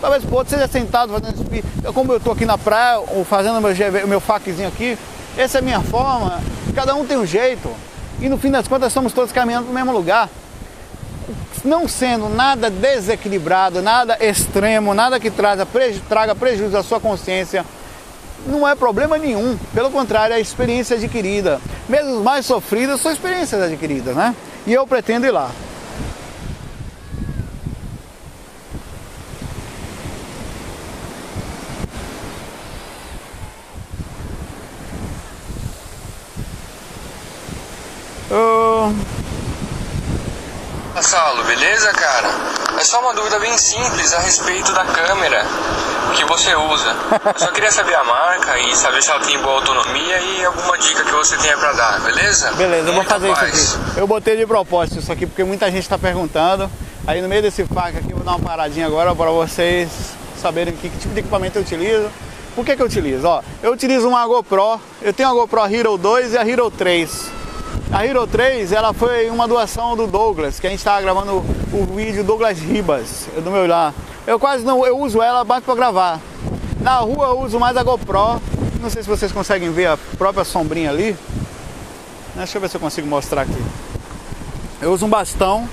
Talvez 0.00 0.24
para 0.24 0.34
o 0.34 0.38
outro 0.38 0.54
seja 0.54 0.68
sentado 0.68 1.12
fazendo 1.12 1.92
Como 1.94 2.12
eu 2.12 2.16
estou 2.18 2.32
aqui 2.32 2.44
na 2.44 2.58
praia, 2.58 3.02
fazendo 3.24 3.58
o 3.58 3.60
meu, 3.60 4.08
meu 4.08 4.20
faquezinho 4.20 4.68
aqui, 4.68 4.98
essa 5.36 5.58
é 5.58 5.60
a 5.60 5.62
minha 5.62 5.80
forma, 5.80 6.40
cada 6.74 6.94
um 6.94 7.04
tem 7.04 7.18
um 7.18 7.26
jeito. 7.26 7.70
E 8.24 8.28
no 8.30 8.38
fim 8.38 8.50
das 8.50 8.66
contas 8.66 8.88
estamos 8.88 9.12
todos 9.12 9.32
caminhando 9.32 9.64
para 9.64 9.72
o 9.72 9.74
mesmo 9.74 9.92
lugar. 9.92 10.30
Não 11.62 11.86
sendo 11.86 12.26
nada 12.30 12.70
desequilibrado, 12.70 13.82
nada 13.82 14.16
extremo, 14.18 14.94
nada 14.94 15.20
que 15.20 15.30
traga, 15.30 15.66
preju 15.66 16.00
traga 16.08 16.34
prejuízo 16.34 16.74
à 16.74 16.82
sua 16.82 16.98
consciência, 16.98 17.66
não 18.46 18.66
é 18.66 18.74
problema 18.74 19.18
nenhum. 19.18 19.58
Pelo 19.74 19.90
contrário, 19.90 20.34
é 20.34 20.40
experiência 20.40 20.96
adquirida. 20.96 21.60
Mesmo 21.86 22.16
os 22.16 22.22
mais 22.22 22.46
sofridos 22.46 23.02
são 23.02 23.12
experiências 23.12 23.60
adquiridas, 23.60 24.16
né? 24.16 24.34
E 24.66 24.72
eu 24.72 24.86
pretendo 24.86 25.26
ir 25.26 25.30
lá. 25.30 25.50
Saulo, 41.02 41.44
beleza, 41.44 41.92
cara? 41.92 42.28
É 42.80 42.84
só 42.84 43.00
uma 43.00 43.12
dúvida 43.12 43.38
bem 43.38 43.56
simples 43.58 44.12
a 44.14 44.20
respeito 44.20 44.72
da 44.72 44.84
câmera 44.84 45.44
que 46.16 46.24
você 46.24 46.54
usa. 46.54 46.96
Eu 47.34 47.38
só 47.38 47.48
queria 47.48 47.70
saber 47.70 47.94
a 47.94 48.04
marca 48.04 48.58
e 48.58 48.74
saber 48.74 49.02
se 49.02 49.10
ela 49.10 49.20
tem 49.20 49.38
boa 49.38 49.56
autonomia 49.56 50.18
e 50.18 50.44
alguma 50.44 50.78
dica 50.78 51.04
que 51.04 51.12
você 51.12 51.36
tenha 51.36 51.56
para 51.58 51.72
dar, 51.72 52.00
beleza? 52.00 52.52
Beleza, 52.52 52.88
eu 52.88 52.94
vou 52.94 53.04
fazer 53.04 53.34
paz. 53.34 53.54
isso 53.54 53.76
aqui. 53.76 54.00
Eu 54.00 54.06
botei 54.06 54.36
de 54.36 54.46
propósito 54.46 54.98
isso 54.98 55.12
aqui 55.12 55.26
porque 55.26 55.44
muita 55.44 55.70
gente 55.70 55.82
está 55.82 55.98
perguntando. 55.98 56.70
Aí 57.06 57.20
no 57.20 57.28
meio 57.28 57.42
desse 57.42 57.64
faca 57.66 57.98
aqui, 57.98 58.10
eu 58.10 58.16
vou 58.16 58.24
dar 58.24 58.32
uma 58.32 58.40
paradinha 58.40 58.86
agora 58.86 59.14
para 59.14 59.30
vocês 59.30 59.90
saberem 60.40 60.74
que, 60.74 60.88
que 60.88 60.98
tipo 60.98 61.12
de 61.12 61.20
equipamento 61.20 61.58
eu 61.58 61.62
utilizo. 61.62 62.10
Por 62.54 62.64
que, 62.64 62.76
que 62.76 62.82
eu 62.82 62.86
utilizo? 62.86 63.26
Ó, 63.26 63.42
eu 63.62 63.72
utilizo 63.72 64.08
uma 64.08 64.26
GoPro, 64.26 64.80
eu 65.02 65.12
tenho 65.12 65.28
a 65.28 65.32
GoPro 65.32 65.66
Hero 65.66 65.98
2 65.98 66.32
e 66.32 66.38
a 66.38 66.48
Hero 66.48 66.70
3. 66.70 67.43
A 67.94 68.04
Hero 68.04 68.26
3 68.26 68.72
ela 68.72 68.92
foi 68.92 69.30
uma 69.30 69.46
doação 69.46 69.96
do 69.96 70.08
Douglas, 70.08 70.58
que 70.58 70.66
a 70.66 70.70
gente 70.70 70.80
estava 70.80 71.00
gravando 71.00 71.44
o 71.72 71.94
vídeo 71.94 72.24
Douglas 72.24 72.58
Ribas, 72.58 73.28
do 73.36 73.52
meu 73.52 73.68
lá. 73.68 73.94
Eu 74.26 74.36
quase 74.36 74.64
não, 74.64 74.84
eu 74.84 74.98
uso 74.98 75.22
ela 75.22 75.44
mais 75.44 75.62
para 75.62 75.76
gravar. 75.76 76.20
Na 76.80 76.96
rua 76.96 77.26
eu 77.26 77.38
uso 77.38 77.56
mais 77.60 77.76
a 77.76 77.84
GoPro. 77.84 78.42
Não 78.82 78.90
sei 78.90 79.04
se 79.04 79.08
vocês 79.08 79.30
conseguem 79.30 79.70
ver 79.70 79.86
a 79.86 79.96
própria 80.18 80.42
sombrinha 80.42 80.90
ali. 80.90 81.16
Deixa 82.34 82.56
eu 82.56 82.60
ver 82.60 82.68
se 82.68 82.76
eu 82.76 82.80
consigo 82.80 83.06
mostrar 83.06 83.42
aqui. 83.42 83.64
Eu 84.82 84.92
uso 84.92 85.06
um 85.06 85.08
bastão. 85.08 85.68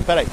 Espera 0.00 0.24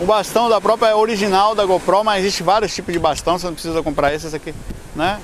O 0.00 0.06
bastão 0.06 0.48
da 0.48 0.58
própria 0.62 0.88
é 0.88 0.94
original 0.94 1.54
da 1.54 1.66
GoPro, 1.66 2.02
mas 2.02 2.20
existe 2.24 2.42
vários 2.42 2.74
tipos 2.74 2.90
de 2.90 2.98
bastão, 2.98 3.38
você 3.38 3.46
não 3.46 3.52
precisa 3.52 3.82
comprar 3.82 4.14
esse, 4.14 4.26
esse 4.26 4.34
aqui, 4.34 4.54
né? 4.96 5.20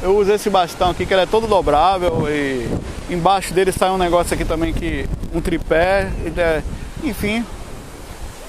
Eu 0.00 0.16
uso 0.16 0.32
esse 0.32 0.48
bastão 0.48 0.90
aqui 0.90 1.04
que 1.04 1.12
ele 1.12 1.22
é 1.22 1.26
todo 1.26 1.48
dobrável 1.48 2.28
e 2.28 2.68
embaixo 3.10 3.52
dele 3.52 3.72
sai 3.72 3.90
um 3.90 3.98
negócio 3.98 4.34
aqui 4.34 4.44
também 4.44 4.72
que 4.72 5.08
um 5.34 5.40
tripé, 5.40 6.12
é, 6.36 6.62
enfim. 7.02 7.44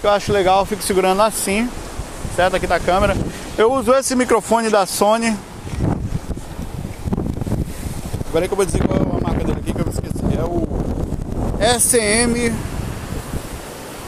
Eu 0.03 0.11
acho 0.11 0.31
legal, 0.31 0.59
eu 0.59 0.65
fico 0.67 0.83
segurando 0.83 1.19
assim, 1.23 1.67
certo 2.35 2.55
aqui 2.55 2.67
da 2.67 2.79
câmera. 2.79 3.17
Eu 3.57 3.73
uso 3.73 3.91
esse 3.95 4.15
microfone 4.15 4.69
da 4.69 4.85
Sony. 4.85 5.35
Agora 8.29 8.45
é 8.45 8.47
que 8.47 8.53
eu 8.53 8.57
vou 8.57 8.65
dizer 8.65 8.85
qual 8.85 8.99
é 8.99 9.01
a 9.01 9.21
marca 9.21 9.43
dele 9.43 9.59
aqui 9.61 9.73
que 9.73 9.81
eu 9.81 9.89
esqueci. 9.89 10.37
É 10.37 10.43
o 10.43 10.67
SM 11.79 12.74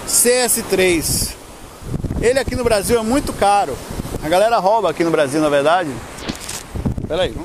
CS3. 0.08 1.36
Ele 2.22 2.40
aqui 2.40 2.56
no 2.56 2.64
Brasil 2.64 2.98
é 2.98 3.04
muito 3.04 3.34
caro. 3.34 3.78
A 4.24 4.30
galera 4.30 4.58
rouba 4.58 4.90
aqui 4.90 5.04
no 5.04 5.12
Brasil, 5.12 5.42
na 5.42 5.50
verdade. 5.50 5.92
Pera 7.08 7.24
aí. 7.24 7.36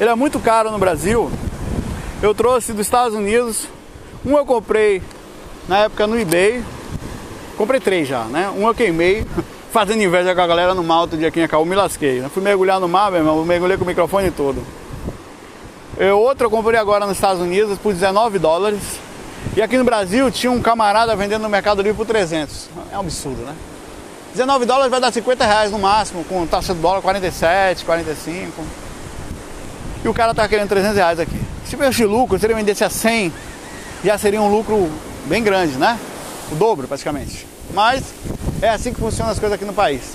Ele 0.00 0.10
é 0.10 0.14
muito 0.14 0.40
caro 0.40 0.70
no 0.70 0.78
Brasil. 0.78 1.30
Eu 2.22 2.34
trouxe 2.34 2.72
dos 2.72 2.86
Estados 2.86 3.14
Unidos. 3.14 3.68
Um 4.24 4.36
eu 4.36 4.46
comprei 4.46 5.02
na 5.68 5.80
época 5.80 6.06
no 6.06 6.18
eBay. 6.18 6.64
Comprei 7.56 7.78
três 7.78 8.08
já, 8.08 8.24
né? 8.24 8.50
Um 8.56 8.66
eu 8.66 8.74
queimei, 8.74 9.24
fazendo 9.70 10.02
inveja 10.02 10.34
com 10.34 10.40
a 10.40 10.46
galera 10.46 10.74
no 10.74 10.82
mar 10.82 11.02
outro 11.02 11.16
dia 11.16 11.28
aqui 11.28 11.40
em 11.40 11.44
Acaú, 11.44 11.64
me 11.64 11.76
lasquei. 11.76 12.24
Eu 12.24 12.30
fui 12.30 12.42
mergulhar 12.42 12.80
no 12.80 12.88
mar, 12.88 13.10
meu 13.10 13.20
irmão, 13.20 13.44
mergulhei 13.44 13.76
com 13.76 13.84
o 13.84 13.86
microfone 13.86 14.30
todo. 14.30 14.60
Eu, 15.96 16.18
outro 16.18 16.46
eu 16.46 16.50
comprei 16.50 16.80
agora 16.80 17.06
nos 17.06 17.16
Estados 17.16 17.40
Unidos 17.40 17.78
por 17.78 17.92
19 17.92 18.38
dólares. 18.40 18.80
E 19.56 19.62
aqui 19.62 19.78
no 19.78 19.84
Brasil 19.84 20.30
tinha 20.30 20.50
um 20.50 20.60
camarada 20.60 21.14
vendendo 21.14 21.42
no 21.42 21.48
Mercado 21.48 21.80
Livre 21.82 21.96
por 21.96 22.06
300. 22.06 22.68
É 22.92 22.96
um 22.96 23.00
absurdo, 23.00 23.42
né? 23.42 23.54
19 24.32 24.64
dólares 24.64 24.90
vai 24.90 25.00
dar 25.00 25.12
50 25.12 25.46
reais 25.46 25.70
no 25.70 25.78
máximo, 25.78 26.24
com 26.24 26.44
taxa 26.44 26.74
do 26.74 26.80
dólar 26.80 27.00
47, 27.02 27.84
45. 27.84 28.64
E 30.04 30.08
o 30.08 30.12
cara 30.12 30.34
tá 30.34 30.46
querendo 30.48 30.68
300 30.68 30.96
reais 30.96 31.20
aqui. 31.20 31.40
Se 31.64 31.70
tivesse 31.70 32.04
lucro, 32.04 32.38
se 32.38 32.44
ele 32.44 32.54
vendesse 32.54 32.82
a 32.82 32.90
100, 32.90 33.32
já 34.04 34.18
seria 34.18 34.42
um 34.42 34.50
lucro 34.50 34.90
bem 35.26 35.42
grande, 35.42 35.76
né? 35.76 35.98
O 36.50 36.56
dobro 36.56 36.88
praticamente. 36.88 37.46
Mas 37.72 38.12
é 38.60 38.70
assim 38.70 38.92
que 38.92 39.00
funcionam 39.00 39.30
as 39.30 39.38
coisas 39.38 39.54
aqui 39.54 39.64
no 39.64 39.72
país. 39.72 40.14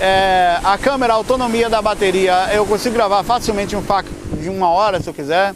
É, 0.00 0.60
a 0.62 0.78
câmera, 0.78 1.12
a 1.12 1.16
autonomia 1.16 1.68
da 1.68 1.82
bateria, 1.82 2.48
eu 2.52 2.64
consigo 2.64 2.94
gravar 2.94 3.24
facilmente 3.24 3.74
um 3.74 3.82
fac 3.82 4.06
de 4.40 4.48
uma 4.48 4.68
hora 4.70 5.00
se 5.00 5.10
eu 5.10 5.14
quiser. 5.14 5.52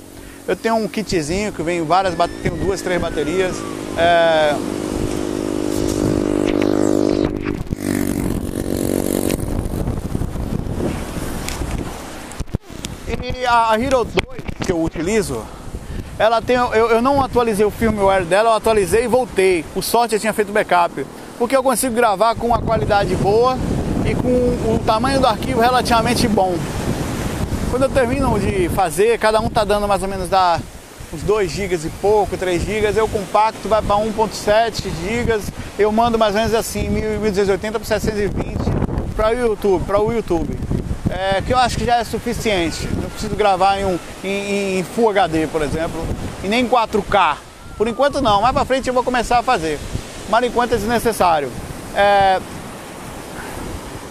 Eu 0.46 0.56
tenho 0.56 0.74
um 0.74 0.88
kitzinho 0.88 1.52
que 1.52 1.62
vem 1.62 1.82
várias, 1.82 2.14
tenho 2.42 2.56
duas, 2.56 2.82
três 2.82 3.00
baterias. 3.00 3.54
É... 3.96 4.56
E 13.24 13.46
a 13.46 13.78
Hero 13.78 14.04
2 14.04 14.16
que 14.64 14.72
eu 14.72 14.82
utilizo, 14.82 15.44
ela 16.18 16.42
tem, 16.42 16.56
eu, 16.56 16.72
eu 16.72 17.02
não 17.02 17.22
atualizei 17.22 17.64
o 17.64 17.70
firmware 17.70 18.24
dela, 18.24 18.50
eu 18.50 18.54
atualizei 18.54 19.04
e 19.04 19.08
voltei. 19.08 19.64
O 19.76 19.82
sorte 19.82 20.16
eu 20.16 20.20
tinha 20.20 20.32
feito 20.32 20.52
backup, 20.52 21.06
porque 21.38 21.56
eu 21.56 21.62
consigo 21.62 21.94
gravar 21.94 22.34
com 22.34 22.48
uma 22.48 22.60
qualidade 22.60 23.14
boa 23.16 23.56
e 24.04 24.14
com 24.14 24.28
o 24.28 24.80
tamanho 24.84 25.20
do 25.20 25.26
arquivo 25.26 25.60
relativamente 25.60 26.26
bom. 26.26 26.56
Quando 27.72 27.84
eu 27.84 27.88
termino 27.88 28.38
de 28.38 28.68
fazer, 28.68 29.18
cada 29.18 29.40
um 29.40 29.48
tá 29.48 29.64
dando 29.64 29.88
mais 29.88 30.02
ou 30.02 30.08
menos 30.08 30.28
da 30.28 30.60
uns 31.10 31.22
2 31.22 31.50
GB 31.50 31.74
e 31.86 31.90
pouco, 32.02 32.36
3 32.36 32.62
GB, 32.62 33.00
eu 33.00 33.08
compacto 33.08 33.66
vai 33.66 33.80
para 33.80 33.96
1.7 33.96 34.90
GB, 35.02 35.40
eu 35.78 35.90
mando 35.90 36.18
mais 36.18 36.34
ou 36.34 36.40
menos 36.42 36.54
assim, 36.54 36.90
1280 36.90 37.80
por 37.80 37.86
720 37.86 38.58
para 39.16 39.30
o 39.30 39.32
YouTube, 39.32 39.84
para 39.86 39.98
o 39.98 40.12
YouTube. 40.12 40.54
É, 41.08 41.40
que 41.40 41.54
eu 41.54 41.56
acho 41.56 41.78
que 41.78 41.86
já 41.86 41.96
é 41.96 42.04
suficiente. 42.04 42.86
Não 42.88 43.08
preciso 43.08 43.34
gravar 43.36 43.80
em, 43.80 43.86
um, 43.86 43.98
em, 44.22 44.80
em 44.80 44.84
Full 44.84 45.08
HD, 45.08 45.46
por 45.46 45.62
exemplo, 45.62 46.06
e 46.44 46.48
nem 46.48 46.66
em 46.66 46.68
4K. 46.68 47.36
Por 47.78 47.88
enquanto 47.88 48.20
não, 48.20 48.42
mais 48.42 48.52
para 48.52 48.66
frente 48.66 48.86
eu 48.86 48.92
vou 48.92 49.02
começar 49.02 49.38
a 49.38 49.42
fazer. 49.42 49.78
Mas 50.28 50.44
enquanto 50.44 50.74
é 50.74 50.76
desnecessário. 50.76 51.50
É, 51.96 52.38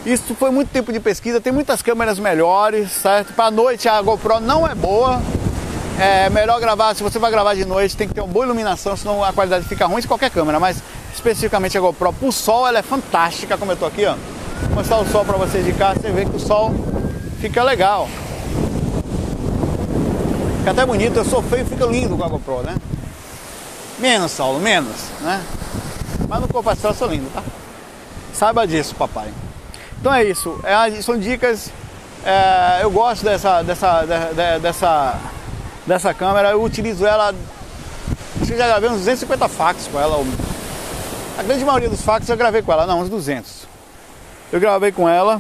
isso 0.06 0.34
foi 0.36 0.50
muito 0.50 0.70
tempo 0.70 0.92
de 0.92 1.00
pesquisa, 1.00 1.40
tem 1.40 1.54
muitas 1.54 1.82
câmeras 1.82 2.18
melhores, 2.18 2.92
certo? 2.92 3.34
Para 3.34 3.52
noite 3.52 3.88
a 3.88 4.02
GoPro 4.02 4.40
não 4.40 4.68
é 4.68 4.74
boa. 4.74 5.22
É 6.00 6.32
melhor 6.32 6.60
gravar, 6.60 6.96
se 6.96 7.04
você 7.04 7.20
vai 7.20 7.30
gravar 7.30 7.54
de 7.54 7.64
noite, 7.64 7.96
tem 7.96 8.08
que 8.08 8.14
ter 8.14 8.22
uma 8.22 8.28
boa 8.28 8.46
iluminação, 8.46 8.98
senão 8.98 9.24
a 9.24 9.32
qualidade 9.32 9.66
fica 9.66 9.86
ruim 9.86 10.02
de 10.02 10.08
qualquer 10.08 10.32
câmera, 10.32 10.60
mas 10.60 10.82
especificamente 11.14 11.78
a 11.78 11.82
GoPro 11.82 12.12
pro 12.14 12.32
sol 12.32 12.68
ela 12.68 12.80
é 12.80 12.82
fantástica, 12.82 13.56
como 13.56 13.72
eu 13.72 13.78
tô 13.78 13.86
aqui, 13.86 14.06
ó. 14.06 14.16
Vou 14.64 14.78
mostrar 14.78 14.98
o 14.98 15.06
sol 15.06 15.24
para 15.24 15.38
vocês 15.38 15.64
de 15.64 15.74
cá, 15.74 15.94
você 15.94 16.10
vê 16.12 16.26
que 16.26 16.36
o 16.36 16.40
sol 16.40 16.74
fica 17.40 17.62
legal. 17.62 18.10
Fica 20.60 20.72
até 20.72 20.86
bonito, 20.86 21.18
eu 21.18 21.26
sou 21.26 21.44
feio, 21.44 21.66
fica 21.66 21.86
lindo 21.86 22.18
com 22.18 22.24
a 22.24 22.28
GoPro, 22.28 22.64
né? 22.64 22.76
Menos, 24.00 24.32
Saulo, 24.32 24.60
menos, 24.60 24.96
né? 25.22 25.44
Mas 26.28 26.42
no 26.42 26.48
corpo 26.48 26.70
astral 26.70 26.94
eu 26.94 26.98
sou 26.98 27.08
lindo, 27.08 27.30
tá? 27.32 27.44
Saiba 28.34 28.66
disso, 28.66 28.96
papai. 28.96 29.32
Então 30.02 30.12
é 30.12 30.24
isso. 30.24 30.60
É, 30.64 31.02
são 31.04 31.18
dicas. 31.18 31.72
É, 32.26 32.80
eu 32.82 32.90
gosto 32.90 33.24
dessa, 33.24 33.62
dessa, 33.62 34.02
de, 34.02 34.60
dessa, 34.60 35.20
dessa 35.86 36.12
câmera. 36.12 36.50
Eu 36.50 36.64
utilizo 36.64 37.06
ela. 37.06 37.36
Acho 38.42 38.52
que 38.52 38.58
já 38.58 38.66
gravei 38.68 38.90
uns 38.90 38.98
250 38.98 39.48
fax 39.48 39.88
com 39.92 40.00
ela. 40.00 40.26
A 41.38 41.44
grande 41.44 41.64
maioria 41.64 41.88
dos 41.88 42.02
fax 42.02 42.28
eu 42.28 42.36
gravei 42.36 42.64
com 42.64 42.74
ela. 42.74 42.88
Não, 42.88 43.00
uns 43.02 43.10
200. 43.10 43.68
Eu 44.52 44.60
gravei 44.60 44.92
com 44.92 45.08
ela 45.08 45.40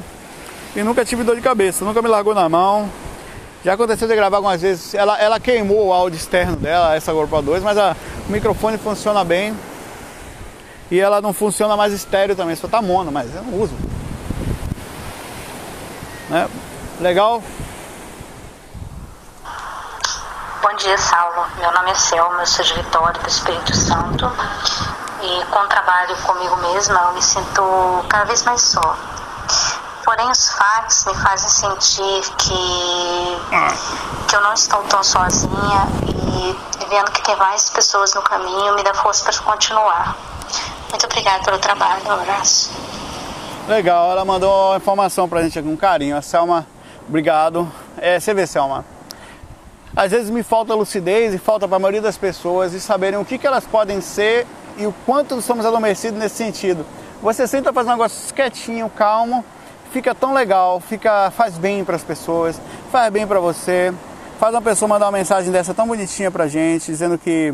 e 0.75 0.83
nunca 0.83 1.03
tive 1.03 1.23
dor 1.23 1.35
de 1.35 1.41
cabeça. 1.41 1.83
Nunca 1.83 1.99
me 1.99 2.07
largou 2.07 2.35
na 2.35 2.47
mão. 2.47 2.87
Já 3.65 3.73
aconteceu 3.73 4.07
de 4.07 4.15
gravar 4.15 4.37
algumas 4.37 4.61
vezes. 4.61 4.93
Ela, 4.93 5.19
ela 5.19 5.39
queimou 5.39 5.87
o 5.87 5.93
áudio 5.93 6.17
externo 6.17 6.55
dela, 6.55 6.95
essa 6.95 7.11
GoPro 7.11 7.41
2, 7.41 7.63
mas 7.63 7.79
a, 7.79 7.95
o 8.29 8.31
microfone 8.31 8.77
funciona 8.77 9.23
bem. 9.23 9.55
E 10.91 10.99
ela 10.99 11.19
não 11.19 11.33
funciona 11.33 11.75
mais 11.75 11.93
estéreo 11.93 12.35
também, 12.35 12.55
só 12.55 12.67
tá 12.67 12.79
mono, 12.79 13.11
mas 13.11 13.33
eu 13.35 13.41
não 13.41 13.59
uso. 13.59 13.73
Né? 16.31 16.47
Legal? 17.01 17.41
Bom 20.61 20.73
dia, 20.77 20.95
Saulo. 20.99 21.47
Meu 21.59 21.71
nome 21.71 21.89
é 21.89 21.95
Selma, 21.95 22.41
eu 22.41 22.45
sou 22.45 22.63
de 22.63 22.75
Vitória, 22.75 23.19
do 23.19 23.27
Espírito 23.27 23.75
Santo. 23.75 24.31
E 25.23 25.45
com 25.45 25.59
o 25.61 25.67
trabalho 25.67 26.15
comigo 26.17 26.55
mesma, 26.57 26.99
eu 27.07 27.13
me 27.13 27.23
sinto 27.23 28.05
cada 28.07 28.25
vez 28.25 28.43
mais 28.43 28.61
só. 28.61 28.95
Porém, 30.05 30.29
os 30.29 30.49
fatos 30.49 31.05
me 31.05 31.15
fazem 31.15 31.49
sentir 31.49 32.21
que, 32.37 33.39
que 34.27 34.35
eu 34.35 34.41
não 34.41 34.53
estou 34.53 34.83
tão 34.83 35.03
sozinha 35.03 35.87
e 36.05 36.85
vendo 36.87 37.11
que 37.13 37.23
tem 37.23 37.35
mais 37.35 37.67
pessoas 37.71 38.13
no 38.13 38.21
caminho 38.21 38.75
me 38.75 38.83
dá 38.83 38.93
força 38.93 39.23
para 39.31 39.41
continuar. 39.41 40.15
Muito 40.91 41.05
obrigada 41.07 41.43
pelo 41.43 41.57
trabalho, 41.57 42.03
um 42.05 42.11
abraço. 42.11 42.69
Legal, 43.67 44.11
ela 44.11 44.23
mandou 44.23 44.75
informação 44.75 45.27
pra 45.27 45.41
gente 45.41 45.57
aqui, 45.57 45.67
um 45.67 45.77
carinho. 45.77 46.15
A 46.15 46.21
Selma, 46.21 46.67
obrigado. 47.11 47.69
É, 47.97 48.17
você 48.17 48.33
vê, 48.33 48.47
Selma. 48.47 48.85
Às 49.93 50.11
vezes 50.11 50.29
me 50.29 50.41
falta 50.41 50.73
lucidez 50.73 51.33
e 51.33 51.37
falta 51.37 51.67
para 51.67 51.75
a 51.75 51.79
maioria 51.79 52.01
das 52.01 52.17
pessoas 52.17 52.73
e 52.73 52.79
saberem 52.79 53.19
o 53.19 53.25
que, 53.25 53.37
que 53.37 53.45
elas 53.45 53.65
podem 53.65 53.99
ser 53.99 54.47
e 54.77 54.87
o 54.87 54.93
quanto 55.05 55.41
somos 55.41 55.65
adormecidos 55.65 56.17
nesse 56.17 56.35
sentido. 56.35 56.85
Você 57.21 57.45
senta 57.45 57.73
faz 57.73 57.85
um 57.85 57.91
negócio 57.91 58.33
quietinho, 58.33 58.89
calmo, 58.89 59.43
fica 59.91 60.15
tão 60.15 60.33
legal, 60.33 60.79
fica 60.79 61.29
faz 61.31 61.57
bem 61.57 61.83
para 61.83 61.97
as 61.97 62.03
pessoas, 62.03 62.59
faz 62.89 63.11
bem 63.11 63.27
para 63.27 63.41
você. 63.41 63.93
Faz 64.39 64.55
uma 64.55 64.61
pessoa 64.61 64.87
mandar 64.87 65.07
uma 65.07 65.17
mensagem 65.17 65.51
dessa 65.51 65.73
tão 65.73 65.85
bonitinha 65.85 66.31
pra 66.31 66.47
gente, 66.47 66.85
dizendo 66.85 67.17
que, 67.17 67.53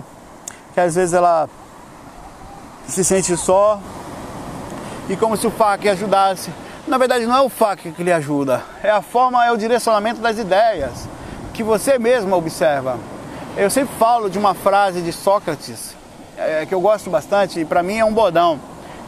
que 0.74 0.80
às 0.80 0.96
vezes 0.96 1.14
ela 1.14 1.50
se 2.88 3.04
sente 3.04 3.36
só 3.36 3.80
e 5.10 5.18
como 5.18 5.36
se 5.36 5.48
o 5.48 5.52
FAQ 5.52 5.90
ajudasse. 5.90 6.52
Na 6.88 6.98
verdade, 6.98 7.26
não 7.26 7.36
é 7.36 7.42
o 7.42 7.50
FAQ 7.50 7.92
que 7.92 8.02
lhe 8.02 8.14
ajuda, 8.14 8.64
é 8.82 8.90
a 8.90 9.02
forma, 9.02 9.46
é 9.46 9.52
o 9.52 9.58
direcionamento 9.58 10.22
das 10.22 10.38
ideias 10.38 11.06
que 11.54 11.62
você 11.62 12.00
mesmo 12.00 12.34
observa. 12.34 12.98
Eu 13.58 13.70
sempre 13.70 13.94
falo 14.00 14.30
de 14.30 14.40
uma 14.40 14.54
frase 14.54 15.02
de 15.02 15.12
Sócrates 15.12 15.94
é, 16.38 16.66
que 16.66 16.74
eu 16.74 16.80
gosto 16.80 17.10
bastante 17.10 17.60
e 17.60 17.66
para 17.66 17.84
mim 17.84 17.98
é 17.98 18.06
um 18.06 18.14
bodão 18.14 18.58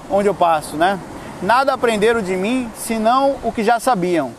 onde 0.10 0.28
eu 0.28 0.36
passo, 0.36 0.76
né? 0.76 1.00
Nada 1.42 1.74
aprenderam 1.74 2.22
de 2.22 2.36
mim 2.36 2.70
senão 2.76 3.38
o 3.44 3.52
que 3.52 3.64
já 3.64 3.80
sabiam 3.80 4.34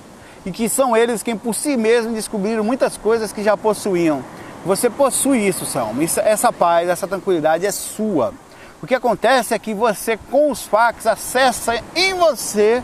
e 0.45 0.51
que 0.51 0.69
são 0.69 0.95
eles 0.95 1.23
quem 1.23 1.35
por 1.35 1.55
si 1.55 1.79
mesmos 1.79 2.15
descobriram 2.15 2.63
muitas 2.63 2.99
coisas 2.99 3.33
que 3.33 3.43
já 3.43 3.57
possuíam. 3.57 4.23
Você 4.67 4.91
possui 4.91 5.49
isso, 5.49 5.65
Salmo. 5.65 6.03
essa 6.03 6.53
paz, 6.53 6.91
essa 6.91 7.09
tranquilidade 7.09 7.65
é 7.65 7.73
sua. 7.73 8.35
O 8.83 8.87
que 8.87 8.95
acontece 8.95 9.55
é 9.55 9.59
que 9.59 9.73
você, 9.73 10.19
com 10.31 10.51
os 10.51 10.63
fax, 10.63 11.07
acessa 11.07 11.83
em 11.97 12.13
você 12.13 12.83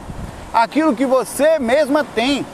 aquilo 0.53 0.95
que 0.95 1.07
você 1.07 1.59
mesma 1.59 2.05
tem. 2.05 2.45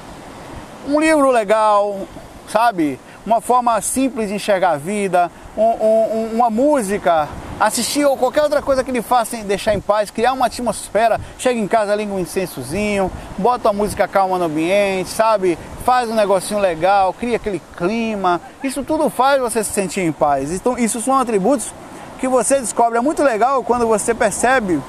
Um 0.89 1.01
livro 1.01 1.31
legal, 1.31 2.01
sabe? 2.49 2.99
Uma 3.25 3.41
forma 3.41 3.81
simples 3.81 4.29
de 4.29 4.35
enxergar 4.35 4.71
a 4.73 4.77
vida, 4.77 5.31
um, 5.57 5.63
um, 5.63 6.31
uma 6.35 6.51
música, 6.51 7.29
assistir 7.61 8.05
ou 8.05 8.17
qualquer 8.17 8.43
outra 8.43 8.61
coisa 8.61 8.83
que 8.83 8.91
lhe 8.91 9.01
faça 9.01 9.37
deixar 9.39 9.75
em 9.75 9.81
paz, 9.81 10.11
criar 10.11 10.33
uma 10.33 10.47
atmosfera. 10.47 11.21
Chega 11.39 11.61
em 11.61 11.69
casa, 11.69 11.95
liga 11.95 12.13
um 12.13 12.19
incensozinho, 12.19 13.11
bota 13.39 13.69
uma 13.69 13.75
música 13.75 14.09
calma 14.09 14.39
no 14.39 14.47
ambiente, 14.47 15.09
sabe? 15.09 15.57
Faz 15.85 16.11
um 16.11 16.15
negocinho 16.15 16.59
legal, 16.59 17.13
cria 17.13 17.37
aquele 17.37 17.63
clima. 17.77 18.41
Isso 18.65 18.83
tudo 18.83 19.09
faz 19.09 19.41
você 19.41 19.63
se 19.63 19.73
sentir 19.73 20.01
em 20.01 20.13
paz. 20.13 20.53
Então, 20.53 20.77
isso 20.77 21.01
são 21.01 21.15
atributos 21.15 21.73
que 22.19 22.29
você 22.29 22.61
descobre 22.61 22.99
é 22.99 23.01
muito 23.01 23.21
legal 23.21 23.65
quando 23.65 23.85
você 23.85 24.15
percebe 24.15 24.81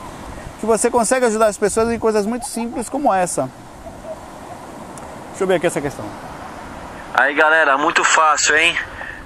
que 0.64 0.66
você 0.66 0.90
consegue 0.90 1.26
ajudar 1.26 1.48
as 1.48 1.58
pessoas 1.58 1.92
em 1.92 2.00
coisas 2.00 2.26
muito 2.26 2.46
simples 2.46 2.88
como 2.88 3.14
essa. 3.14 3.50
Deixa 5.32 5.44
eu 5.44 5.48
ver 5.48 5.56
aqui 5.56 5.68
essa 5.68 5.82
questão. 5.82 6.06
Aí 7.14 7.36
galera, 7.36 7.78
muito 7.78 8.02
fácil, 8.02 8.56
hein? 8.56 8.74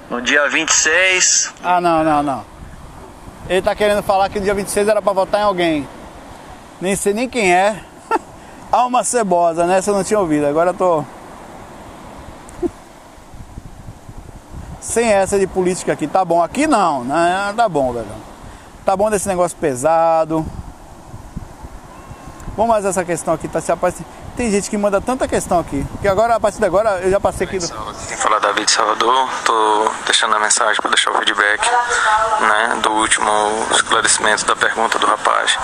No 0.09 0.19
dia 0.19 0.49
26. 0.49 1.53
Ah, 1.63 1.79
não, 1.79 2.03
não, 2.03 2.23
não. 2.23 2.45
Ele 3.47 3.61
tá 3.61 3.75
querendo 3.75 4.01
falar 4.01 4.29
que 4.29 4.39
no 4.39 4.45
dia 4.45 4.55
26 4.55 4.87
era 4.87 4.99
para 4.99 5.13
votar 5.13 5.41
em 5.41 5.43
alguém. 5.43 5.87
Nem 6.81 6.95
sei 6.95 7.13
nem 7.13 7.29
quem 7.29 7.53
é. 7.53 7.83
Alma 8.71 9.03
cebosa, 9.03 9.67
né? 9.67 9.79
Você 9.79 9.91
não 9.91 10.03
tinha 10.03 10.19
ouvido. 10.19 10.47
Agora 10.47 10.71
eu 10.71 10.73
tô. 10.73 11.03
sem 14.81 15.07
essa 15.07 15.37
de 15.37 15.45
política 15.45 15.93
aqui. 15.93 16.07
Tá 16.07 16.25
bom, 16.25 16.41
aqui 16.41 16.65
não, 16.65 17.03
né? 17.03 17.53
Tá 17.55 17.69
bom, 17.69 17.93
velho. 17.93 18.07
Tá 18.83 18.97
bom 18.97 19.11
desse 19.11 19.27
negócio 19.27 19.55
pesado. 19.55 20.43
Vamos 22.57 22.71
mais 22.71 22.85
essa 22.85 23.05
questão 23.05 23.35
aqui, 23.35 23.47
tá 23.47 23.61
se 23.61 23.71
aparecendo. 23.71 24.07
Tem 24.35 24.49
gente 24.49 24.67
que 24.67 24.75
manda 24.75 24.99
tanta 24.99 25.27
questão 25.27 25.59
aqui, 25.59 25.85
que 26.01 26.07
agora, 26.07 26.35
a 26.35 26.39
partir 26.39 26.57
de 26.57 26.65
agora, 26.65 26.99
eu 27.03 27.11
já 27.11 27.19
passei 27.19 27.45
aqui 27.45 27.59
do... 27.59 27.67
Quem 28.07 28.17
fala 28.17 28.39
David 28.39 28.69
Salvador, 28.69 29.29
tô 29.45 29.91
deixando 30.05 30.35
a 30.35 30.39
mensagem 30.39 30.81
para 30.81 30.89
deixar 30.89 31.11
o 31.11 31.19
feedback, 31.19 31.61
né, 32.41 32.79
do 32.81 32.91
último 32.93 33.31
esclarecimento 33.71 34.43
da 34.45 34.55
pergunta 34.55 34.97
do 34.97 35.05
rapaz 35.05 35.55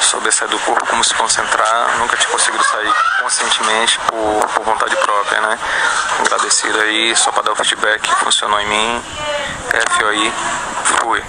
sobre 0.00 0.32
sair 0.32 0.48
do 0.48 0.58
corpo, 0.58 0.84
como 0.86 1.04
se 1.04 1.14
concentrar, 1.14 1.98
nunca 1.98 2.16
tinha 2.16 2.30
conseguido 2.30 2.64
sair 2.64 2.92
conscientemente 3.22 4.00
por, 4.00 4.46
por 4.54 4.64
vontade 4.64 4.96
própria, 4.96 5.40
né, 5.40 5.58
agradecido 6.18 6.80
aí, 6.80 7.14
só 7.14 7.30
para 7.30 7.44
dar 7.44 7.52
o 7.52 7.56
feedback, 7.56 8.08
funcionou 8.16 8.60
em 8.60 8.66
mim, 8.66 9.02
FOI, 9.98 10.32
fui. 11.00 11.22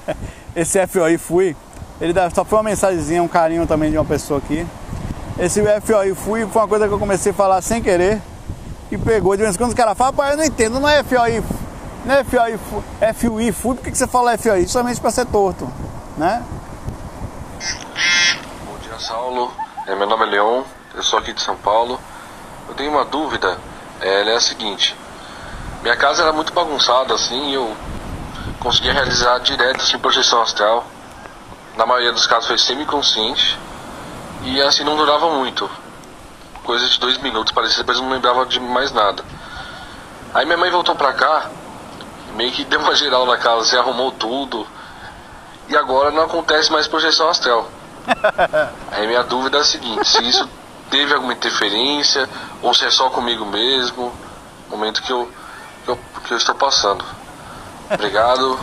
Esse 0.54 0.86
FOI 0.86 1.16
fui, 1.16 1.56
ele 2.00 2.12
só 2.34 2.44
foi 2.44 2.58
uma 2.58 2.64
mensagenzinha, 2.64 3.22
um 3.22 3.28
carinho 3.28 3.66
também 3.66 3.90
de 3.90 3.96
uma 3.96 4.04
pessoa 4.04 4.38
aqui, 4.38 4.66
esse 5.38 5.62
FOI 5.80 6.14
fui 6.14 6.46
foi 6.46 6.62
uma 6.62 6.68
coisa 6.68 6.86
que 6.86 6.92
eu 6.92 6.98
comecei 6.98 7.32
a 7.32 7.34
falar 7.34 7.62
sem 7.62 7.82
querer 7.82 8.20
e 8.90 8.98
pegou. 8.98 9.34
De 9.34 9.42
vez 9.42 9.54
em 9.54 9.58
quando 9.58 9.70
os 9.70 9.74
caras 9.74 9.96
falam, 9.96 10.12
pai, 10.12 10.32
eu 10.32 10.36
não 10.36 10.44
entendo, 10.44 10.78
não 10.78 10.88
é 10.88 11.02
FOI, 11.02 11.42
não 12.04 12.14
é 12.14 12.24
FOI, 12.24 12.58
FUI, 13.14 13.52
fui, 13.52 13.74
por 13.74 13.82
que, 13.82 13.90
que 13.90 13.98
você 13.98 14.06
fala 14.06 14.36
FOI? 14.36 14.68
Somente 14.68 15.00
para 15.00 15.10
ser 15.10 15.26
torto, 15.26 15.70
né? 16.16 16.44
Bom 18.66 18.78
dia, 18.82 18.98
Saulo. 18.98 19.50
É, 19.86 19.94
meu 19.94 20.06
nome 20.06 20.24
é 20.24 20.26
Leon, 20.26 20.62
eu 20.94 21.02
sou 21.02 21.18
aqui 21.18 21.32
de 21.32 21.40
São 21.40 21.56
Paulo. 21.56 21.98
Eu 22.68 22.74
tenho 22.74 22.90
uma 22.90 23.04
dúvida, 23.04 23.58
é, 24.00 24.20
ela 24.20 24.30
é 24.30 24.36
a 24.36 24.40
seguinte. 24.40 24.94
Minha 25.82 25.96
casa 25.96 26.22
era 26.22 26.32
muito 26.32 26.52
bagunçada 26.52 27.14
assim 27.14 27.52
eu 27.52 27.74
conseguia 28.60 28.92
realizar 28.92 29.38
direto 29.40 29.82
assim, 29.82 29.98
projeção 29.98 30.40
astral. 30.42 30.86
Na 31.76 31.86
maioria 31.86 32.12
dos 32.12 32.26
casos 32.26 32.48
foi 32.48 32.58
semi-consciente 32.58 33.58
e 34.44 34.60
assim 34.60 34.84
não 34.84 34.96
durava 34.96 35.30
muito. 35.30 35.70
Coisa 36.64 36.88
de 36.88 36.98
dois 37.00 37.18
minutos, 37.18 37.52
parecia 37.52 37.78
depois 37.78 37.98
não 38.00 38.10
lembrava 38.10 38.44
de 38.46 38.60
mais 38.60 38.92
nada. 38.92 39.24
Aí 40.34 40.44
minha 40.44 40.58
mãe 40.58 40.70
voltou 40.70 40.94
pra 40.94 41.12
cá, 41.12 41.50
meio 42.34 42.52
que 42.52 42.64
deu 42.66 42.80
uma 42.80 42.94
geral 42.94 43.26
na 43.26 43.36
casa, 43.36 43.64
se 43.64 43.76
arrumou 43.76 44.12
tudo. 44.12 44.66
E 45.68 45.76
agora 45.76 46.10
não 46.10 46.24
acontece 46.24 46.70
mais 46.70 46.86
projeção 46.86 47.28
astral. 47.28 47.68
Aí 48.90 49.06
minha 49.06 49.22
dúvida 49.22 49.58
é 49.58 49.60
a 49.60 49.64
seguinte, 49.64 50.06
se 50.06 50.22
isso 50.28 50.48
teve 50.90 51.14
alguma 51.14 51.32
interferência, 51.32 52.28
ou 52.60 52.74
se 52.74 52.84
é 52.84 52.90
só 52.90 53.08
comigo 53.08 53.46
mesmo, 53.46 54.12
momento 54.68 55.02
que 55.02 55.12
eu, 55.12 55.30
que 55.84 55.90
eu, 55.90 55.98
que 56.24 56.32
eu 56.32 56.36
estou 56.36 56.54
passando. 56.54 57.04
Obrigado, 57.90 58.58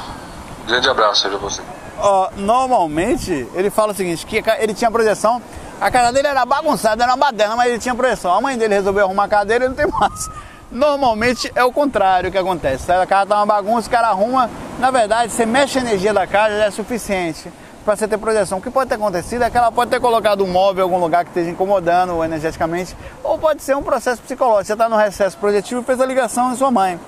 grande 0.67 0.89
abraço 0.89 1.25
aí 1.25 1.31
pra 1.31 1.39
você. 1.39 1.61
Uh, 1.99 2.39
normalmente 2.39 3.47
ele 3.53 3.69
fala 3.69 3.91
o 3.91 3.95
seguinte, 3.95 4.25
que 4.25 4.41
ele 4.59 4.73
tinha 4.73 4.89
projeção 4.89 5.41
a 5.79 5.89
casa 5.89 6.11
dele 6.11 6.27
era 6.27 6.45
bagunçada, 6.45 7.03
era 7.03 7.13
uma 7.13 7.25
baderna, 7.25 7.55
mas 7.55 7.69
ele 7.69 7.79
tinha 7.79 7.95
projeção. 7.95 8.33
A 8.33 8.41
mãe 8.41 8.57
dele 8.57 8.73
resolveu 8.73 9.05
arrumar 9.05 9.23
a 9.23 9.27
cadeira 9.29 9.63
e 9.63 9.69
não 9.69 9.75
tem 9.75 9.87
mais. 9.87 10.29
Normalmente 10.69 11.49
é 11.55 11.63
o 11.63 11.71
contrário 11.71 12.29
que 12.29 12.37
acontece. 12.37 12.91
A 12.91 13.05
casa 13.05 13.27
tá 13.27 13.37
uma 13.37 13.45
bagunça, 13.45 13.87
o 13.87 13.91
cara 13.91 14.09
arruma. 14.09 14.49
Na 14.77 14.91
verdade, 14.91 15.31
você 15.31 15.45
mexe 15.45 15.79
a 15.79 15.81
energia 15.81 16.13
da 16.13 16.27
casa 16.27 16.57
já 16.57 16.65
é 16.65 16.71
suficiente 16.71 17.49
para 17.85 17.95
você 17.95 18.09
ter 18.09 18.17
projeção. 18.17 18.57
O 18.57 18.61
que 18.61 18.69
pode 18.69 18.89
ter 18.89 18.95
acontecido 18.95 19.41
é 19.41 19.49
que 19.49 19.57
ela 19.57 19.71
pode 19.71 19.89
ter 19.89 20.01
colocado 20.01 20.43
um 20.43 20.47
móvel 20.47 20.85
em 20.85 20.91
algum 20.91 21.01
lugar 21.01 21.23
que 21.23 21.29
esteja 21.29 21.49
incomodando 21.49 22.21
energeticamente, 22.25 22.95
ou 23.23 23.39
pode 23.39 23.63
ser 23.63 23.77
um 23.77 23.81
processo 23.81 24.21
psicológico. 24.21 24.65
Você 24.65 24.73
está 24.73 24.89
no 24.89 24.97
recesso 24.97 25.37
projetivo 25.37 25.79
e 25.79 25.83
fez 25.85 26.01
a 26.01 26.05
ligação 26.05 26.51
em 26.51 26.57
sua 26.57 26.69
mãe. 26.69 26.99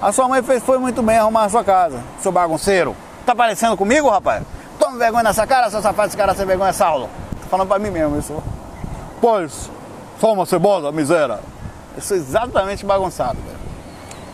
A 0.00 0.10
sua 0.12 0.26
mãe 0.28 0.42
fez, 0.42 0.62
foi 0.62 0.78
muito 0.78 1.02
bem 1.02 1.18
arrumar 1.18 1.44
a 1.44 1.48
sua 1.50 1.62
casa, 1.62 2.02
seu 2.20 2.32
bagunceiro. 2.32 2.96
Tá 3.24 3.34
parecendo 3.34 3.76
comigo, 3.76 4.10
rapaz? 4.10 4.42
Toma 4.78 4.98
vergonha 4.98 5.24
nessa 5.24 5.46
cara, 5.46 5.70
seu 5.70 5.80
safado, 5.80 6.08
esse 6.08 6.16
cara 6.16 6.34
sem 6.34 6.44
vergonha, 6.44 6.72
Saulo. 6.72 7.08
falando 7.48 7.68
pra 7.68 7.78
mim 7.78 7.90
mesmo 7.90 8.18
isso. 8.18 8.42
Pois, 9.20 9.70
só 10.20 10.32
uma 10.32 10.44
cebola, 10.44 10.92
miséria. 10.92 11.40
Eu 11.96 12.02
sou 12.02 12.16
exatamente 12.16 12.84
bagunçado, 12.84 13.38
velho. 13.40 13.64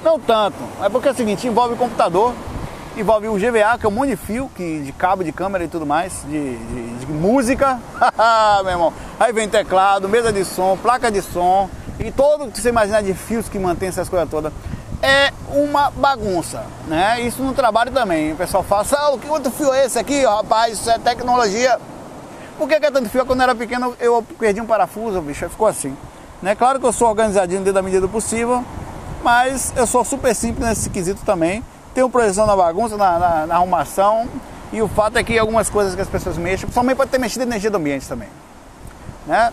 Não 0.02 0.18
tanto, 0.18 0.56
é 0.82 0.88
porque 0.88 1.08
é 1.08 1.10
o 1.12 1.14
seguinte, 1.14 1.46
envolve 1.46 1.76
computador, 1.76 2.34
envolve 2.96 3.28
o 3.28 3.34
GVA, 3.34 3.78
que 3.78 3.86
é 3.86 3.88
um 3.88 3.92
monte 3.92 4.10
de 4.10 4.16
fio, 4.16 4.50
que, 4.56 4.80
de 4.80 4.92
cabo 4.92 5.22
de 5.22 5.30
câmera 5.30 5.62
e 5.62 5.68
tudo 5.68 5.86
mais, 5.86 6.24
de, 6.26 6.56
de, 6.56 6.98
de 6.98 7.12
música, 7.12 7.78
meu 8.64 8.72
irmão. 8.72 8.92
Aí 9.20 9.32
vem 9.32 9.48
teclado, 9.48 10.08
mesa 10.08 10.32
de 10.32 10.44
som, 10.44 10.76
placa 10.76 11.10
de 11.12 11.20
som, 11.22 11.68
e 11.98 12.10
todo 12.10 12.50
que 12.50 12.60
você 12.60 12.70
imaginar 12.70 13.02
de 13.02 13.12
fios 13.12 13.48
que 13.48 13.58
mantém 13.58 13.90
essas 13.90 14.08
coisas 14.08 14.28
todas. 14.28 14.52
É 15.02 15.32
uma 15.52 15.90
bagunça, 15.90 16.64
né? 16.86 17.20
Isso 17.22 17.42
no 17.42 17.54
trabalho 17.54 17.90
também. 17.90 18.32
O 18.32 18.36
pessoal 18.36 18.62
fala, 18.62 18.84
Saulo, 18.84 19.18
que 19.18 19.28
outro 19.28 19.50
fio 19.50 19.72
é 19.72 19.86
esse 19.86 19.98
aqui, 19.98 20.24
rapaz? 20.24 20.74
Isso 20.74 20.90
é 20.90 20.98
tecnologia. 20.98 21.78
Por 22.58 22.68
que, 22.68 22.78
que 22.78 22.86
é 22.86 22.90
tanto 22.90 23.08
fio? 23.08 23.24
Quando 23.24 23.40
eu 23.40 23.44
era 23.44 23.54
pequeno 23.54 23.96
eu 23.98 24.22
perdi 24.38 24.60
um 24.60 24.66
parafuso, 24.66 25.20
bicho, 25.22 25.48
ficou 25.48 25.66
assim. 25.66 25.96
Né? 26.42 26.54
Claro 26.54 26.78
que 26.78 26.84
eu 26.84 26.92
sou 26.92 27.08
organizadinho 27.08 27.60
dentro 27.60 27.72
da 27.74 27.82
medida 27.82 28.02
do 28.02 28.08
possível, 28.08 28.62
mas 29.22 29.72
eu 29.76 29.86
sou 29.86 30.04
super 30.04 30.34
simples 30.34 30.68
nesse 30.68 30.90
quesito 30.90 31.24
também. 31.24 31.64
Tenho 31.94 32.08
projeção 32.10 32.46
na 32.46 32.54
bagunça, 32.54 32.96
na, 32.96 33.18
na, 33.18 33.46
na, 33.46 33.54
arrumação, 33.56 34.28
e 34.72 34.80
o 34.80 34.88
fato 34.88 35.16
é 35.16 35.24
que 35.24 35.38
algumas 35.38 35.68
coisas 35.68 35.94
que 35.94 36.00
as 36.00 36.08
pessoas 36.08 36.36
mexem, 36.36 36.60
principalmente 36.66 36.96
pode 36.96 37.10
ter 37.10 37.18
mexido 37.18 37.42
a 37.42 37.46
energia 37.46 37.70
do 37.70 37.78
ambiente 37.78 38.06
também. 38.06 38.28
Né? 39.26 39.52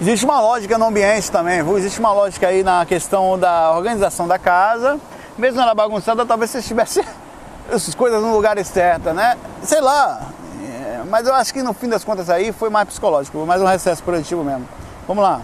Existe 0.00 0.24
uma 0.24 0.40
lógica 0.40 0.76
no 0.76 0.86
ambiente 0.86 1.30
também, 1.30 1.60
existe 1.76 2.00
uma 2.00 2.12
lógica 2.12 2.48
aí 2.48 2.64
na 2.64 2.84
questão 2.84 3.38
da 3.38 3.70
organização 3.72 4.26
da 4.26 4.38
casa. 4.38 4.98
Mesmo 5.38 5.60
ela 5.60 5.72
bagunçada, 5.72 6.26
talvez 6.26 6.50
você 6.50 6.58
estivesse 6.58 7.04
essas 7.70 7.94
coisas 7.94 8.20
no 8.20 8.34
lugar 8.34 8.62
certo, 8.64 9.12
né? 9.12 9.38
Sei 9.62 9.80
lá. 9.80 10.20
É, 10.64 11.02
mas 11.08 11.26
eu 11.28 11.34
acho 11.34 11.54
que 11.54 11.62
no 11.62 11.72
fim 11.72 11.88
das 11.88 12.02
contas 12.02 12.28
aí 12.28 12.52
foi 12.52 12.70
mais 12.70 12.88
psicológico, 12.88 13.38
mais 13.46 13.62
um 13.62 13.66
recesso 13.66 14.02
produtivo 14.02 14.42
mesmo. 14.42 14.68
Vamos 15.06 15.22
lá. 15.22 15.42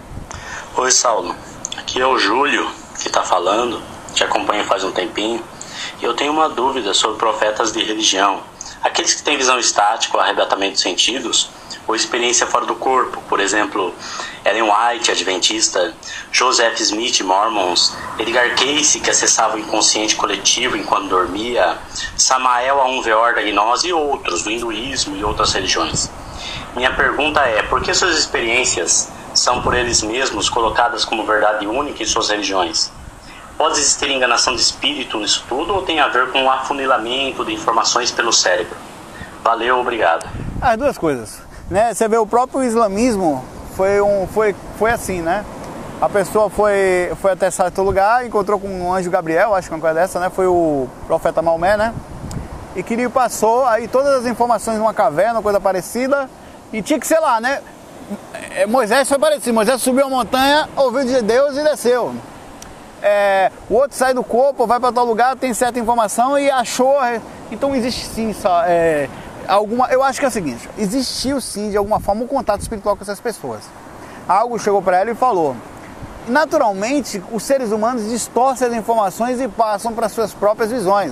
Oi, 0.75 0.91
Saulo. 0.91 1.33
Aqui 1.77 2.01
é 2.01 2.05
o 2.05 2.17
Júlio 2.17 2.69
que 2.99 3.07
está 3.07 3.23
falando, 3.23 3.81
te 4.13 4.23
acompanho 4.23 4.65
faz 4.65 4.83
um 4.83 4.91
tempinho. 4.91 5.41
E 6.01 6.03
eu 6.03 6.13
tenho 6.13 6.33
uma 6.33 6.49
dúvida 6.49 6.93
sobre 6.93 7.17
profetas 7.17 7.71
de 7.71 7.83
religião. 7.83 8.41
Aqueles 8.83 9.13
que 9.13 9.23
têm 9.23 9.37
visão 9.37 9.59
estática, 9.59 10.17
arrebatamento 10.17 10.73
de 10.73 10.81
sentidos, 10.81 11.49
ou 11.87 11.95
experiência 11.95 12.47
fora 12.47 12.65
do 12.65 12.75
corpo, 12.75 13.21
por 13.27 13.39
exemplo, 13.39 13.93
Ellen 14.45 14.63
White, 14.63 15.11
adventista, 15.11 15.93
Joseph 16.31 16.79
Smith, 16.79 17.21
Mormons, 17.21 17.95
Edgar 18.17 18.55
Cayce, 18.55 18.99
que 18.99 19.09
acessava 19.09 19.55
o 19.55 19.59
inconsciente 19.59 20.15
coletivo 20.15 20.77
enquanto 20.77 21.09
dormia, 21.09 21.77
Samael 22.17 22.79
Aunveor 22.79 23.35
da 23.35 23.41
gnose 23.41 23.89
e 23.89 23.93
outros, 23.93 24.43
do 24.43 24.51
hinduísmo 24.51 25.15
e 25.15 25.23
outras 25.23 25.53
religiões. 25.53 26.09
Minha 26.75 26.95
pergunta 26.95 27.41
é, 27.41 27.61
por 27.63 27.81
que 27.81 27.93
suas 27.93 28.17
experiências 28.17 29.11
são 29.33 29.61
por 29.61 29.75
eles 29.75 30.01
mesmos 30.01 30.49
colocadas 30.49 31.05
como 31.05 31.25
verdade 31.25 31.67
única 31.67 32.01
em 32.01 32.05
suas 32.05 32.29
religiões. 32.29 32.91
Pode 33.61 33.77
existir 33.77 34.09
enganação 34.09 34.55
de 34.55 34.59
espírito 34.59 35.19
nisso 35.19 35.45
tudo 35.47 35.75
ou 35.75 35.83
tem 35.83 35.99
a 35.99 36.07
ver 36.07 36.31
com 36.31 36.45
o 36.45 36.49
afunilamento 36.49 37.45
de 37.45 37.53
informações 37.53 38.09
pelo 38.09 38.33
cérebro? 38.33 38.75
Valeu, 39.43 39.77
obrigado. 39.77 40.27
As 40.59 40.75
duas 40.75 40.97
coisas. 40.97 41.43
Né? 41.69 41.93
Você 41.93 42.07
vê 42.07 42.17
o 42.17 42.25
próprio 42.25 42.63
islamismo 42.63 43.45
foi, 43.77 44.01
um, 44.01 44.25
foi, 44.25 44.55
foi 44.79 44.89
assim, 44.89 45.21
né? 45.21 45.45
A 46.01 46.09
pessoa 46.09 46.49
foi, 46.49 47.11
foi 47.21 47.33
até 47.33 47.51
certo 47.51 47.83
lugar, 47.83 48.25
encontrou 48.25 48.59
com 48.59 48.67
um 48.67 48.91
anjo 48.91 49.11
Gabriel, 49.11 49.53
acho 49.53 49.67
que 49.67 49.75
uma 49.75 49.79
coisa 49.79 49.93
dessa, 49.93 50.19
né? 50.19 50.31
Foi 50.31 50.47
o 50.47 50.87
profeta 51.05 51.39
Maomé, 51.39 51.77
né? 51.77 51.93
E 52.75 52.81
queria 52.81 53.11
passou 53.11 53.67
aí 53.67 53.87
todas 53.87 54.21
as 54.21 54.25
informações 54.25 54.79
numa 54.79 54.91
caverna, 54.91 55.39
coisa 55.39 55.59
parecida, 55.59 56.27
e 56.73 56.81
tinha 56.81 56.99
que 56.99 57.05
ser 57.05 57.19
lá, 57.19 57.39
né? 57.39 57.61
É, 58.55 58.65
Moisés 58.65 59.07
foi 59.07 59.19
parecido. 59.19 59.53
Moisés 59.53 59.79
subiu 59.83 60.07
a 60.07 60.09
montanha, 60.09 60.67
ouviu 60.75 61.05
de 61.05 61.21
Deus 61.21 61.55
e 61.55 61.63
desceu. 61.63 62.15
É, 63.01 63.51
o 63.69 63.75
outro 63.75 63.97
sai 63.97 64.13
do 64.13 64.23
corpo, 64.23 64.67
vai 64.67 64.79
para 64.79 64.91
tal 64.91 65.05
lugar, 65.05 65.35
tem 65.35 65.53
certa 65.53 65.79
informação 65.79 66.37
e 66.37 66.49
achou. 66.49 67.03
É, 67.03 67.19
então 67.51 67.75
existe 67.75 68.05
sim 68.05 68.33
só, 68.33 68.63
é, 68.63 69.09
alguma. 69.47 69.87
Eu 69.87 70.03
acho 70.03 70.19
que 70.19 70.25
é 70.25 70.29
o 70.29 70.31
seguinte: 70.31 70.69
existiu 70.77 71.41
sim 71.41 71.69
de 71.69 71.77
alguma 71.77 71.99
forma 71.99 72.23
um 72.23 72.27
contato 72.27 72.61
espiritual 72.61 72.95
com 72.95 73.03
essas 73.03 73.19
pessoas. 73.19 73.61
Algo 74.27 74.59
chegou 74.59 74.81
para 74.81 74.99
ela 74.99 75.11
e 75.11 75.15
falou. 75.15 75.55
Naturalmente, 76.27 77.21
os 77.31 77.41
seres 77.41 77.71
humanos 77.71 78.07
distorcem 78.07 78.67
as 78.67 78.73
informações 78.75 79.41
e 79.41 79.47
passam 79.47 79.91
para 79.91 80.07
suas 80.07 80.31
próprias 80.31 80.71
visões, 80.71 81.11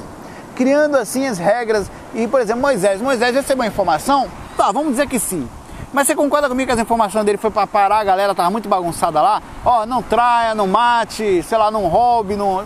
criando 0.56 0.96
assim 0.96 1.26
as 1.26 1.40
regras. 1.40 1.90
E, 2.14 2.28
por 2.28 2.40
exemplo, 2.40 2.62
Moisés, 2.62 3.02
Moisés 3.02 3.34
recebeu 3.36 3.64
a 3.64 3.68
informação? 3.68 4.28
Tá, 4.56 4.72
vamos 4.72 4.92
dizer 4.92 5.08
que 5.08 5.20
sim. 5.20 5.50
Mas 5.92 6.08
você 6.08 6.16
concorda 6.16 6.48
comigo 6.48 6.68
que 6.68 6.74
as 6.74 6.80
informações 6.80 7.26
dele 7.26 7.38
foi 7.38 7.50
para 7.50 7.66
parar, 7.66 8.00
a 8.00 8.04
galera 8.04 8.36
tava 8.36 8.50
muito 8.52 8.70
bagunçada 8.70 9.22
lá? 9.22 9.42
Ó, 9.66 9.86
não 9.86 10.02
traia, 10.04 10.54
não 10.54 10.68
mate, 10.68 11.42
sei 11.44 11.58
lá, 11.58 11.72
não 11.72 11.88
roube, 11.88 12.36
não... 12.36 12.64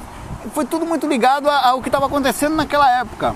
Foi 0.54 0.66
tudo 0.66 0.86
muito 0.86 1.08
ligado 1.08 1.50
ao 1.50 1.82
que 1.82 1.88
estava 1.88 2.08
acontecendo 2.08 2.56
naquela 2.56 3.00
época. 3.00 3.34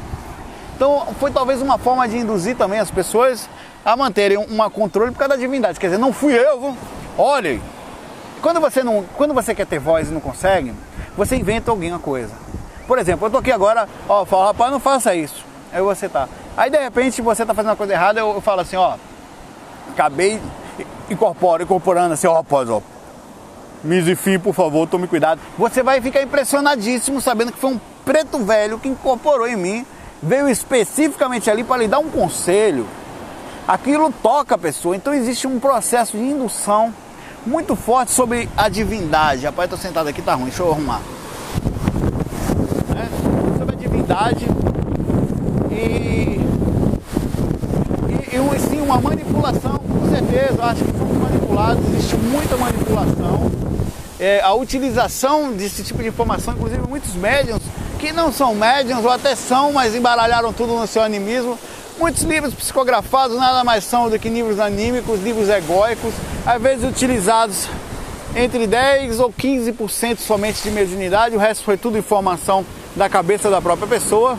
Então 0.75 1.07
foi 1.19 1.31
talvez 1.31 1.61
uma 1.61 1.77
forma 1.77 2.07
de 2.07 2.17
induzir 2.17 2.57
também 2.57 2.79
as 2.79 2.91
pessoas 2.91 3.49
a 3.85 3.95
manterem 3.95 4.37
um 4.37 4.69
controle 4.69 5.11
por 5.11 5.19
causa 5.19 5.35
da 5.35 5.39
divindade. 5.39 5.79
Quer 5.79 5.87
dizer, 5.87 5.97
não 5.97 6.11
fui 6.11 6.33
eu, 6.33 6.59
viu? 6.59 6.77
olhem. 7.17 7.61
Quando 8.41 8.59
você, 8.61 8.83
não, 8.83 9.03
quando 9.15 9.33
você 9.33 9.55
quer 9.55 9.65
ter 9.65 9.79
voz 9.79 10.09
e 10.09 10.13
não 10.13 10.21
consegue, 10.21 10.73
você 11.17 11.35
inventa 11.35 11.71
alguma 11.71 11.97
coisa. 11.97 12.33
Por 12.85 12.99
exemplo, 12.99 13.27
eu 13.27 13.31
tô 13.31 13.37
aqui 13.39 13.51
agora, 13.51 13.89
ó, 14.07 14.21
eu 14.21 14.25
falo, 14.25 14.45
rapaz, 14.45 14.71
não 14.71 14.79
faça 14.79 15.15
isso. 15.15 15.43
Aí 15.73 15.81
você 15.81 16.07
tá. 16.07 16.29
Aí 16.55 16.69
de 16.69 16.77
repente 16.77 17.21
você 17.21 17.45
tá 17.45 17.53
fazendo 17.53 17.71
uma 17.71 17.75
coisa 17.75 17.93
errada, 17.93 18.19
eu, 18.19 18.35
eu 18.35 18.41
falo 18.41 18.61
assim, 18.61 18.75
ó, 18.75 18.95
acabei 19.91 20.39
incorpora, 21.09 21.63
incorporando 21.63 22.13
assim, 22.13 22.27
ó 22.27 22.33
rapaz, 22.35 22.69
ó. 22.69 22.81
Misifim, 23.83 24.39
por 24.39 24.53
favor, 24.53 24.87
tome 24.87 25.07
cuidado. 25.07 25.39
Você 25.57 25.83
vai 25.83 26.01
ficar 26.01 26.21
impressionadíssimo 26.21 27.21
sabendo 27.21 27.51
que 27.51 27.59
foi 27.59 27.71
um 27.71 27.79
preto 28.03 28.39
velho 28.39 28.79
que 28.79 28.87
incorporou 28.87 29.47
em 29.47 29.55
mim, 29.55 29.85
veio 30.21 30.49
especificamente 30.49 31.49
ali 31.49 31.63
para 31.63 31.77
lhe 31.77 31.87
dar 31.87 31.99
um 31.99 32.09
conselho. 32.09 32.87
Aquilo 33.67 34.11
toca 34.23 34.55
a 34.55 34.57
pessoa, 34.57 34.95
então 34.95 35.13
existe 35.13 35.45
um 35.45 35.59
processo 35.59 36.17
de 36.17 36.23
indução 36.23 36.93
muito 37.45 37.75
forte 37.75 38.11
sobre 38.11 38.49
a 38.57 38.69
divindade. 38.69 39.45
Rapaz, 39.45 39.69
tô 39.69 39.77
sentado 39.77 40.07
aqui, 40.07 40.21
tá 40.21 40.33
ruim, 40.33 40.45
deixa 40.45 40.63
eu 40.63 40.71
arrumar. 40.71 41.01
É? 42.95 43.57
Sobre 43.57 43.75
a 43.75 43.77
divindade 43.77 44.47
e, 45.71 46.36
e, 48.31 48.59
sim 48.59 48.81
uma 48.81 48.99
manipulação 48.99 49.77
com 50.07 50.09
certeza, 50.09 50.63
acho 50.63 50.83
que 50.83 50.97
somos 50.97 51.17
manipulados, 51.17 51.83
existe 51.93 52.15
muita 52.15 52.55
manipulação. 52.57 53.51
É, 54.19 54.41
a 54.41 54.53
utilização 54.53 55.51
desse 55.51 55.83
tipo 55.83 56.01
de 56.01 56.09
informação, 56.09 56.53
inclusive 56.53 56.81
muitos 56.87 57.13
médiums 57.13 57.61
que 57.99 58.11
não 58.11 58.31
são 58.31 58.55
médiums 58.55 59.03
ou 59.03 59.11
até 59.11 59.35
são, 59.35 59.73
mas 59.73 59.95
embaralharam 59.95 60.53
tudo 60.53 60.73
no 60.73 60.87
seu 60.87 61.01
animismo. 61.01 61.57
Muitos 61.99 62.23
livros 62.23 62.53
psicografados 62.53 63.37
nada 63.37 63.63
mais 63.63 63.83
são 63.83 64.09
do 64.09 64.19
que 64.19 64.29
livros 64.29 64.59
anímicos, 64.59 65.21
livros 65.21 65.49
egóicos, 65.49 66.13
às 66.45 66.61
vezes 66.61 66.87
utilizados 66.87 67.67
entre 68.35 68.67
10 68.67 69.19
ou 69.19 69.31
15% 69.31 70.19
somente 70.19 70.61
de 70.61 70.69
mediunidade, 70.69 71.35
o 71.35 71.39
resto 71.39 71.63
foi 71.63 71.75
tudo 71.75 71.97
informação 71.97 72.63
da 72.95 73.09
cabeça 73.09 73.49
da 73.49 73.59
própria 73.59 73.87
pessoa. 73.87 74.37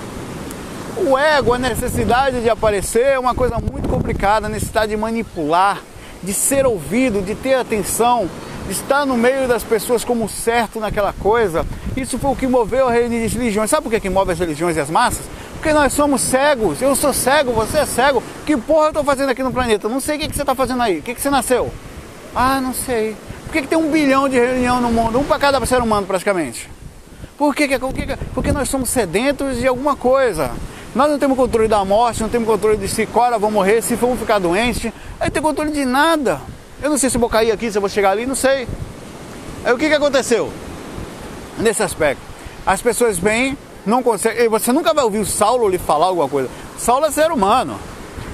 O 1.06 1.16
ego, 1.16 1.54
a 1.54 1.58
necessidade 1.58 2.40
de 2.40 2.50
aparecer 2.50 3.06
é 3.06 3.18
uma 3.18 3.34
coisa 3.34 3.58
muito 3.58 3.88
complicada, 3.88 4.46
a 4.46 4.50
necessidade 4.50 4.90
de 4.90 4.96
manipular, 4.96 5.80
de 6.22 6.34
ser 6.34 6.66
ouvido, 6.66 7.22
de 7.22 7.34
ter 7.36 7.54
atenção, 7.54 8.28
de 8.66 8.72
estar 8.72 9.06
no 9.06 9.16
meio 9.16 9.46
das 9.46 9.62
pessoas 9.62 10.04
como 10.04 10.28
certo 10.28 10.80
naquela 10.80 11.12
coisa. 11.12 11.64
Isso 11.96 12.18
foi 12.18 12.32
o 12.32 12.36
que 12.36 12.46
moveu 12.46 12.88
a 12.88 12.92
religiões. 12.92 13.70
Sabe 13.70 13.84
por 13.84 13.90
que, 13.90 14.00
que 14.00 14.10
move 14.10 14.32
as 14.32 14.38
religiões 14.38 14.76
e 14.76 14.80
as 14.80 14.90
massas? 14.90 15.24
Porque 15.54 15.72
nós 15.72 15.92
somos 15.92 16.20
cegos. 16.20 16.82
Eu 16.82 16.94
sou 16.96 17.12
cego, 17.12 17.52
você 17.52 17.78
é 17.78 17.86
cego. 17.86 18.22
Que 18.44 18.56
porra 18.56 18.86
eu 18.86 18.88
estou 18.88 19.04
fazendo 19.04 19.30
aqui 19.30 19.42
no 19.42 19.52
planeta? 19.52 19.88
Não 19.88 20.00
sei 20.00 20.16
o 20.16 20.18
que, 20.18 20.28
que 20.28 20.34
você 20.34 20.42
está 20.42 20.54
fazendo 20.54 20.82
aí. 20.82 20.98
O 20.98 21.02
que, 21.02 21.14
que 21.14 21.20
você 21.20 21.30
nasceu? 21.30 21.72
Ah, 22.34 22.60
não 22.60 22.74
sei. 22.74 23.16
Por 23.44 23.52
que, 23.52 23.62
que 23.62 23.68
tem 23.68 23.78
um 23.78 23.90
bilhão 23.90 24.28
de 24.28 24.38
religião 24.38 24.80
no 24.80 24.90
mundo? 24.90 25.18
Um 25.18 25.24
para 25.24 25.38
cada 25.38 25.64
ser 25.64 25.80
humano 25.80 26.06
praticamente. 26.06 26.68
Por 27.36 27.54
que, 27.54 27.68
que, 27.68 27.78
porque 28.34 28.52
nós 28.52 28.68
somos 28.68 28.90
sedentos 28.90 29.58
de 29.58 29.66
alguma 29.66 29.94
coisa. 29.94 30.50
Nós 30.94 31.10
não 31.10 31.18
temos 31.18 31.36
controle 31.36 31.68
da 31.68 31.84
morte, 31.84 32.22
não 32.22 32.28
temos 32.28 32.48
controle 32.48 32.76
de 32.76 32.88
se 32.88 33.06
cora 33.06 33.38
vão 33.38 33.50
morrer, 33.50 33.82
se 33.82 33.94
vamos 33.94 34.18
ficar 34.18 34.38
doente. 34.38 34.92
Aí 35.20 35.30
tem 35.30 35.42
controle 35.42 35.70
de 35.70 35.84
nada. 35.84 36.40
Eu 36.82 36.90
não 36.90 36.98
sei 36.98 37.10
se 37.10 37.16
eu 37.16 37.20
vou 37.20 37.28
cair 37.28 37.50
aqui, 37.50 37.70
se 37.70 37.76
eu 37.76 37.80
vou 37.80 37.90
chegar 37.90 38.10
ali, 38.10 38.24
não 38.24 38.34
sei. 38.34 38.66
Aí 39.64 39.72
o 39.72 39.76
que, 39.76 39.88
que 39.88 39.94
aconteceu? 39.94 40.50
Nesse 41.58 41.82
aspecto. 41.82 42.22
As 42.64 42.80
pessoas 42.80 43.18
bem 43.18 43.56
não 43.84 44.02
conseguem. 44.02 44.48
Você 44.48 44.72
nunca 44.72 44.94
vai 44.94 45.04
ouvir 45.04 45.18
o 45.18 45.26
Saulo 45.26 45.68
lhe 45.68 45.78
falar 45.78 46.06
alguma 46.06 46.28
coisa. 46.28 46.48
Saulo 46.78 47.06
é 47.06 47.10
ser 47.10 47.30
humano. 47.30 47.78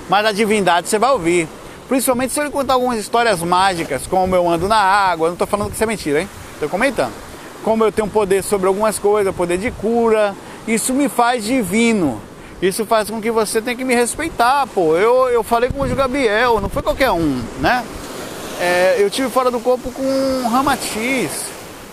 Mas 0.09 0.27
a 0.27 0.33
divindade 0.33 0.89
você 0.89 0.99
vai 0.99 1.11
ouvir. 1.11 1.49
Principalmente 1.89 2.33
se 2.33 2.41
ele 2.41 2.51
contar 2.51 2.75
algumas 2.75 2.99
histórias 2.99 3.41
mágicas, 3.41 4.07
como 4.07 4.35
eu 4.35 4.49
ando 4.49 4.69
na 4.69 4.77
água. 4.77 5.29
Não 5.29 5.35
estou 5.35 5.47
falando 5.47 5.69
que 5.69 5.75
isso 5.75 5.85
é 5.85 5.87
mentira, 5.87 6.21
hein? 6.21 6.29
Estou 6.53 6.69
comentando. 6.69 7.13
Como 7.63 7.83
eu 7.85 7.91
tenho 7.91 8.09
poder 8.09 8.43
sobre 8.43 8.67
algumas 8.67 8.99
coisas, 8.99 9.35
poder 9.35 9.59
de 9.59 9.71
cura. 9.71 10.35
Isso 10.69 10.93
me 10.93 11.09
faz 11.09 11.45
divino. 11.45 12.21
Isso 12.65 12.87
faz 12.87 13.11
com 13.11 13.21
que 13.21 13.31
você 13.31 13.61
tenha 13.61 13.77
que 13.77 13.85
me 13.85 13.95
respeitar, 13.95 14.67
pô. 14.69 14.97
Eu, 14.97 15.29
eu 15.29 15.43
falei 15.43 15.69
com 15.69 15.83
o 15.83 15.95
Gabriel, 15.95 16.63
não 16.63 16.71
foi 16.71 16.81
qualquer 16.83 17.11
um, 17.11 17.43
né? 17.61 17.85
É, 18.59 18.97
eu 18.99 19.11
tive 19.11 19.29
fora 19.29 19.51
do 19.51 19.61
corpo 19.61 19.93
com 19.93 20.03
um 20.03 20.49
Ramatiz. 20.49 21.45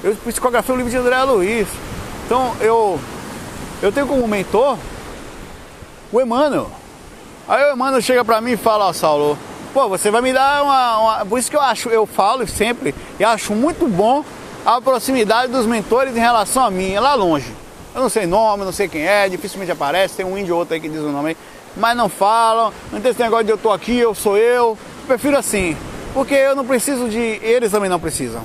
Eu 0.02 0.16
psicografei 0.16 0.74
o 0.74 0.78
livro 0.78 0.90
de 0.90 0.96
André 0.96 1.22
Luiz. 1.24 1.68
Então 2.26 2.56
eu, 2.62 2.98
eu 3.82 3.92
tenho 3.92 4.08
como 4.08 4.26
mentor 4.26 4.78
o 6.10 6.22
Emmanuel. 6.22 6.72
Aí 7.50 7.70
o 7.70 7.74
Emmanuel 7.74 8.02
chega 8.02 8.24
pra 8.24 8.40
mim 8.40 8.52
e 8.52 8.58
fala, 8.58 8.88
ó 8.88 8.94
Saulo, 8.94 9.38
pô, 9.74 9.90
você 9.90 10.10
vai 10.10 10.22
me 10.22 10.32
dar 10.32 10.64
uma, 10.64 11.00
uma, 11.00 11.26
Por 11.26 11.38
isso 11.38 11.52
que 11.52 11.58
eu 11.58 11.62
acho, 11.62 11.90
eu 11.90 12.06
falo 12.06 12.48
sempre, 12.48 12.96
e 13.20 13.26
acho 13.26 13.54
muito 13.54 13.90
bom 13.90 14.24
a 14.66 14.80
proximidade 14.80 15.52
dos 15.52 15.66
mentores 15.66 16.16
em 16.16 16.20
relação 16.20 16.64
a 16.64 16.72
mim, 16.72 16.94
é 16.94 17.00
lá 17.02 17.14
longe. 17.14 17.61
Eu 17.94 18.02
não 18.02 18.10
sei 18.10 18.26
nome, 18.26 18.64
não 18.64 18.72
sei 18.72 18.88
quem 18.88 19.06
é, 19.06 19.28
dificilmente 19.28 19.72
aparece, 19.72 20.16
tem 20.16 20.26
um 20.26 20.38
índio 20.38 20.54
ou 20.54 20.60
outro 20.60 20.74
aí 20.74 20.80
que 20.80 20.88
diz 20.88 21.02
o 21.02 21.12
nome 21.12 21.30
aí, 21.30 21.38
mas 21.76 21.96
não 21.96 22.08
falam, 22.08 22.72
não 22.92 23.02
tem 23.02 23.12
esse 23.12 23.22
negócio 23.22 23.46
de 23.46 23.52
eu 23.52 23.58
tô 23.58 23.72
aqui, 23.72 23.98
eu 23.98 24.16
sou 24.16 24.38
eu. 24.38 24.78
eu 25.02 25.08
prefiro 25.08 25.38
assim, 25.38 25.76
porque 26.14 26.34
eu 26.34 26.56
não 26.56 26.66
preciso 26.66 27.10
de. 27.10 27.20
Eles 27.20 27.72
também 27.72 27.90
não 27.90 28.00
precisam. 28.00 28.42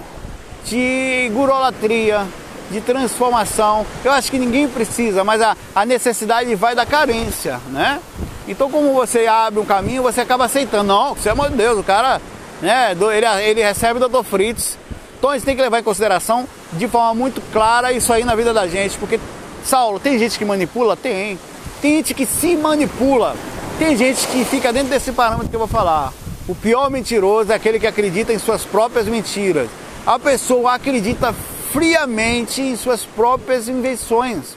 De 0.64 1.30
gurolatria, 1.32 2.26
de 2.70 2.80
transformação. 2.80 3.86
Eu 4.04 4.12
acho 4.12 4.30
que 4.30 4.38
ninguém 4.38 4.68
precisa, 4.68 5.22
mas 5.22 5.40
a, 5.40 5.56
a 5.74 5.84
necessidade 5.84 6.52
vai 6.54 6.74
da 6.74 6.84
carência, 6.84 7.60
né? 7.68 8.00
Então, 8.48 8.70
como 8.70 8.92
você 8.92 9.26
abre 9.26 9.60
um 9.60 9.64
caminho, 9.64 10.02
você 10.02 10.20
acaba 10.20 10.44
aceitando. 10.44 10.84
Não, 10.84 11.16
é 11.24 11.30
amor 11.30 11.50
de 11.50 11.56
Deus, 11.56 11.78
o 11.78 11.82
cara, 11.82 12.20
né? 12.60 12.92
Ele, 12.92 13.26
ele 13.42 13.62
recebe 13.62 14.02
o 14.02 14.08
Dr. 14.08 14.24
Fritz. 14.24 14.78
Então, 15.18 15.34
isso 15.34 15.44
tem 15.44 15.56
que 15.56 15.62
levar 15.62 15.80
em 15.80 15.82
consideração 15.82 16.46
de 16.72 16.86
forma 16.86 17.14
muito 17.14 17.40
clara 17.52 17.92
isso 17.92 18.12
aí 18.12 18.22
na 18.22 18.34
vida 18.34 18.52
da 18.52 18.66
gente, 18.66 18.98
porque, 18.98 19.18
Saulo, 19.66 19.98
tem 19.98 20.16
gente 20.16 20.38
que 20.38 20.44
manipula? 20.44 20.96
Tem. 20.96 21.36
Tem 21.82 21.96
gente 21.96 22.14
que 22.14 22.24
se 22.24 22.54
manipula. 22.54 23.34
Tem 23.80 23.96
gente 23.96 24.24
que 24.28 24.44
fica 24.44 24.72
dentro 24.72 24.90
desse 24.90 25.10
parâmetro 25.10 25.48
que 25.48 25.56
eu 25.56 25.58
vou 25.58 25.66
falar. 25.66 26.12
O 26.46 26.54
pior 26.54 26.88
mentiroso 26.88 27.50
é 27.50 27.56
aquele 27.56 27.80
que 27.80 27.86
acredita 27.86 28.32
em 28.32 28.38
suas 28.38 28.64
próprias 28.64 29.08
mentiras. 29.08 29.68
A 30.06 30.20
pessoa 30.20 30.74
acredita 30.74 31.34
friamente 31.72 32.62
em 32.62 32.76
suas 32.76 33.04
próprias 33.04 33.68
invenções. 33.68 34.56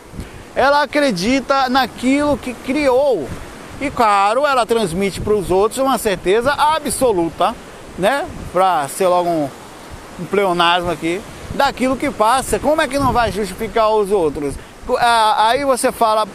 Ela 0.55 0.83
acredita 0.83 1.67
naquilo 1.69 2.37
que 2.37 2.53
criou. 2.53 3.27
E 3.81 3.89
claro, 3.89 4.45
ela 4.45 4.63
transmite 4.63 5.19
para 5.19 5.33
os 5.33 5.49
outros 5.49 5.79
uma 5.79 5.97
certeza 5.97 6.53
absoluta, 6.53 7.55
né? 7.97 8.27
Para 8.53 8.87
ser 8.89 9.07
logo 9.07 9.27
um, 9.27 9.49
um 10.19 10.25
pleonasmo 10.25 10.91
aqui, 10.91 11.19
daquilo 11.55 11.97
que 11.97 12.11
passa. 12.11 12.59
Como 12.59 12.79
é 12.79 12.87
que 12.87 12.99
não 12.99 13.11
vai 13.11 13.31
justificar 13.31 13.89
os 13.89 14.11
outros? 14.11 14.53
Ah, 14.97 15.49
aí 15.49 15.65
você 15.65 15.91
fala, 15.91 16.27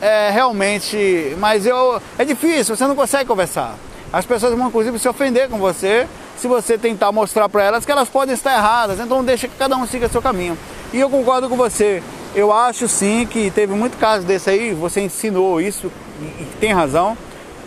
é, 0.00 0.30
realmente, 0.30 1.34
mas 1.38 1.66
eu 1.66 2.00
é 2.18 2.24
difícil, 2.24 2.76
você 2.76 2.86
não 2.86 2.96
consegue 2.96 3.24
conversar. 3.24 3.74
As 4.12 4.24
pessoas 4.24 4.54
vão 4.56 4.68
inclusive 4.68 4.98
se 4.98 5.08
ofender 5.08 5.48
com 5.48 5.58
você 5.58 6.06
se 6.36 6.46
você 6.46 6.76
tentar 6.76 7.10
mostrar 7.12 7.48
para 7.48 7.64
elas 7.64 7.84
que 7.84 7.90
elas 7.90 8.08
podem 8.08 8.34
estar 8.34 8.52
erradas. 8.52 9.00
Então 9.00 9.24
deixa 9.24 9.48
que 9.48 9.56
cada 9.56 9.76
um 9.76 9.86
siga 9.86 10.08
seu 10.08 10.22
caminho. 10.22 10.56
E 10.92 11.00
eu 11.00 11.10
concordo 11.10 11.48
com 11.48 11.56
você. 11.56 12.02
Eu 12.34 12.52
acho 12.52 12.86
sim 12.86 13.26
que 13.26 13.50
teve 13.50 13.74
muito 13.74 13.96
caso 13.96 14.26
desse 14.26 14.50
aí, 14.50 14.74
você 14.74 15.00
ensinou 15.00 15.60
isso 15.60 15.90
e 16.20 16.44
tem 16.60 16.72
razão, 16.72 17.16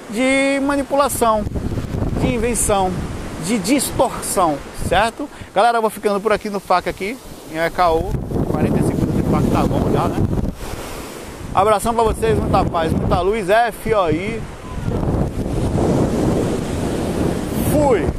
de 0.10 0.60
manipulação, 0.62 1.44
de 2.22 2.28
invenção, 2.28 2.92
de 3.46 3.58
distorção, 3.58 4.58
certo? 4.88 5.28
Galera, 5.56 5.80
eu 5.80 5.82
vou 5.82 5.90
ficando 5.90 6.20
por 6.22 6.32
aqui 6.32 6.50
no 6.50 6.60
faca 6.60 6.90
aqui, 6.90 7.18
em 7.52 7.58
EKO, 7.58 8.12
45 9.30 9.30
minutos 9.30 9.30
de 9.30 9.32
faca 9.32 9.48
tá 9.52 9.68
bom 9.68 9.92
já, 9.92 10.08
né? 10.08 10.16
Abração 11.54 11.94
para 11.94 12.04
vocês, 12.04 12.38
muita 12.38 12.66
paz, 12.66 12.92
muita 12.94 13.22
luz, 13.22 13.48
FOI. 13.84 14.42
Fui! 17.72 18.19